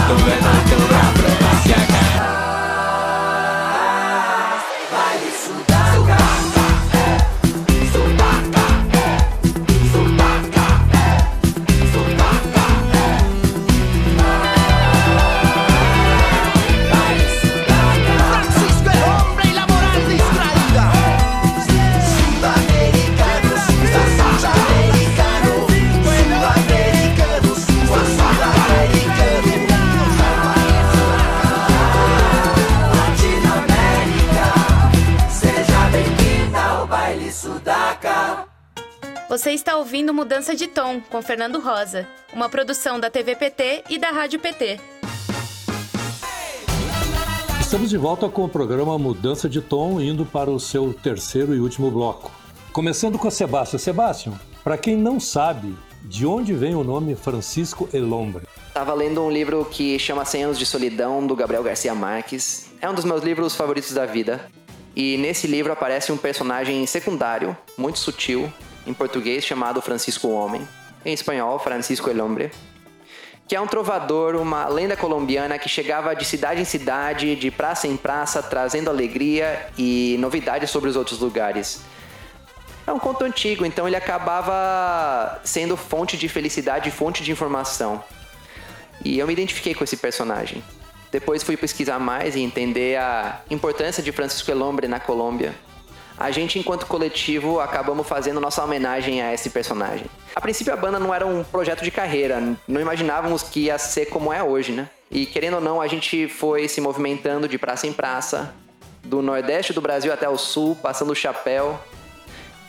The 0.07 0.13
cultura 0.13 0.54
Você 39.35 39.51
está 39.51 39.75
ouvindo 39.75 40.13
Mudança 40.13 40.55
de 40.55 40.65
Tom 40.65 41.01
com 41.09 41.21
Fernando 41.21 41.59
Rosa, 41.59 42.07
uma 42.31 42.47
produção 42.47 42.97
da 42.97 43.09
TV 43.09 43.35
PT 43.35 43.83
e 43.89 43.97
da 43.99 44.09
Rádio 44.09 44.39
PT. 44.39 44.79
Estamos 47.59 47.89
de 47.89 47.97
volta 47.97 48.29
com 48.29 48.45
o 48.45 48.47
programa 48.49 48.97
Mudança 48.97 49.49
de 49.49 49.59
Tom, 49.59 49.99
indo 49.99 50.25
para 50.25 50.49
o 50.49 50.57
seu 50.57 50.93
terceiro 50.93 51.53
e 51.53 51.59
último 51.59 51.91
bloco. 51.91 52.31
Começando 52.71 53.19
com 53.19 53.27
a 53.27 53.31
Sebastião. 53.31 53.77
Sebastião, 53.77 54.39
para 54.63 54.77
quem 54.77 54.95
não 54.95 55.19
sabe, 55.19 55.75
de 56.03 56.25
onde 56.25 56.53
vem 56.53 56.73
o 56.73 56.85
nome 56.85 57.13
Francisco 57.13 57.89
Elombre? 57.91 58.47
Tava 58.73 58.93
lendo 58.93 59.21
um 59.21 59.29
livro 59.29 59.65
que 59.65 59.99
chama 59.99 60.23
100 60.23 60.43
anos 60.45 60.57
de 60.57 60.65
solidão 60.65 61.27
do 61.27 61.35
Gabriel 61.35 61.61
Garcia 61.61 61.93
Marques. 61.93 62.67
É 62.79 62.89
um 62.89 62.93
dos 62.93 63.03
meus 63.03 63.21
livros 63.21 63.53
favoritos 63.53 63.91
da 63.91 64.05
vida. 64.05 64.49
E 64.95 65.17
nesse 65.17 65.45
livro 65.45 65.73
aparece 65.73 66.09
um 66.09 66.17
personagem 66.17 66.85
secundário, 66.85 67.55
muito 67.77 67.99
sutil, 67.99 68.49
em 68.85 68.93
português 68.93 69.45
chamado 69.45 69.81
Francisco 69.81 70.27
Homem, 70.29 70.67
em 71.03 71.13
espanhol 71.13 71.59
Francisco 71.59 72.09
el 72.09 72.23
Hombre, 72.23 72.51
que 73.47 73.55
é 73.55 73.61
um 73.61 73.67
trovador, 73.67 74.35
uma 74.35 74.67
lenda 74.67 74.95
colombiana 74.95 75.59
que 75.59 75.69
chegava 75.69 76.15
de 76.15 76.25
cidade 76.25 76.61
em 76.61 76.65
cidade, 76.65 77.35
de 77.35 77.51
praça 77.51 77.87
em 77.87 77.95
praça, 77.95 78.41
trazendo 78.41 78.89
alegria 78.89 79.67
e 79.77 80.17
novidades 80.19 80.69
sobre 80.69 80.89
os 80.89 80.95
outros 80.95 81.19
lugares. 81.19 81.81
É 82.87 82.91
um 82.91 82.99
conto 82.99 83.23
antigo, 83.23 83.65
então 83.65 83.87
ele 83.87 83.95
acabava 83.95 85.39
sendo 85.43 85.75
fonte 85.75 86.17
de 86.17 86.27
felicidade, 86.27 86.89
fonte 86.91 87.23
de 87.23 87.31
informação. 87.31 88.03
E 89.03 89.19
eu 89.19 89.27
me 89.27 89.33
identifiquei 89.33 89.73
com 89.73 89.83
esse 89.83 89.97
personagem. 89.97 90.63
Depois 91.11 91.43
fui 91.43 91.55
pesquisar 91.55 91.99
mais 91.99 92.35
e 92.35 92.41
entender 92.41 92.97
a 92.97 93.41
importância 93.49 94.03
de 94.03 94.11
Francisco 94.11 94.51
Elombre 94.51 94.87
na 94.87 94.99
Colômbia. 94.99 95.53
A 96.17 96.31
gente, 96.31 96.57
enquanto 96.57 96.85
coletivo, 96.85 97.59
acabamos 97.59 98.07
fazendo 98.07 98.39
nossa 98.39 98.63
homenagem 98.63 99.21
a 99.21 99.33
esse 99.33 99.49
personagem. 99.49 100.05
A 100.33 100.39
princípio, 100.39 100.71
a 100.71 100.77
banda 100.77 100.97
não 100.97 101.13
era 101.13 101.25
um 101.25 101.43
projeto 101.43 101.83
de 101.83 101.91
carreira, 101.91 102.41
não 102.67 102.79
imaginávamos 102.79 103.43
que 103.43 103.65
ia 103.65 103.77
ser 103.77 104.05
como 104.07 104.31
é 104.31 104.41
hoje, 104.41 104.71
né? 104.71 104.89
E 105.11 105.25
querendo 105.25 105.55
ou 105.55 105.61
não, 105.61 105.81
a 105.81 105.87
gente 105.87 106.27
foi 106.27 106.67
se 106.67 106.79
movimentando 106.79 107.47
de 107.47 107.57
praça 107.57 107.85
em 107.85 107.93
praça, 107.93 108.53
do 109.03 109.21
nordeste 109.21 109.73
do 109.73 109.81
Brasil 109.81 110.11
até 110.11 110.27
o 110.27 110.37
sul, 110.37 110.75
passando 110.81 111.11
o 111.11 111.15
chapéu, 111.15 111.79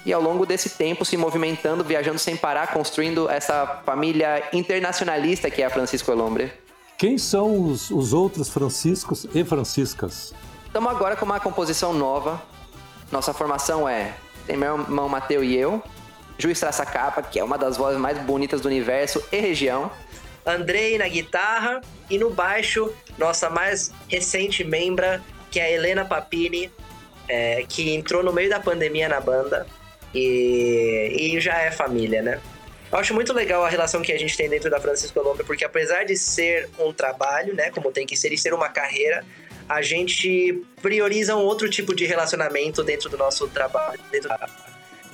e 0.05 0.12
ao 0.12 0.22
longo 0.22 0.44
desse 0.44 0.70
tempo 0.70 1.05
se 1.05 1.16
movimentando, 1.16 1.82
viajando 1.82 2.18
sem 2.18 2.36
parar, 2.36 2.72
construindo 2.72 3.28
essa 3.28 3.82
família 3.84 4.42
internacionalista 4.53 5.51
que 5.51 5.62
é 5.62 5.66
a 5.66 5.70
Francisco 5.70 6.11
Elombre. 6.11 6.53
Quem 6.97 7.18
são 7.18 7.61
os, 7.61 7.90
os 7.90 8.12
outros 8.12 8.49
Franciscos 8.49 9.26
e 9.34 9.44
Franciscas? 9.44 10.32
Estamos 10.64 10.90
agora 10.90 11.16
com 11.16 11.24
uma 11.24 11.40
composição 11.40 11.92
nova. 11.92 12.40
Nossa 13.11 13.32
formação 13.32 13.88
é 13.88 14.14
tem 14.46 14.57
meu 14.57 14.78
irmão 14.78 15.09
Mateu 15.09 15.42
e 15.42 15.57
eu, 15.57 15.82
Juiz 16.38 16.61
Traça 16.61 16.86
Capa, 16.86 17.22
que 17.22 17.38
é 17.38 17.44
uma 17.44 17.59
das 17.59 17.76
vozes 17.76 17.98
mais 17.98 18.16
bonitas 18.18 18.61
do 18.61 18.68
universo 18.68 19.22
e 19.32 19.38
região. 19.38 19.90
Andrei 20.44 20.96
na 20.96 21.09
guitarra 21.09 21.80
e 22.09 22.16
no 22.16 22.30
baixo, 22.30 22.92
nossa 23.18 23.50
mais 23.50 23.90
recente 24.09 24.62
membra, 24.62 25.20
que 25.50 25.59
é 25.59 25.64
a 25.64 25.70
Helena 25.70 26.04
Papini, 26.04 26.70
é, 27.28 27.64
que 27.68 27.92
entrou 27.92 28.22
no 28.22 28.32
meio 28.32 28.48
da 28.48 28.61
pandemia 28.61 29.09
na 29.09 29.20
banda 29.20 29.66
e, 30.14 31.34
e 31.34 31.40
já 31.40 31.59
é 31.59 31.72
família, 31.72 32.22
né? 32.22 32.40
Eu 32.92 32.98
acho 32.98 33.12
muito 33.12 33.32
legal 33.32 33.64
a 33.64 33.68
relação 33.68 34.00
que 34.00 34.12
a 34.12 34.18
gente 34.18 34.36
tem 34.36 34.48
dentro 34.48 34.70
da 34.70 34.80
Francisco 34.80 35.20
Colombo, 35.20 35.44
porque 35.44 35.64
apesar 35.64 36.04
de 36.04 36.16
ser 36.16 36.70
um 36.78 36.92
trabalho, 36.92 37.52
né, 37.52 37.70
como 37.70 37.90
tem 37.90 38.07
que 38.07 38.16
ser, 38.16 38.32
e 38.32 38.38
ser 38.38 38.54
uma 38.54 38.68
carreira, 38.68 39.24
a 39.68 39.82
gente 39.82 40.62
prioriza 40.80 41.36
um 41.36 41.40
outro 41.40 41.68
tipo 41.68 41.94
de 41.94 42.06
relacionamento 42.06 42.82
dentro 42.82 43.08
do 43.08 43.16
nosso 43.16 43.48
trabalho, 43.48 44.00
dentro 44.10 44.28
da 44.28 44.48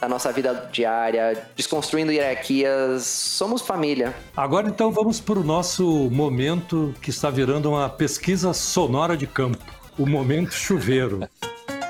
Da 0.00 0.08
nossa 0.08 0.32
vida 0.32 0.68
diária, 0.72 1.46
desconstruindo 1.54 2.10
hierarquias, 2.10 3.06
somos 3.06 3.62
família. 3.62 4.12
Agora 4.36 4.68
então 4.68 4.90
vamos 4.90 5.20
para 5.20 5.38
o 5.38 5.44
nosso 5.44 6.10
momento 6.10 6.92
que 7.00 7.10
está 7.10 7.30
virando 7.30 7.70
uma 7.70 7.88
pesquisa 7.88 8.52
sonora 8.52 9.16
de 9.16 9.28
campo. 9.28 9.62
O 9.96 10.04
momento 10.04 10.52
chuveiro. 10.52 11.20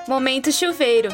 Momento 0.07 0.53
chuveiro. 0.53 1.09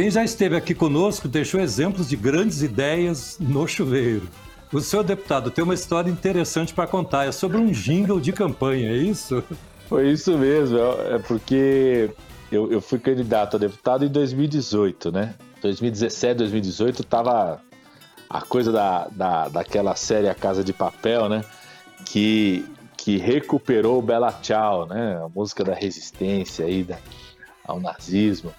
Quem 0.00 0.10
já 0.10 0.24
esteve 0.24 0.56
aqui 0.56 0.74
conosco 0.74 1.28
deixou 1.28 1.60
exemplos 1.60 2.08
de 2.08 2.16
grandes 2.16 2.62
ideias 2.62 3.36
no 3.38 3.68
chuveiro. 3.68 4.26
O 4.72 4.80
senhor 4.80 5.02
deputado 5.02 5.50
tem 5.50 5.62
uma 5.62 5.74
história 5.74 6.10
interessante 6.10 6.72
para 6.72 6.86
contar. 6.86 7.26
É 7.26 7.32
sobre 7.32 7.58
um 7.58 7.66
jingle 7.66 8.18
de 8.18 8.32
campanha, 8.32 8.92
é 8.92 8.96
isso? 8.96 9.44
Foi 9.90 10.10
isso 10.10 10.38
mesmo. 10.38 10.78
É 10.78 11.18
porque 11.18 12.08
eu, 12.50 12.72
eu 12.72 12.80
fui 12.80 12.98
candidato 12.98 13.56
a 13.56 13.58
deputado 13.58 14.02
em 14.02 14.08
2018, 14.08 15.12
né? 15.12 15.34
2017, 15.60 16.38
2018 16.38 17.04
tava 17.04 17.60
a 18.30 18.40
coisa 18.40 18.72
da, 18.72 19.06
da, 19.08 19.48
daquela 19.48 19.94
série 19.94 20.30
A 20.30 20.34
Casa 20.34 20.64
de 20.64 20.72
Papel, 20.72 21.28
né? 21.28 21.44
Que, 22.06 22.64
que 22.96 23.18
recuperou 23.18 23.98
o 23.98 24.02
Bela 24.02 24.32
Tchau, 24.32 24.86
né? 24.86 25.20
A 25.22 25.28
música 25.28 25.62
da 25.62 25.74
resistência 25.74 26.64
aí 26.64 26.84
da, 26.84 26.96
ao 27.66 27.78
nazismo. 27.78 28.50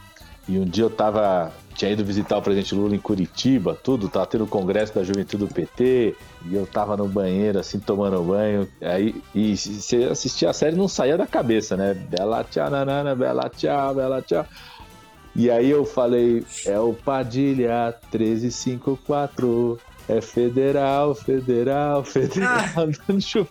E 0.47 0.57
um 0.57 0.65
dia 0.65 0.83
eu 0.85 0.89
tava. 0.89 1.51
Tinha 1.75 1.91
ido 1.91 2.03
visitar 2.03 2.37
o 2.37 2.41
presidente 2.41 2.75
Lula 2.75 2.93
em 2.95 2.99
Curitiba, 2.99 3.77
tudo, 3.81 4.09
tava 4.09 4.25
tendo 4.27 4.43
o 4.43 4.47
congresso 4.47 4.93
da 4.93 5.03
juventude 5.03 5.45
do 5.45 5.53
PT, 5.53 6.15
e 6.45 6.53
eu 6.53 6.67
tava 6.67 6.97
no 6.97 7.07
banheiro, 7.07 7.57
assim, 7.59 7.79
tomando 7.79 8.21
banho. 8.21 8.67
Aí, 8.81 9.15
e 9.33 9.55
você 9.55 10.03
assistia 10.03 10.49
a 10.49 10.53
série 10.53 10.75
não 10.75 10.87
saía 10.89 11.17
da 11.17 11.25
cabeça, 11.25 11.77
né? 11.77 11.93
Bela 11.93 12.43
tchau, 12.43 12.69
nanana, 12.69 13.15
bela 13.15 13.49
tchau, 13.49 13.95
bela 13.95 14.21
tchau. 14.21 14.45
E 15.33 15.49
aí 15.49 15.69
eu 15.69 15.85
falei, 15.85 16.43
é 16.65 16.77
o 16.77 16.93
Padilha 16.93 17.95
1354. 18.11 19.79
É 20.09 20.19
federal, 20.19 21.15
federal, 21.15 22.03
federal. 22.05 22.59
chuva. 23.21 23.49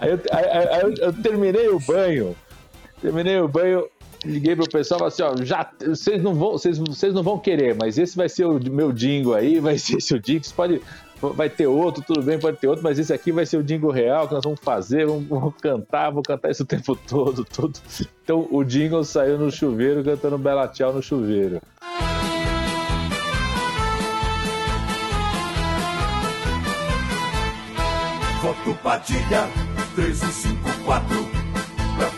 Aí, 0.00 0.10
eu, 0.12 0.20
aí- 0.30 0.68
aí 0.68 0.82
eu- 0.82 0.94
eu 1.06 1.12
terminei 1.12 1.68
o 1.68 1.80
banho. 1.80 2.36
Terminei 3.00 3.40
o 3.40 3.48
banho, 3.48 3.84
liguei 4.24 4.54
pro 4.54 4.68
pessoal 4.68 4.98
e 4.98 5.10
falei 5.10 5.32
assim, 5.32 5.42
ó, 5.42 5.44
já, 5.44 5.70
vocês 5.86 6.22
não 6.22 6.34
vão, 6.34 6.52
vocês, 6.52 6.78
vocês 6.78 7.14
não 7.14 7.22
vão 7.22 7.38
querer, 7.38 7.74
mas 7.74 7.98
esse 7.98 8.16
vai 8.16 8.28
ser 8.28 8.44
o 8.44 8.58
meu 8.58 8.92
dingo 8.92 9.34
aí, 9.34 9.58
vai 9.60 9.76
ser 9.78 9.98
esse 9.98 10.14
o 10.14 10.20
dingo, 10.20 10.44
você 10.44 10.54
pode, 10.54 10.80
vai 11.20 11.48
ter 11.48 11.66
outro, 11.66 12.02
tudo 12.06 12.22
bem, 12.22 12.38
pode 12.38 12.58
ter 12.58 12.68
outro, 12.68 12.82
mas 12.82 12.98
esse 12.98 13.12
aqui 13.12 13.32
vai 13.32 13.46
ser 13.46 13.56
o 13.56 13.62
dingo 13.62 13.90
real 13.90 14.28
que 14.28 14.34
nós 14.34 14.44
vamos 14.44 14.60
fazer, 14.60 15.06
vamos, 15.06 15.26
vamos 15.26 15.54
cantar, 15.60 16.10
vou 16.10 16.22
cantar 16.22 16.50
isso 16.50 16.62
o 16.62 16.66
tempo 16.66 16.96
todo, 17.08 17.44
tudo. 17.44 17.78
Então 18.22 18.46
o 18.50 18.64
jingle 18.64 19.04
saiu 19.04 19.38
no 19.38 19.50
chuveiro 19.50 20.04
cantando 20.04 20.38
Bela 20.38 20.68
Tchau 20.68 20.92
no 20.92 21.02
chuveiro. 21.02 21.60
Voto 28.42 28.74
Padilha 28.82 29.46
1354. 29.96 31.41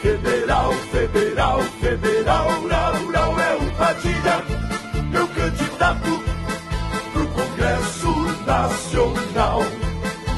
Federal, 0.05 0.71
federal, 0.93 1.63
federal, 1.81 2.61
rural, 2.61 2.95
rural 2.97 3.41
é 3.41 3.57
o 3.57 3.71
Padilha, 3.75 4.45
meu 5.11 5.27
candidato 5.29 6.23
pro 7.11 7.27
Congresso 7.29 8.13
Nacional. 8.45 9.63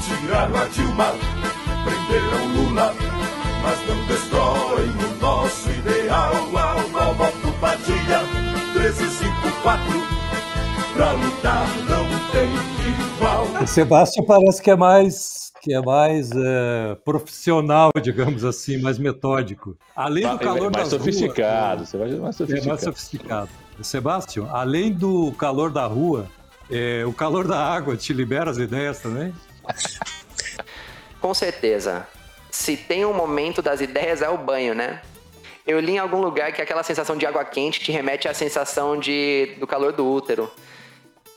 Tiraram 0.04 0.56
a 0.56 0.66
Dilma, 0.66 1.12
prenderam 1.82 2.46
Lula, 2.54 2.94
mas 3.60 3.88
não 3.88 4.06
destroem 4.06 4.88
o 4.88 5.20
nosso 5.20 5.68
ideal. 5.70 6.34
Ao 6.94 7.14
voto 7.14 7.52
Padilha, 7.60 8.20
1354, 8.72 9.82
pra 10.94 11.10
lutar 11.10 11.66
não 11.88 12.06
tem 12.30 12.48
igual. 13.16 13.66
Sebastião 13.66 14.24
parece 14.24 14.62
que 14.62 14.70
é 14.70 14.76
mais 14.76 15.45
que 15.66 15.74
é 15.74 15.82
mais 15.82 16.30
é, 16.30 16.94
profissional, 17.04 17.90
digamos 18.00 18.44
assim, 18.44 18.80
mais 18.80 19.00
metódico. 19.00 19.76
Além 19.96 20.22
do 20.22 20.36
É 20.36 20.38
calor 20.38 20.70
mais 20.70 20.76
das 20.76 20.88
sofisticado, 20.90 21.78
ruas, 21.78 21.88
você 21.88 21.98
vai 21.98 22.08
mais 22.08 22.18
é 22.18 22.22
mais 22.22 22.36
sofisticado. 22.36 22.80
sofisticado. 22.80 23.50
Sebastião, 23.82 24.54
além 24.54 24.92
do 24.92 25.32
calor 25.32 25.72
da 25.72 25.84
rua, 25.84 26.28
é, 26.70 27.04
o 27.04 27.12
calor 27.12 27.48
da 27.48 27.58
água 27.58 27.96
te 27.96 28.12
libera 28.12 28.48
as 28.48 28.58
ideias 28.58 29.00
também? 29.00 29.34
Com 31.20 31.34
certeza. 31.34 32.06
Se 32.48 32.76
tem 32.76 33.04
um 33.04 33.12
momento 33.12 33.60
das 33.60 33.80
ideias, 33.80 34.22
é 34.22 34.28
o 34.28 34.38
banho, 34.38 34.72
né? 34.72 35.02
Eu 35.66 35.80
li 35.80 35.94
em 35.94 35.98
algum 35.98 36.20
lugar 36.20 36.52
que 36.52 36.62
aquela 36.62 36.84
sensação 36.84 37.16
de 37.16 37.26
água 37.26 37.44
quente 37.44 37.80
te 37.80 37.90
remete 37.90 38.28
à 38.28 38.32
sensação 38.32 38.96
de, 38.96 39.56
do 39.58 39.66
calor 39.66 39.92
do 39.92 40.06
útero. 40.06 40.48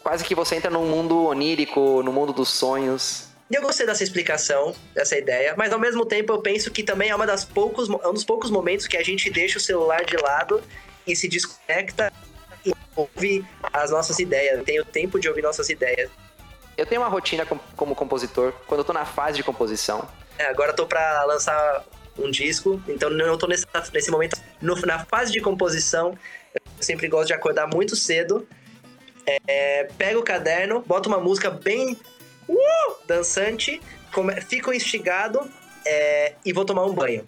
Quase 0.03 0.23
que 0.23 0.35
você 0.35 0.55
entra 0.55 0.69
num 0.69 0.85
mundo 0.85 1.25
onírico, 1.25 2.03
no 2.03 2.13
mundo 2.13 2.31
dos 2.31 2.49
sonhos. 2.49 3.28
E 3.49 3.55
eu 3.55 3.61
gostei 3.61 3.85
dessa 3.85 4.03
explicação, 4.03 4.75
dessa 4.93 5.17
ideia, 5.17 5.55
mas 5.57 5.73
ao 5.73 5.79
mesmo 5.79 6.05
tempo 6.05 6.31
eu 6.31 6.39
penso 6.41 6.69
que 6.69 6.83
também 6.83 7.09
é 7.09 7.15
uma 7.15 7.25
das 7.25 7.43
poucos, 7.43 7.89
é 7.89 8.07
um 8.07 8.13
dos 8.13 8.23
poucos 8.23 8.51
momentos 8.51 8.85
que 8.85 8.95
a 8.95 9.03
gente 9.03 9.29
deixa 9.29 9.57
o 9.57 9.61
celular 9.61 10.05
de 10.05 10.15
lado 10.17 10.61
e 11.07 11.15
se 11.15 11.27
desconecta 11.27 12.13
e 12.63 12.71
ouve 12.95 13.43
as 13.73 13.89
nossas 13.89 14.19
ideias, 14.19 14.63
tem 14.63 14.79
o 14.79 14.85
tempo 14.85 15.19
de 15.19 15.27
ouvir 15.27 15.41
nossas 15.41 15.67
ideias. 15.69 16.11
Eu 16.77 16.85
tenho 16.85 17.01
uma 17.01 17.09
rotina 17.09 17.43
com- 17.45 17.57
como 17.75 17.95
compositor, 17.95 18.53
quando 18.67 18.81
eu 18.81 18.85
tô 18.85 18.93
na 18.93 19.05
fase 19.05 19.37
de 19.37 19.43
composição. 19.43 20.07
É, 20.37 20.45
agora 20.45 20.71
eu 20.71 20.75
tô 20.75 20.85
pra 20.85 21.23
lançar 21.25 21.83
um 22.19 22.29
disco, 22.29 22.79
então 22.87 23.09
eu 23.09 23.37
tô 23.37 23.47
nesse, 23.47 23.65
nesse 23.91 24.11
momento, 24.11 24.37
no- 24.61 24.75
na 24.81 25.03
fase 25.05 25.31
de 25.31 25.41
composição, 25.41 26.15
eu 26.53 26.61
sempre 26.79 27.07
gosto 27.07 27.27
de 27.27 27.33
acordar 27.33 27.65
muito 27.67 27.95
cedo, 27.95 28.47
é, 29.47 29.85
pego 29.97 30.19
o 30.19 30.23
caderno, 30.23 30.81
boto 30.85 31.09
uma 31.09 31.19
música 31.19 31.49
bem 31.49 31.97
uh, 32.53 32.95
dançante, 33.07 33.81
come- 34.13 34.41
fico 34.41 34.73
instigado 34.73 35.49
é, 35.85 36.33
e 36.45 36.51
vou 36.51 36.65
tomar 36.65 36.85
um 36.85 36.93
banho. 36.93 37.23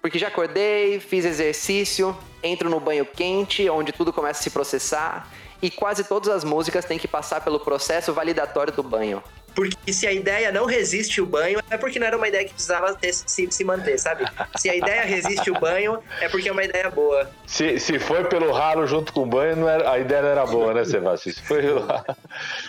Porque 0.00 0.18
já 0.18 0.28
acordei, 0.28 0.98
fiz 0.98 1.24
exercício, 1.24 2.16
entro 2.42 2.70
no 2.70 2.80
banho 2.80 3.04
quente, 3.04 3.68
onde 3.68 3.92
tudo 3.92 4.12
começa 4.12 4.40
a 4.40 4.42
se 4.42 4.50
processar, 4.50 5.30
e 5.60 5.70
quase 5.70 6.04
todas 6.04 6.28
as 6.28 6.42
músicas 6.42 6.86
têm 6.86 6.98
que 6.98 7.06
passar 7.06 7.42
pelo 7.42 7.60
processo 7.60 8.12
validatório 8.12 8.72
do 8.72 8.82
banho. 8.82 9.22
Porque 9.60 9.92
se 9.92 10.06
a 10.06 10.12
ideia 10.12 10.50
não 10.50 10.64
resiste 10.64 11.20
o 11.20 11.26
banho, 11.26 11.60
é 11.68 11.76
porque 11.76 11.98
não 11.98 12.06
era 12.06 12.16
uma 12.16 12.26
ideia 12.26 12.46
que 12.46 12.54
precisava 12.54 12.94
ter- 12.94 13.12
se, 13.12 13.46
se 13.50 13.62
manter, 13.62 13.98
sabe? 13.98 14.24
Se 14.56 14.70
a 14.70 14.74
ideia 14.74 15.02
resiste 15.04 15.50
o 15.50 15.60
banho, 15.60 15.98
é 16.18 16.30
porque 16.30 16.48
é 16.48 16.52
uma 16.52 16.64
ideia 16.64 16.88
boa. 16.88 17.30
Se, 17.46 17.78
se 17.78 17.98
foi 17.98 18.24
pelo 18.24 18.52
ralo 18.52 18.86
junto 18.86 19.12
com 19.12 19.20
o 19.24 19.26
banho, 19.26 19.56
não 19.56 19.68
era- 19.68 19.90
a 19.92 19.98
ideia 19.98 20.22
não 20.22 20.28
era 20.30 20.46
boa, 20.46 20.72
né, 20.72 20.82
Sebastião? 20.86 21.34
Se 21.34 21.42
foi 21.42 21.60
pelo 21.60 21.80
ralo. 21.80 22.04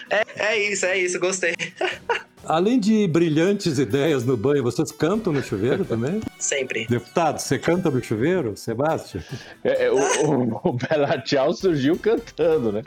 É, 0.10 0.22
é 0.54 0.58
isso, 0.58 0.86
é 0.86 0.98
isso, 0.98 1.18
gostei. 1.18 1.54
Além 2.44 2.80
de 2.80 3.08
brilhantes 3.08 3.78
ideias 3.78 4.26
no 4.26 4.36
banho, 4.36 4.64
vocês 4.64 4.92
cantam 4.92 5.32
no 5.32 5.44
chuveiro 5.44 5.86
também? 5.86 6.20
Sempre. 6.40 6.88
Deputado, 6.88 7.38
você 7.40 7.60
canta 7.60 7.90
no 7.92 8.04
chuveiro, 8.04 8.58
Sebastião? 8.58 9.24
É, 9.64 9.86
é, 9.86 9.92
o, 9.92 9.98
o, 9.98 10.62
o 10.70 10.74
Bela 10.74 11.20
Tchau 11.20 11.54
surgiu 11.54 11.98
cantando, 11.98 12.72
né? 12.72 12.82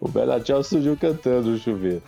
O 0.00 0.08
Bela 0.08 0.40
Tchau 0.40 0.62
surgiu 0.62 0.96
cantando 0.96 1.50
no 1.50 1.58
chuveiro. 1.58 2.02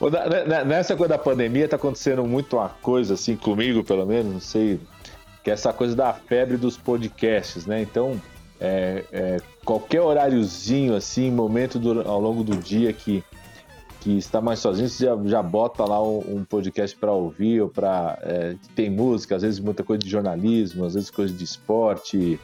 Ô, 0.00 0.08
na- 0.08 0.44
na- 0.46 0.64
Nessa 0.64 0.96
coisa 0.96 1.10
da 1.14 1.18
pandemia, 1.18 1.68
tá 1.68 1.76
acontecendo 1.76 2.24
muito 2.24 2.56
uma 2.56 2.68
coisa, 2.70 3.14
assim, 3.14 3.36
comigo, 3.36 3.84
pelo 3.84 4.06
menos, 4.06 4.32
não 4.32 4.40
sei, 4.40 4.80
que 5.44 5.50
é 5.50 5.52
essa 5.54 5.72
coisa 5.72 5.94
da 5.94 6.12
febre 6.14 6.56
dos 6.56 6.76
podcasts, 6.76 7.66
né? 7.66 7.82
Então, 7.82 8.20
é, 8.60 9.04
é, 9.12 9.36
qualquer 9.64 10.00
horáriozinho, 10.00 10.94
assim, 10.96 11.30
momento 11.30 11.78
do- 11.78 12.00
ao 12.08 12.20
longo 12.20 12.42
do 12.42 12.56
dia 12.56 12.92
que, 12.92 13.22
que 14.08 14.16
está 14.16 14.40
mais 14.40 14.58
sozinho, 14.60 14.88
você 14.88 15.04
já, 15.04 15.18
já 15.26 15.42
bota 15.42 15.84
lá 15.84 16.02
um, 16.02 16.36
um 16.36 16.44
podcast 16.44 16.96
para 16.96 17.12
ouvir, 17.12 17.60
ou 17.60 17.68
para. 17.68 18.18
tem 18.74 18.88
música, 18.88 19.36
às 19.36 19.42
vezes 19.42 19.60
muita 19.60 19.84
coisa 19.84 20.02
de 20.02 20.08
jornalismo, 20.08 20.86
às 20.86 20.94
vezes 20.94 21.10
coisa 21.10 21.34
de 21.34 21.44
esporte. 21.44 22.40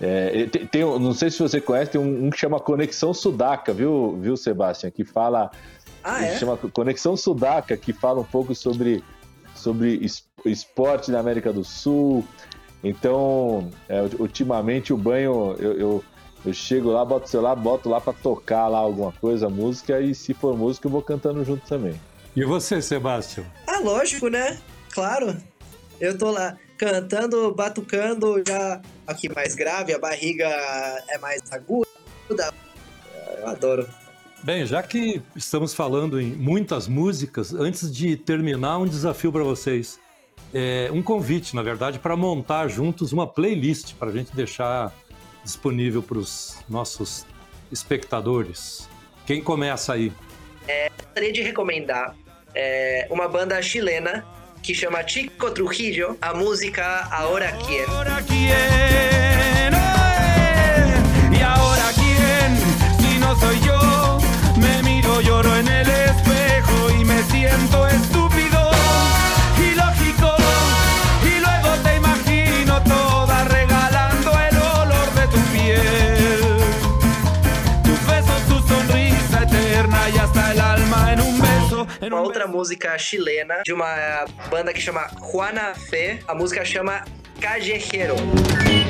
É, 0.00 0.46
tem, 0.46 0.66
tem 0.66 0.82
não 0.82 1.12
sei 1.12 1.32
se 1.32 1.40
você 1.40 1.60
conhece, 1.60 1.90
tem 1.90 2.00
um, 2.00 2.26
um 2.26 2.30
que 2.30 2.38
chama 2.38 2.60
Conexão 2.60 3.12
Sudaca, 3.12 3.72
viu, 3.72 4.16
viu, 4.20 4.36
Sebastião? 4.36 4.88
Que 4.92 5.04
fala. 5.04 5.50
Ah, 6.04 6.24
é? 6.24 6.38
chama 6.38 6.56
Conexão 6.56 7.16
Sudaca, 7.16 7.76
que 7.76 7.92
fala 7.92 8.20
um 8.20 8.24
pouco 8.24 8.54
sobre, 8.54 9.02
sobre 9.52 9.96
es- 9.96 10.28
esporte 10.44 11.10
na 11.10 11.18
América 11.18 11.52
do 11.52 11.64
Sul. 11.64 12.24
Então, 12.84 13.68
é, 13.88 14.00
ultimamente 14.20 14.92
o 14.92 14.96
banho, 14.96 15.56
eu, 15.58 15.72
eu, 15.72 16.04
eu 16.44 16.52
chego 16.52 16.90
lá, 16.90 17.04
boto 17.04 17.26
o 17.26 17.28
celular, 17.28 17.54
boto 17.54 17.88
lá 17.88 18.00
para 18.00 18.12
tocar 18.12 18.68
lá 18.68 18.78
alguma 18.78 19.12
coisa, 19.12 19.48
música, 19.48 20.00
e 20.00 20.14
se 20.14 20.34
for 20.34 20.56
música, 20.56 20.86
eu 20.86 20.90
vou 20.90 21.02
cantando 21.02 21.44
junto 21.44 21.66
também. 21.66 21.98
E 22.36 22.44
você, 22.44 22.82
Sebastião? 22.82 23.46
Ah, 23.66 23.78
lógico, 23.78 24.28
né? 24.28 24.58
Claro. 24.92 25.36
Eu 26.00 26.18
tô 26.18 26.30
lá 26.30 26.56
cantando, 26.76 27.54
batucando, 27.54 28.42
já 28.46 28.80
aqui 29.06 29.32
mais 29.32 29.54
grave, 29.54 29.94
a 29.94 29.98
barriga 29.98 30.46
é 31.08 31.18
mais 31.18 31.40
aguda. 31.52 31.88
Eu 33.38 33.48
adoro. 33.48 33.88
Bem, 34.42 34.66
já 34.66 34.82
que 34.82 35.22
estamos 35.34 35.72
falando 35.72 36.20
em 36.20 36.32
muitas 36.32 36.86
músicas, 36.86 37.54
antes 37.54 37.90
de 37.90 38.16
terminar, 38.16 38.78
um 38.78 38.86
desafio 38.86 39.32
para 39.32 39.42
vocês. 39.42 39.98
É, 40.52 40.90
um 40.92 41.02
convite, 41.02 41.56
na 41.56 41.62
verdade, 41.62 41.98
para 41.98 42.16
montar 42.16 42.68
juntos 42.68 43.12
uma 43.12 43.26
playlist 43.26 43.94
para 43.94 44.10
a 44.10 44.12
gente 44.12 44.34
deixar 44.36 44.92
disponível 45.44 46.02
para 46.02 46.18
os 46.18 46.58
nossos 46.68 47.26
espectadores. 47.70 48.88
Quem 49.26 49.42
começa 49.42 49.92
aí? 49.92 50.12
É, 50.66 50.90
gostaria 50.90 51.32
de 51.32 51.42
recomendar 51.42 52.16
é, 52.54 53.06
uma 53.10 53.28
banda 53.28 53.60
chilena 53.60 54.24
que 54.62 54.74
chama 54.74 55.06
Chico 55.06 55.50
Trujillo, 55.50 56.16
a 56.22 56.32
música 56.34 57.06
Ahora 57.10 57.52
Quién. 57.66 57.84
¿Y 61.32 61.40
ahora 61.42 61.90
quién? 61.94 62.56
Si 62.98 63.18
no 63.18 63.36
soy 63.38 63.60
yo, 63.60 64.18
me 64.56 64.82
miro, 64.82 65.20
lloro 65.20 65.54
en 65.56 65.68
el 65.68 65.88
espejo 65.88 66.90
y 66.98 67.04
me 67.04 67.22
siento 67.24 67.86
estúpido, 67.88 68.23
Uma 82.06 82.20
outra 82.20 82.46
música 82.46 82.98
chilena 82.98 83.62
de 83.64 83.72
uma 83.72 84.24
banda 84.50 84.72
que 84.72 84.80
chama 84.80 85.08
Juana 85.20 85.74
Fe. 85.74 86.20
A 86.28 86.34
música 86.34 86.64
chama 86.64 87.04
Callejero. 87.40 88.16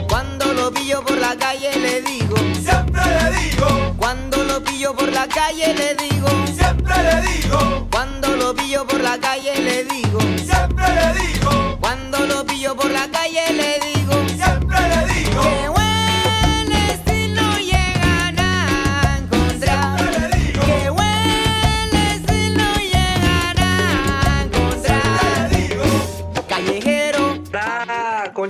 Cuando 0.09 0.53
lo 0.53 0.73
pillo 0.73 1.03
por 1.03 1.17
la 1.19 1.37
calle 1.37 1.71
le 1.79 2.01
digo, 2.03 2.37
siempre 2.63 3.03
le 3.05 3.39
digo. 3.39 3.95
Cuando 3.99 4.45
lo 4.45 4.63
pillo 4.63 4.95
por 4.95 5.13
la 5.13 5.29
calle 5.29 5.75
le 5.75 5.95
digo, 5.95 6.29
siempre 6.57 6.95
le 7.03 7.23
digo. 7.23 7.89
Cuando 7.91 8.37
lo 8.37 8.55
pillo 8.55 8.87
por 8.87 9.01
la 9.01 9.19
calle 9.19 9.55
le 9.61 9.85
digo, 9.85 10.21
siempre 10.39 10.87
le 10.95 11.21
digo. 11.21 11.79
Cuando 11.81 12.19
lo 12.27 12.45
pillo 12.45 12.75
por 12.75 12.91
la 12.91 13.09
calle 13.11 13.53
le 13.53 13.81
digo, 13.81 14.29
siempre 14.29 14.79
le 14.89 15.15
digo. 15.15 15.74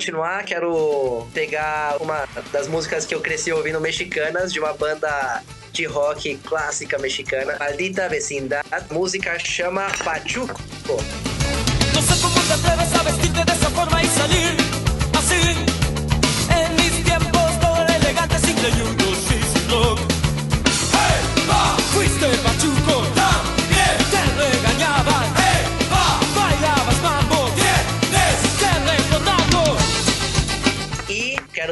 Continuar, 0.04 0.44
quero 0.44 1.26
pegar 1.32 1.96
uma 1.98 2.28
das 2.52 2.68
músicas 2.68 3.06
que 3.06 3.14
eu 3.14 3.22
cresci 3.22 3.50
ouvindo 3.50 3.80
mexicanas, 3.80 4.52
de 4.52 4.60
uma 4.60 4.74
banda 4.74 5.42
de 5.72 5.86
rock 5.86 6.36
clássica 6.44 6.98
mexicana, 6.98 7.56
Maldita 7.58 8.06
Vecindad. 8.06 8.62
A 8.70 8.82
música 8.92 9.38
chama 9.38 9.86
Pachuco. 10.04 10.60
Te 12.46 12.52
atreves 12.52 12.94
a 12.94 13.02
vestirte 13.02 13.40
forma. 13.70 14.02
En 16.50 16.76
mis 16.76 17.02
todo 17.60 17.86
elegante, 17.86 18.36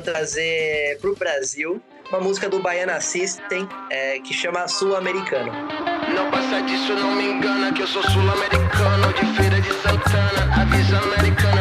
trazer 0.03 0.99
pro 1.01 1.15
Brasil 1.17 1.81
uma 2.11 2.21
música 2.21 2.49
do 2.49 2.61
Baiana 2.61 3.01
System 3.01 3.67
é, 3.91 4.19
que 4.19 4.35
chama 4.35 4.69
Sul-Americano. 4.69 5.51
Não 6.15 6.31
passa 6.31 6.61
disso, 6.63 6.93
não 6.95 7.15
me 7.15 7.25
engana 7.25 7.73
que 7.73 7.81
eu 7.81 7.87
sou 7.87 8.03
sul-americano 8.03 9.13
de 9.15 9.25
feira 9.35 9.61
de 9.61 9.73
Santana. 9.73 10.61
Avisa 10.61 10.99
americana, 10.99 11.52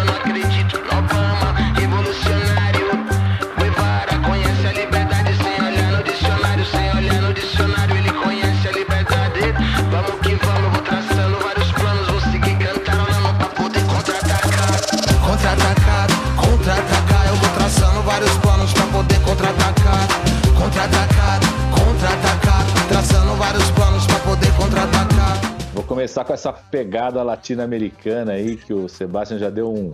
começar 26.02 26.26
com 26.26 26.34
essa 26.34 26.52
pegada 26.52 27.22
latino-americana 27.22 28.32
aí, 28.32 28.58
que 28.58 28.74
o 28.74 28.90
Sebastian 28.90 29.38
já 29.38 29.52
deu 29.52 29.72
um 29.72 29.94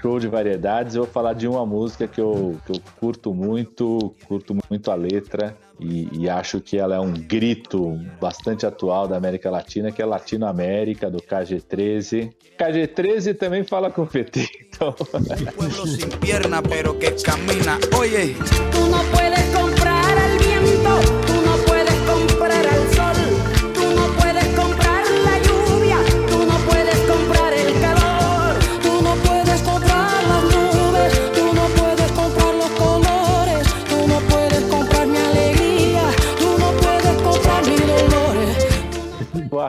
show 0.00 0.18
de 0.18 0.26
variedades. 0.26 0.94
Eu 0.94 1.04
vou 1.04 1.12
falar 1.12 1.34
de 1.34 1.46
uma 1.46 1.66
música 1.66 2.08
que 2.08 2.18
eu, 2.18 2.56
que 2.64 2.72
eu 2.72 2.80
curto 2.98 3.34
muito, 3.34 4.14
curto 4.26 4.56
muito 4.70 4.90
a 4.90 4.94
letra 4.94 5.54
e, 5.78 6.08
e 6.18 6.30
acho 6.30 6.62
que 6.62 6.78
ela 6.78 6.96
é 6.96 6.98
um 6.98 7.12
grito 7.12 8.00
bastante 8.18 8.64
atual 8.64 9.06
da 9.06 9.18
América 9.18 9.50
Latina, 9.50 9.92
que 9.92 10.00
é 10.00 10.06
Latino 10.06 10.46
América, 10.46 11.10
do 11.10 11.18
KG13. 11.18 12.32
KG13 12.58 13.36
também 13.36 13.64
fala 13.64 13.90
com 13.90 14.02
o 14.02 14.06
PT, 14.06 14.48
então... 14.66 14.94
pueblo 15.56 15.86
sin 15.86 16.08
pierna 16.20 16.62
pero 16.62 16.94
que 16.94 17.10
camina. 17.22 17.78
Oye, 17.98 18.34
Tú 18.72 18.86
no 18.86 19.02
puedes 19.12 19.44
comprar 19.54 20.03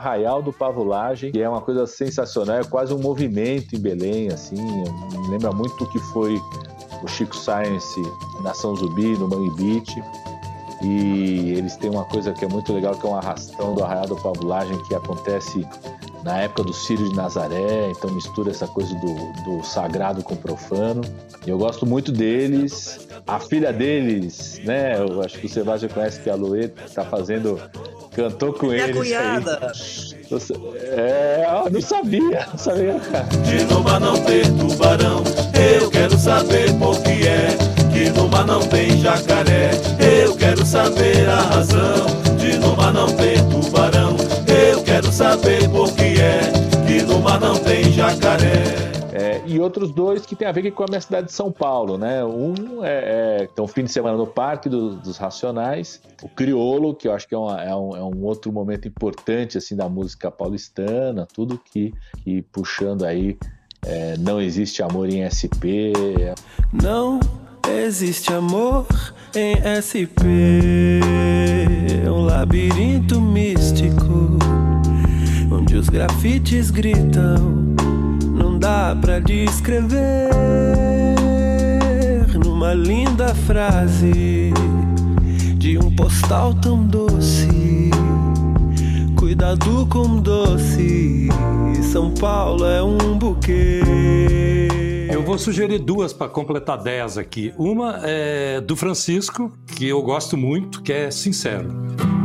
Arraial 0.06 0.42
do 0.42 0.54
Pavulagem, 0.54 1.32
que 1.32 1.42
é 1.42 1.50
uma 1.50 1.62
coisa 1.62 1.88
sensacional, 1.88 2.58
é 2.58 2.64
quase 2.64 2.94
um 2.94 3.00
movimento 3.00 3.76
em 3.76 3.80
Belém, 3.80 4.28
assim, 4.30 4.56
me 4.56 5.30
lembra 5.30 5.52
muito 5.52 5.84
o 5.84 5.90
que 5.90 5.98
foi 5.98 6.40
o 7.02 7.08
Chico 7.08 7.36
Science 7.36 8.02
na 8.44 8.54
São 8.54 8.76
Zumbi, 8.76 9.18
no 9.18 9.28
Mangue 9.28 9.56
Beach, 9.56 10.04
e 10.84 11.54
eles 11.58 11.76
têm 11.78 11.90
uma 11.90 12.06
coisa 12.06 12.34
que 12.34 12.46
é 12.46 12.48
muito 12.48 12.72
legal, 12.72 12.94
que 12.96 13.06
é 13.06 13.10
um 13.10 13.16
arrastão 13.16 13.74
do 13.74 13.84
Arraial 13.84 14.06
do 14.06 14.16
Pavulagem, 14.18 14.78
que 14.84 14.94
acontece 14.94 15.68
na 16.24 16.42
época 16.42 16.64
do 16.64 16.74
Círio 16.74 17.08
de 17.08 17.16
Nazaré, 17.16 17.92
então 17.92 18.10
mistura 18.12 18.50
essa 18.50 18.68
coisa 18.68 18.94
do, 18.96 19.44
do 19.44 19.64
sagrado 19.64 20.24
com 20.24 20.34
o 20.34 20.38
profano. 20.38 21.02
Eu 21.46 21.58
gosto 21.60 21.86
muito 21.86 22.12
deles. 22.12 23.08
A 23.28 23.40
filha 23.40 23.72
deles, 23.72 24.60
né? 24.66 25.00
Eu 25.00 25.22
acho 25.22 25.40
que 25.40 25.46
o 25.46 25.50
Sebastião 25.50 25.90
conhece 25.92 26.20
que 26.22 26.30
a 26.30 26.36
Luê 26.36 26.68
tá 26.68 27.06
fazendo. 27.06 27.62
Cantou 28.16 28.54
com 28.54 28.68
Minha 28.68 28.84
eles. 28.86 28.96
cunhada. 28.96 29.72
É, 30.82 31.46
eu 31.66 31.70
não 31.70 31.82
sabia, 31.82 32.48
não 32.50 32.58
sabia. 32.58 32.96
De 33.44 33.64
no 33.66 33.84
mar 33.84 34.00
não 34.00 34.18
ter 34.24 34.48
tubarão, 34.54 35.24
eu 35.80 35.90
quero 35.92 36.18
saber 36.18 36.74
por 36.80 36.98
que 37.02 37.28
é 37.28 37.50
que 37.94 38.10
no 38.12 38.28
mar 38.30 38.46
não 38.46 38.62
tem 38.68 38.98
jacaré. 39.02 39.72
Eu 40.24 40.36
quero 40.36 40.66
saber 40.66 41.28
a 41.30 41.42
razão 41.42 42.06
de 42.38 42.58
no 42.58 42.76
mar 42.76 42.94
não 42.94 43.08
ter 43.08 43.40
tubarão. 43.50 44.16
Eu 44.48 44.82
quero 44.84 45.12
saber 45.12 45.68
por 45.70 45.92
que 45.94 46.20
é 46.22 46.40
que 46.88 47.02
no 47.04 47.20
mar 47.20 47.40
não 47.40 47.56
tem 47.58 47.92
jacaré. 47.92 48.75
E 49.48 49.60
outros 49.60 49.92
dois 49.92 50.26
que 50.26 50.36
tem 50.36 50.48
a 50.48 50.52
ver 50.52 50.70
com 50.72 50.84
a 50.84 50.86
minha 50.90 51.02
cidade 51.02 51.28
de 51.28 51.34
São 51.34 51.52
Paulo, 51.52 51.98
né? 51.98 52.24
Um 52.26 52.84
é, 52.84 53.40
é 53.42 53.48
então, 53.52 53.68
fim 53.68 53.84
de 53.84 53.92
semana 53.92 54.18
no 54.18 54.26
Parque 54.28 54.68
do- 54.70 54.96
dos 54.96 55.18
Racionais, 55.18 56.02
o 56.24 56.28
Criolo, 56.30 56.94
que 56.96 57.08
eu 57.08 57.14
acho 57.14 57.28
que 57.28 57.36
é, 57.36 57.38
uma- 57.38 57.62
é 57.62 57.76
um, 57.76 57.96
é 57.96 58.04
um 58.04 58.24
outro 58.24 58.52
momento 58.52 58.88
importante 58.88 59.58
assim 59.58 59.76
da 59.76 59.88
música 59.88 60.32
paulistana, 60.32 61.28
tudo 61.34 61.60
que, 61.64 61.94
que 62.24 62.42
puxando 62.42 63.04
aí 63.06 63.38
é, 63.86 64.16
não 64.18 64.42
existe 64.42 64.82
amor 64.82 65.08
em 65.10 65.22
SP. 65.30 65.94
Não 66.74 67.20
existe 67.70 68.34
amor 68.34 68.88
em 69.36 69.56
SP. 69.62 70.26
É 72.04 72.10
um 72.10 72.24
labirinto 72.26 73.22
místico 73.22 74.38
onde 75.52 75.76
os 75.76 75.88
grafites 75.88 76.72
gritam. 76.72 77.76
Dá 78.66 78.98
pra 79.00 79.20
descrever 79.20 80.32
numa 82.44 82.74
linda 82.74 83.28
frase 83.36 84.52
de 85.56 85.78
um 85.78 85.96
postal 85.96 86.52
tão 86.56 86.84
doce. 86.84 87.92
Cuidado 89.16 89.86
com 89.86 90.20
doce. 90.20 91.30
São 91.92 92.12
Paulo 92.16 92.66
é 92.66 92.82
um 92.82 93.20
buquê. 93.20 93.82
Eu 95.12 95.22
vou 95.22 95.38
sugerir 95.38 95.78
duas 95.78 96.12
para 96.12 96.28
completar 96.28 96.82
10 96.82 97.20
aqui. 97.20 97.54
Uma 97.60 98.00
é 98.02 98.60
do 98.62 98.76
Francisco, 98.76 99.56
que 99.76 99.88
eu 99.88 100.02
gosto 100.02 100.36
muito, 100.36 100.82
que 100.82 100.92
é 100.92 101.12
Sincero. 101.12 101.70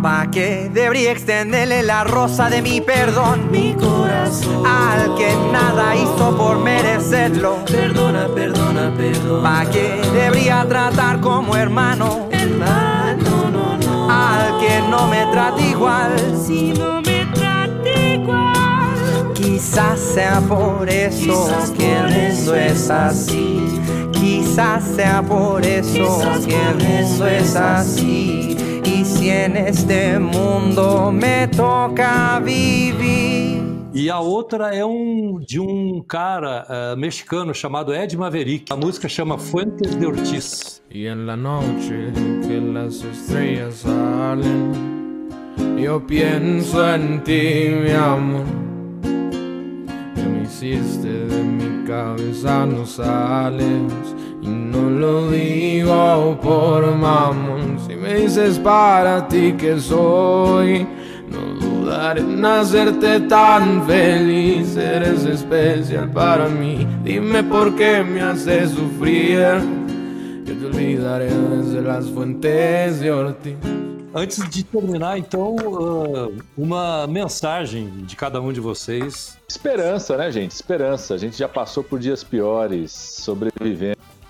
Pa' 0.02 0.30
que 0.30 0.70
debería 0.72 1.12
extenderle 1.12 1.82
la 1.82 2.04
rosa 2.04 2.48
de 2.48 2.62
mi 2.62 2.80
perdón. 2.80 3.50
Mi 3.50 3.74
corazón. 3.74 4.64
Al 4.66 5.14
que 5.14 5.30
nada 5.52 5.94
hizo 5.94 6.36
por 6.38 6.58
merecerlo. 6.58 7.58
Perdona, 7.66 8.26
perdona, 8.34 8.94
perdona. 8.96 9.42
Pa' 9.42 9.70
que 9.70 10.00
debería 10.14 10.64
tratar 10.66 11.20
como 11.20 11.54
hermano. 11.54 12.28
Hermano, 12.30 13.50
no, 13.52 13.76
no. 13.76 14.10
Al 14.10 14.58
que 14.58 14.80
no 14.88 15.06
me 15.08 15.26
trata 15.32 15.60
igual. 15.60 16.12
Si 16.46 16.72
no 16.72 17.02
me 17.02 17.26
trata 17.34 18.00
igual. 18.14 19.32
Quizás 19.34 20.00
sea 20.00 20.40
por 20.40 20.88
eso 20.88 21.46
Quizás 21.46 21.70
que 21.72 21.94
por 21.94 22.10
el 22.10 22.32
mundo 22.32 22.54
eso 22.54 22.54
es 22.54 22.90
así. 22.90 23.80
Quizás 24.12 24.82
sea 24.96 25.20
por 25.20 25.64
eso 25.66 25.92
Quizás 25.92 26.46
que 26.46 26.56
el 26.56 26.72
por 26.72 26.82
mundo 26.84 27.26
eso 27.26 27.26
es 27.26 27.42
es 27.42 27.56
así. 27.56 28.59
Si 29.20 29.28
en 29.28 29.54
este 29.54 30.18
mundo 30.18 31.12
me 31.12 31.46
toca 31.48 32.40
vivir. 32.40 33.60
E 33.92 34.08
a 34.08 34.18
outra 34.18 34.74
é 34.74 34.82
um 34.82 35.38
de 35.38 35.60
um 35.60 36.02
cara 36.02 36.66
eh, 36.66 36.96
mexicano 36.96 37.52
chamado 37.52 37.94
Ed 37.94 38.16
Maverick. 38.16 38.72
A 38.72 38.76
música 38.76 39.10
chama 39.10 39.36
Fuentes 39.36 39.94
de 39.94 40.06
Ortiz. 40.06 40.82
Y 40.90 41.04
en 41.04 41.26
la 41.26 41.36
noche 41.36 42.10
que 42.48 42.60
las 42.60 43.04
estrellas 43.04 43.84
salen, 43.84 45.28
yo 45.76 46.00
pienso 46.00 46.82
en 46.88 47.22
ti, 47.22 47.68
mi 47.68 47.90
amor. 47.90 48.46
Que 50.14 50.22
me 50.22 50.44
hiciste 50.44 51.26
de 51.26 51.42
mi 51.42 51.86
cabeza, 51.86 52.64
no 52.64 52.86
sales. 52.86 53.92
Y 54.42 54.48
no 54.48 54.88
lo 54.88 55.30
digo 55.30 56.38
por 56.42 56.94
mamón. 56.94 57.78
Si 57.86 57.94
me 57.94 58.14
dices 58.14 58.58
para 58.58 59.28
ti 59.28 59.52
que 59.52 59.78
soy, 59.78 60.86
no 61.28 61.60
dudaré 61.60 62.20
en 62.20 62.44
hacerte 62.44 63.20
tan 63.20 63.86
feliz. 63.86 64.76
Eres 64.76 65.24
especial 65.24 66.10
para 66.10 66.48
mí. 66.48 66.86
Dime 67.04 67.42
por 67.44 67.74
qué 67.76 68.02
me 68.02 68.20
haces 68.22 68.70
sufrir. 68.70 69.60
Yo 70.44 70.54
te 70.54 70.66
olvidaré 70.66 71.30
desde 71.30 71.82
las 71.82 72.08
fuentes 72.08 73.00
de 73.00 73.10
Ortiz. 73.10 73.56
Antes 74.12 74.50
de 74.50 74.64
terminar, 74.64 75.16
então, 75.16 75.54
ah, 75.56 76.28
uma 76.58 77.06
mensagem 77.06 77.88
de 78.04 78.16
cada 78.16 78.40
um 78.40 78.52
de 78.52 78.58
vocês. 78.58 79.38
Esperança, 79.48 80.16
né, 80.16 80.32
gente? 80.32 80.50
Esperança. 80.50 81.14
A 81.14 81.18
gente 81.18 81.38
já 81.38 81.48
passou 81.48 81.84
por 81.84 82.00
dias 82.00 82.24
piores, 82.24 82.90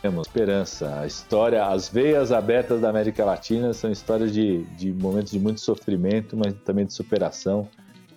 sobrevivemos. 0.01 0.27
Esperança. 0.27 1.01
A 1.01 1.07
história, 1.07 1.65
as 1.65 1.89
veias 1.89 2.33
abertas 2.33 2.81
da 2.81 2.89
América 2.89 3.25
Latina 3.25 3.73
são 3.73 3.91
histórias 3.91 4.33
de, 4.33 4.65
de 4.77 4.93
momentos 4.93 5.33
de 5.33 5.39
muito 5.39 5.61
sofrimento, 5.61 6.37
mas 6.37 6.55
também 6.65 6.87
de 6.87 6.93
superação. 6.93 7.69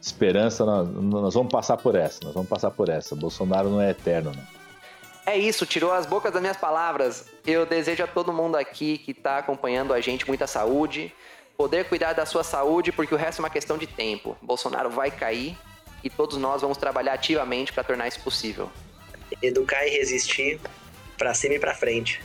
Esperança, 0.01 0.65
nós, 0.65 0.89
nós 0.89 1.33
vamos 1.33 1.51
passar 1.51 1.77
por 1.77 1.95
essa, 1.95 2.19
nós 2.23 2.33
vamos 2.33 2.49
passar 2.49 2.71
por 2.71 2.89
essa. 2.89 3.15
Bolsonaro 3.15 3.69
não 3.69 3.81
é 3.81 3.91
eterno, 3.91 4.31
não. 4.35 4.63
É 5.25 5.37
isso, 5.37 5.65
tirou 5.65 5.93
as 5.93 6.05
bocas 6.05 6.33
das 6.33 6.41
minhas 6.41 6.57
palavras. 6.57 7.27
Eu 7.45 7.65
desejo 7.65 8.03
a 8.03 8.07
todo 8.07 8.33
mundo 8.33 8.57
aqui 8.57 8.97
que 8.97 9.11
está 9.11 9.37
acompanhando 9.37 9.93
a 9.93 10.01
gente 10.01 10.27
muita 10.27 10.45
saúde, 10.45 11.13
poder 11.55 11.85
cuidar 11.87 12.11
da 12.11 12.25
sua 12.25 12.43
saúde, 12.43 12.91
porque 12.91 13.15
o 13.15 13.17
resto 13.17 13.39
é 13.39 13.43
uma 13.43 13.49
questão 13.49 13.77
de 13.77 13.87
tempo. 13.87 14.35
Bolsonaro 14.41 14.89
vai 14.89 15.09
cair 15.09 15.57
e 16.03 16.09
todos 16.09 16.37
nós 16.37 16.61
vamos 16.61 16.77
trabalhar 16.77 17.13
ativamente 17.13 17.71
para 17.71 17.85
tornar 17.85 18.09
isso 18.09 18.19
possível. 18.19 18.69
Educar 19.41 19.87
e 19.87 19.91
resistir 19.91 20.59
pra 21.23 21.33
cima 21.33 21.55
e 21.55 21.59
pra 21.59 21.73
frente. 21.73 22.21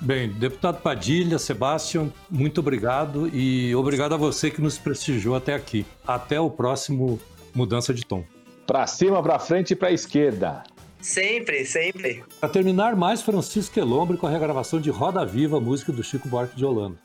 Bem, 0.00 0.28
deputado 0.30 0.80
Padilha, 0.80 1.38
Sebastião, 1.38 2.10
muito 2.30 2.60
obrigado 2.60 3.28
e 3.34 3.74
obrigado 3.74 4.14
a 4.14 4.16
você 4.16 4.50
que 4.50 4.62
nos 4.62 4.78
prestigiou 4.78 5.36
até 5.36 5.54
aqui. 5.54 5.84
Até 6.06 6.40
o 6.40 6.48
próximo 6.48 7.20
Mudança 7.54 7.92
de 7.92 8.06
Tom. 8.06 8.24
Pra 8.66 8.86
cima, 8.86 9.22
pra 9.22 9.38
frente 9.38 9.72
e 9.72 9.76
pra 9.76 9.90
esquerda. 9.90 10.62
Sempre, 11.00 11.64
sempre. 11.64 12.24
Para 12.40 12.48
terminar, 12.48 12.96
mais 12.96 13.22
Francisco 13.22 13.78
Elombre 13.78 14.16
com 14.16 14.26
a 14.26 14.30
regravação 14.30 14.80
de 14.80 14.90
Roda 14.90 15.24
Viva, 15.26 15.60
música 15.60 15.92
do 15.92 16.02
Chico 16.02 16.28
Buarque 16.28 16.56
de 16.56 16.64
Holanda, 16.64 16.96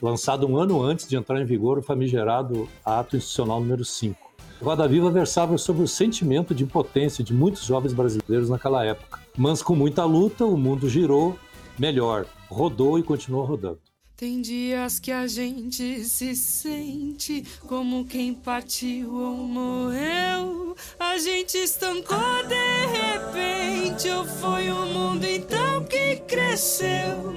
lançado 0.00 0.46
um 0.46 0.56
ano 0.56 0.82
antes 0.82 1.08
de 1.08 1.16
entrar 1.16 1.40
em 1.40 1.44
vigor 1.44 1.78
o 1.78 1.82
famigerado 1.82 2.68
Ato 2.84 3.16
Institucional 3.16 3.60
número 3.60 3.84
5. 3.84 4.31
Roda 4.62 4.86
Viva 4.86 5.10
versava 5.10 5.58
sobre 5.58 5.82
o 5.82 5.88
sentimento 5.88 6.54
de 6.54 6.62
impotência 6.62 7.24
de 7.24 7.34
muitos 7.34 7.64
jovens 7.64 7.92
brasileiros 7.92 8.48
naquela 8.48 8.84
época. 8.84 9.18
Mas 9.36 9.60
com 9.60 9.74
muita 9.74 10.04
luta, 10.04 10.44
o 10.44 10.56
mundo 10.56 10.88
girou 10.88 11.36
melhor, 11.76 12.26
rodou 12.48 12.96
e 12.96 13.02
continuou 13.02 13.44
rodando. 13.44 13.80
Tem 14.16 14.40
dias 14.40 15.00
que 15.00 15.10
a 15.10 15.26
gente 15.26 16.04
se 16.04 16.36
sente 16.36 17.44
como 17.66 18.04
quem 18.04 18.32
partiu 18.32 19.12
ou 19.12 19.36
morreu. 19.38 20.76
A 20.96 21.18
gente 21.18 21.58
estancou 21.58 22.46
de 22.46 22.86
repente, 22.86 24.08
ou 24.10 24.24
foi 24.24 24.70
o 24.70 24.86
mundo 24.86 25.24
então 25.24 25.82
que 25.86 26.18
cresceu? 26.18 27.34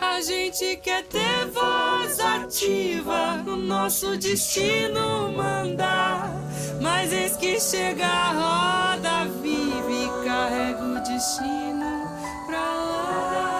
A 0.00 0.20
gente 0.20 0.76
quer 0.76 1.04
ter 1.04 1.46
voz 1.46 2.18
ativa, 2.20 3.42
o 3.46 3.56
nosso 3.56 4.16
destino 4.16 5.32
mandar. 5.32 6.30
Mas 6.80 7.12
eis 7.12 7.36
que 7.36 7.60
chega 7.60 8.06
a 8.06 8.32
roda 8.32 9.30
viva 9.42 9.90
e 9.90 10.24
carrega 10.24 10.82
o 10.82 11.00
destino 11.02 12.08
pra 12.46 12.58
lá. 12.58 13.53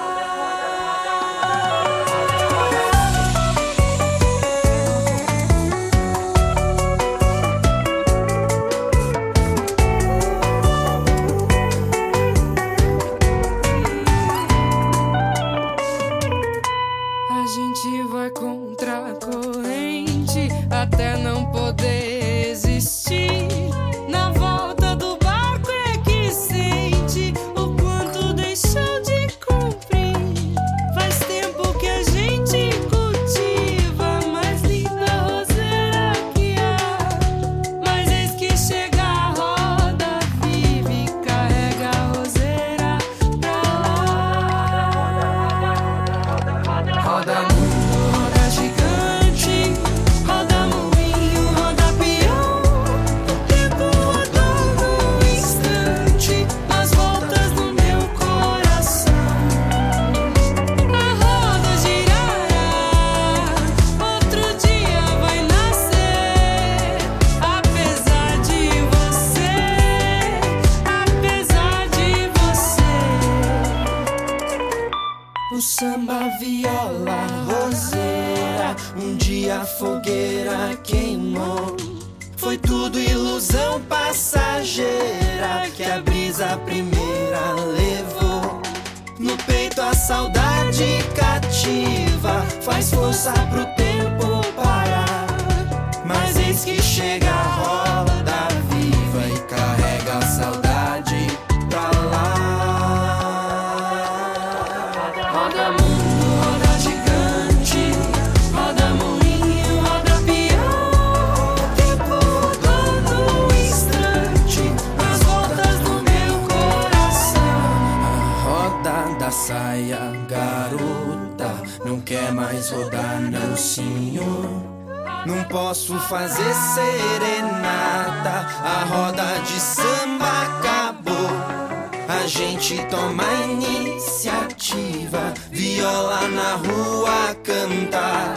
A 132.25 132.27
gente 132.27 132.83
toma 132.87 133.23
iniciativa, 133.51 135.35
viola 135.51 136.27
na 136.29 136.55
rua 136.55 137.37
cantar. 137.45 138.35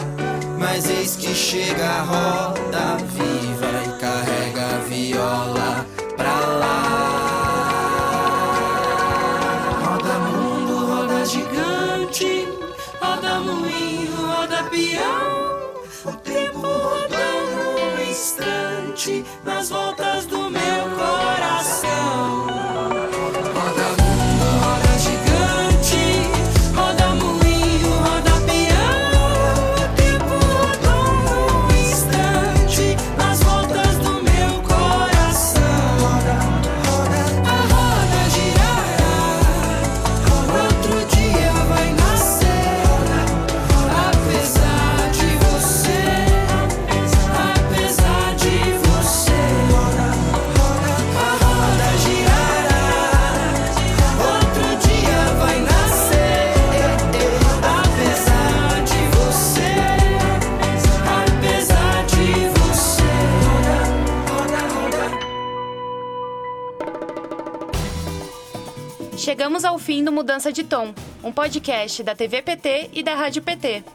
Mas 0.59 0.89
eis 0.89 1.15
que 1.15 1.33
chega 1.33 1.85
a 1.85 2.01
roda 2.01 2.97
viva 3.05 3.36
fim 69.87 70.03
do 70.03 70.11
Mudança 70.11 70.51
de 70.51 70.65
Tom, 70.65 70.93
um 71.23 71.31
podcast 71.31 72.03
da 72.03 72.13
TV 72.13 72.41
PT 72.41 72.89
e 72.91 73.01
da 73.01 73.15
Rádio 73.15 73.41
PT. 73.41 73.85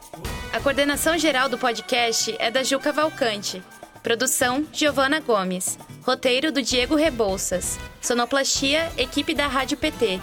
A 0.51 0.59
coordenação 0.59 1.18
geral 1.18 1.51
do 1.51 1.59
podcast 1.59 2.34
é 2.38 2.51
da 2.51 2.62
Gil 2.62 2.80
Cavalcante. 2.80 3.62
Produção: 4.03 4.66
Giovana 4.72 5.20
Gomes. 5.20 5.78
Roteiro 6.03 6.51
do 6.51 6.62
Diego 6.62 6.97
Rebouças. 6.97 7.78
Sonoplastia: 8.01 8.90
equipe 8.97 9.34
da 9.34 9.47
Rádio 9.47 9.76
PT. 9.76 10.18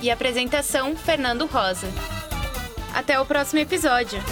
E 0.00 0.08
apresentação: 0.08 0.94
Fernando 0.94 1.46
Rosa. 1.46 1.88
Até 2.94 3.18
o 3.18 3.26
próximo 3.26 3.58
episódio. 3.58 4.22